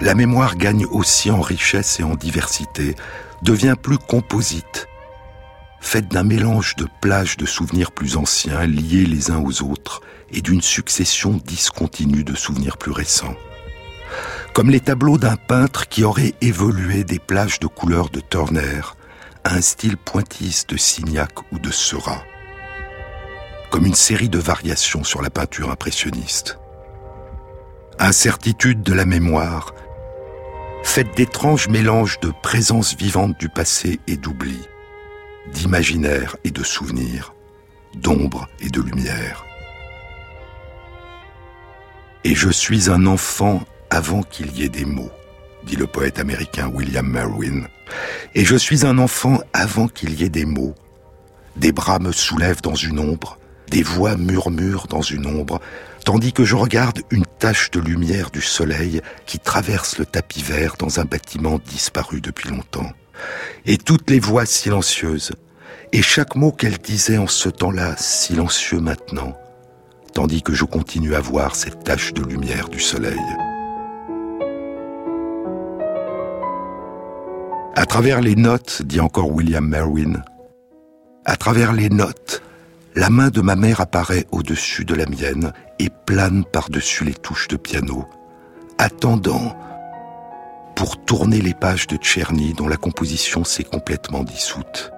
la 0.00 0.14
mémoire 0.14 0.56
gagne 0.56 0.86
aussi 0.86 1.32
en 1.32 1.40
richesse 1.40 1.98
et 1.98 2.04
en 2.04 2.14
diversité, 2.14 2.94
devient 3.42 3.74
plus 3.80 3.98
composite, 3.98 4.86
faite 5.80 6.06
d'un 6.06 6.22
mélange 6.22 6.76
de 6.76 6.86
plages 7.00 7.36
de 7.36 7.44
souvenirs 7.44 7.90
plus 7.90 8.16
anciens 8.16 8.66
liés 8.66 9.04
les 9.04 9.32
uns 9.32 9.42
aux 9.42 9.62
autres 9.64 10.00
et 10.30 10.42
d'une 10.42 10.62
succession 10.62 11.40
discontinue 11.44 12.22
de 12.22 12.36
souvenirs 12.36 12.76
plus 12.76 12.92
récents 12.92 13.34
comme 14.52 14.70
les 14.70 14.80
tableaux 14.80 15.18
d'un 15.18 15.36
peintre 15.36 15.88
qui 15.88 16.04
aurait 16.04 16.34
évolué 16.40 17.04
des 17.04 17.18
plages 17.18 17.58
de 17.58 17.66
couleurs 17.66 18.10
de 18.10 18.20
Turner 18.20 18.80
à 19.42 19.54
un 19.54 19.60
style 19.60 19.96
pointilliste 19.96 20.70
de 20.70 20.76
Signac 20.76 21.32
ou 21.52 21.58
de 21.58 21.70
Seurat, 21.70 22.22
comme 23.70 23.84
une 23.84 23.94
série 23.94 24.28
de 24.28 24.38
variations 24.38 25.04
sur 25.04 25.22
la 25.22 25.30
peinture 25.30 25.70
impressionniste. 25.70 26.58
Incertitude 27.98 28.82
de 28.82 28.92
la 28.92 29.04
mémoire, 29.04 29.74
faite 30.84 31.16
d'étranges 31.16 31.68
mélanges 31.68 32.20
de 32.20 32.32
présence 32.42 32.96
vivante 32.96 33.38
du 33.38 33.48
passé 33.48 34.00
et 34.06 34.16
d'oubli, 34.16 34.60
d'imaginaire 35.52 36.36
et 36.44 36.50
de 36.50 36.62
souvenir, 36.62 37.34
d'ombre 37.94 38.48
et 38.60 38.68
de 38.68 38.80
lumière. 38.80 39.44
Et 42.24 42.34
je 42.34 42.48
suis 42.48 42.88
un 42.90 43.06
enfant 43.06 43.62
avant 43.94 44.24
qu'il 44.24 44.58
y 44.58 44.64
ait 44.64 44.68
des 44.68 44.84
mots, 44.84 45.12
dit 45.62 45.76
le 45.76 45.86
poète 45.86 46.18
américain 46.18 46.66
William 46.66 47.06
Merwin. 47.06 47.68
Et 48.34 48.44
je 48.44 48.56
suis 48.56 48.84
un 48.84 48.98
enfant 48.98 49.38
avant 49.52 49.86
qu'il 49.86 50.20
y 50.20 50.24
ait 50.24 50.30
des 50.30 50.44
mots. 50.44 50.74
Des 51.54 51.70
bras 51.70 52.00
me 52.00 52.10
soulèvent 52.10 52.60
dans 52.60 52.74
une 52.74 52.98
ombre, 52.98 53.38
des 53.68 53.84
voix 53.84 54.16
murmurent 54.16 54.88
dans 54.88 55.00
une 55.00 55.26
ombre, 55.26 55.60
tandis 56.04 56.32
que 56.32 56.44
je 56.44 56.56
regarde 56.56 57.02
une 57.10 57.24
tache 57.38 57.70
de 57.70 57.78
lumière 57.78 58.32
du 58.32 58.42
soleil 58.42 59.00
qui 59.26 59.38
traverse 59.38 59.96
le 59.98 60.06
tapis 60.06 60.42
vert 60.42 60.74
dans 60.76 60.98
un 60.98 61.04
bâtiment 61.04 61.60
disparu 61.64 62.20
depuis 62.20 62.50
longtemps. 62.50 62.90
Et 63.64 63.78
toutes 63.78 64.10
les 64.10 64.18
voix 64.18 64.44
silencieuses, 64.44 65.30
et 65.92 66.02
chaque 66.02 66.34
mot 66.34 66.50
qu'elle 66.50 66.78
disait 66.78 67.18
en 67.18 67.28
ce 67.28 67.48
temps-là, 67.48 67.96
silencieux 67.96 68.80
maintenant, 68.80 69.38
tandis 70.14 70.42
que 70.42 70.52
je 70.52 70.64
continue 70.64 71.14
à 71.14 71.20
voir 71.20 71.54
cette 71.54 71.84
tache 71.84 72.12
de 72.12 72.24
lumière 72.24 72.68
du 72.68 72.80
soleil. 72.80 73.20
À 77.76 77.86
travers 77.86 78.20
les 78.20 78.36
notes, 78.36 78.82
dit 78.82 79.00
encore 79.00 79.32
William 79.32 79.66
Merwin, 79.66 80.22
à 81.24 81.36
travers 81.36 81.72
les 81.72 81.88
notes, 81.88 82.40
la 82.94 83.10
main 83.10 83.30
de 83.30 83.40
ma 83.40 83.56
mère 83.56 83.80
apparaît 83.80 84.26
au-dessus 84.30 84.84
de 84.84 84.94
la 84.94 85.06
mienne 85.06 85.52
et 85.80 85.90
plane 86.06 86.44
par-dessus 86.44 87.04
les 87.04 87.14
touches 87.14 87.48
de 87.48 87.56
piano, 87.56 88.06
attendant 88.78 89.56
pour 90.76 91.04
tourner 91.04 91.40
les 91.40 91.54
pages 91.54 91.88
de 91.88 91.96
Tcherny 91.96 92.52
dont 92.52 92.68
la 92.68 92.76
composition 92.76 93.42
s'est 93.42 93.64
complètement 93.64 94.22
dissoute. 94.22 94.92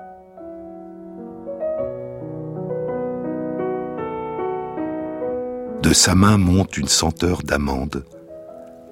De 5.83 5.95
sa 5.95 6.14
main 6.14 6.37
monte 6.37 6.77
une 6.77 6.89
senteur 6.89 7.43
d'amande. 7.43 8.05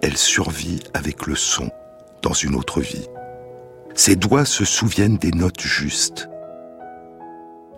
Elle 0.00 0.16
survit 0.16 0.80
avec 0.94 1.26
le 1.26 1.34
son 1.34 1.70
dans 2.22 2.32
une 2.32 2.54
autre 2.54 2.80
vie. 2.80 3.08
Ses 3.96 4.16
doigts 4.16 4.44
se 4.44 4.64
souviennent 4.64 5.18
des 5.18 5.30
notes 5.30 5.60
justes 5.60 6.28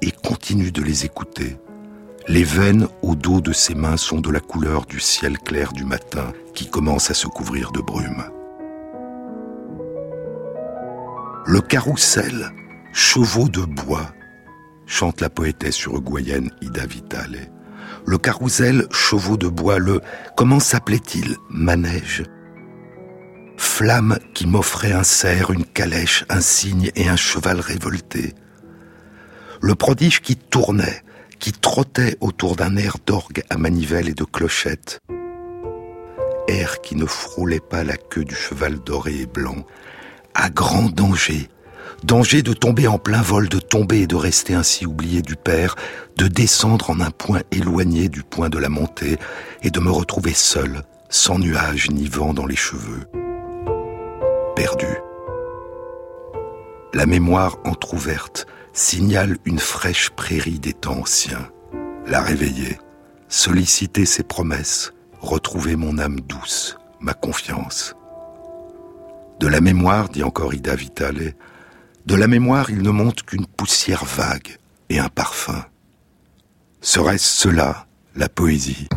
et 0.01 0.11
continuent 0.11 0.73
de 0.73 0.83
les 0.83 1.05
écouter. 1.05 1.59
Les 2.27 2.43
veines 2.43 2.89
au 3.03 3.15
dos 3.15 3.43
de 3.43 3.53
ses 3.53 3.75
mains 3.75 3.99
sont 3.99 4.21
de 4.23 4.31
la 4.31 4.41
couleur 4.41 4.87
du 4.87 4.99
ciel 4.99 5.39
clair 5.39 5.75
du 5.75 5.85
matin 5.85 6.33
qui 6.55 6.71
commence 6.71 7.11
à 7.11 7.15
se 7.15 7.27
couvrir 7.27 7.71
de 7.71 7.81
brume. 7.81 8.25
Le 11.45 11.61
carrousel, 11.61 12.51
chevaux 12.95 13.49
de 13.51 13.61
bois, 13.61 14.11
chante 14.87 15.21
la 15.21 15.29
poétesse 15.29 15.85
uruguayenne 15.85 16.51
Ida 16.63 16.87
Vitale. 16.87 17.53
Le 18.07 18.17
carrousel, 18.17 18.87
chevaux 18.91 19.37
de 19.37 19.49
bois, 19.49 19.79
le, 19.79 20.01
comment 20.35 20.61
s'appelait-il, 20.61 21.37
manège 21.51 22.25
Flamme 23.79 24.19
qui 24.33 24.47
m'offrait 24.47 24.93
un 24.93 25.03
cerf, 25.03 25.51
une 25.51 25.67
calèche, 25.67 26.25
un 26.31 26.41
cygne 26.41 26.91
et 26.97 27.11
un 27.11 27.17
cheval 27.17 27.61
révolté. 27.61 28.33
Le 29.61 29.75
prodige 29.75 30.23
qui 30.23 30.35
tournait, 30.35 31.03
qui 31.39 31.53
trottait 31.53 32.17
autour 32.23 32.57
d'un 32.57 32.79
air 32.79 32.97
d'orgue 33.07 33.43
à 33.51 33.59
manivelle 33.59 34.09
et 34.09 34.15
de 34.15 34.25
clochette. 34.25 35.01
Air 36.49 36.81
qui 36.81 36.97
ne 36.97 37.05
frôlait 37.05 37.61
pas 37.61 37.85
la 37.85 37.99
queue 37.99 38.25
du 38.25 38.35
cheval 38.35 38.79
doré 38.79 39.21
et 39.21 39.27
blanc, 39.27 39.67
à 40.35 40.49
grand 40.49 40.89
danger, 40.89 41.51
danger 42.03 42.41
de 42.41 42.55
tomber 42.55 42.89
en 42.89 42.99
plein 42.99 43.21
vol, 43.21 43.51
de 43.51 43.59
tomber 43.59 44.01
et 44.01 44.07
de 44.07 44.17
rester 44.17 44.55
ainsi 44.55 44.87
oublié 44.87 45.21
du 45.21 45.37
père, 45.37 45.77
de 46.17 46.29
descendre 46.29 46.89
en 46.89 47.01
un 47.01 47.11
point 47.11 47.43
éloigné 47.53 48.09
du 48.09 48.23
point 48.23 48.49
de 48.49 48.57
la 48.57 48.71
montée 48.71 49.19
et 49.63 49.71
de 49.71 49.81
me 49.81 49.91
retrouver 49.91 50.33
seul, 50.33 50.81
sans 51.11 51.39
nuages 51.39 51.91
ni 51.91 52.09
vent 52.09 52.33
dans 52.33 52.47
les 52.47 52.57
cheveux 52.57 53.07
La 56.95 57.05
mémoire 57.05 57.59
entr'ouverte 57.65 58.47
signale 58.73 59.37
une 59.45 59.59
fraîche 59.59 60.09
prairie 60.11 60.59
des 60.59 60.73
temps 60.73 61.01
anciens. 61.01 61.51
La 62.07 62.23
réveiller, 62.23 62.79
solliciter 63.29 64.07
ses 64.07 64.23
promesses, 64.23 64.95
retrouver 65.21 65.77
mon 65.77 65.99
âme 65.99 66.21
douce, 66.21 66.79
ma 67.01 67.13
confiance. 67.13 67.95
De 69.41 69.47
la 69.47 69.61
mémoire, 69.61 70.09
dit 70.09 70.23
encore 70.23 70.55
Ida 70.55 70.75
Vitale, 70.75 71.35
de 72.07 72.15
la 72.15 72.27
mémoire 72.27 72.71
il 72.71 72.81
ne 72.81 72.91
monte 72.91 73.25
qu'une 73.25 73.47
poussière 73.47 74.07
vague 74.07 74.57
et 74.89 74.99
un 74.99 75.09
parfum. 75.09 75.67
Serait-ce 76.81 77.43
cela, 77.43 77.87
la 78.15 78.31
poésie? 78.31 78.89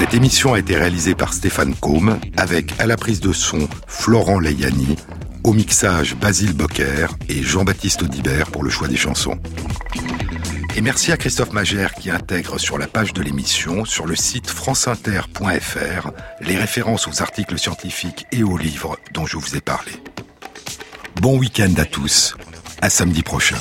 Cette 0.00 0.14
émission 0.14 0.54
a 0.54 0.58
été 0.58 0.76
réalisée 0.76 1.14
par 1.14 1.34
Stéphane 1.34 1.74
Combe, 1.74 2.18
avec 2.38 2.72
à 2.80 2.86
la 2.86 2.96
prise 2.96 3.20
de 3.20 3.34
son 3.34 3.68
Florent 3.86 4.40
Leyani, 4.40 4.96
au 5.44 5.52
mixage 5.52 6.16
Basile 6.16 6.54
Bocquer 6.54 7.06
et 7.28 7.42
Jean-Baptiste 7.42 8.04
Audibert 8.04 8.50
pour 8.50 8.62
le 8.62 8.70
choix 8.70 8.88
des 8.88 8.96
chansons. 8.96 9.38
Et 10.74 10.80
merci 10.80 11.12
à 11.12 11.18
Christophe 11.18 11.52
Magère 11.52 11.92
qui 11.92 12.10
intègre 12.10 12.58
sur 12.58 12.78
la 12.78 12.86
page 12.86 13.12
de 13.12 13.20
l'émission, 13.20 13.84
sur 13.84 14.06
le 14.06 14.16
site 14.16 14.48
franceinter.fr, 14.48 16.10
les 16.40 16.56
références 16.56 17.06
aux 17.06 17.20
articles 17.20 17.58
scientifiques 17.58 18.24
et 18.32 18.42
aux 18.42 18.56
livres 18.56 18.98
dont 19.12 19.26
je 19.26 19.36
vous 19.36 19.54
ai 19.54 19.60
parlé. 19.60 19.92
Bon 21.20 21.36
week-end 21.38 21.74
à 21.76 21.84
tous, 21.84 22.36
à 22.80 22.88
samedi 22.88 23.22
prochain. 23.22 23.58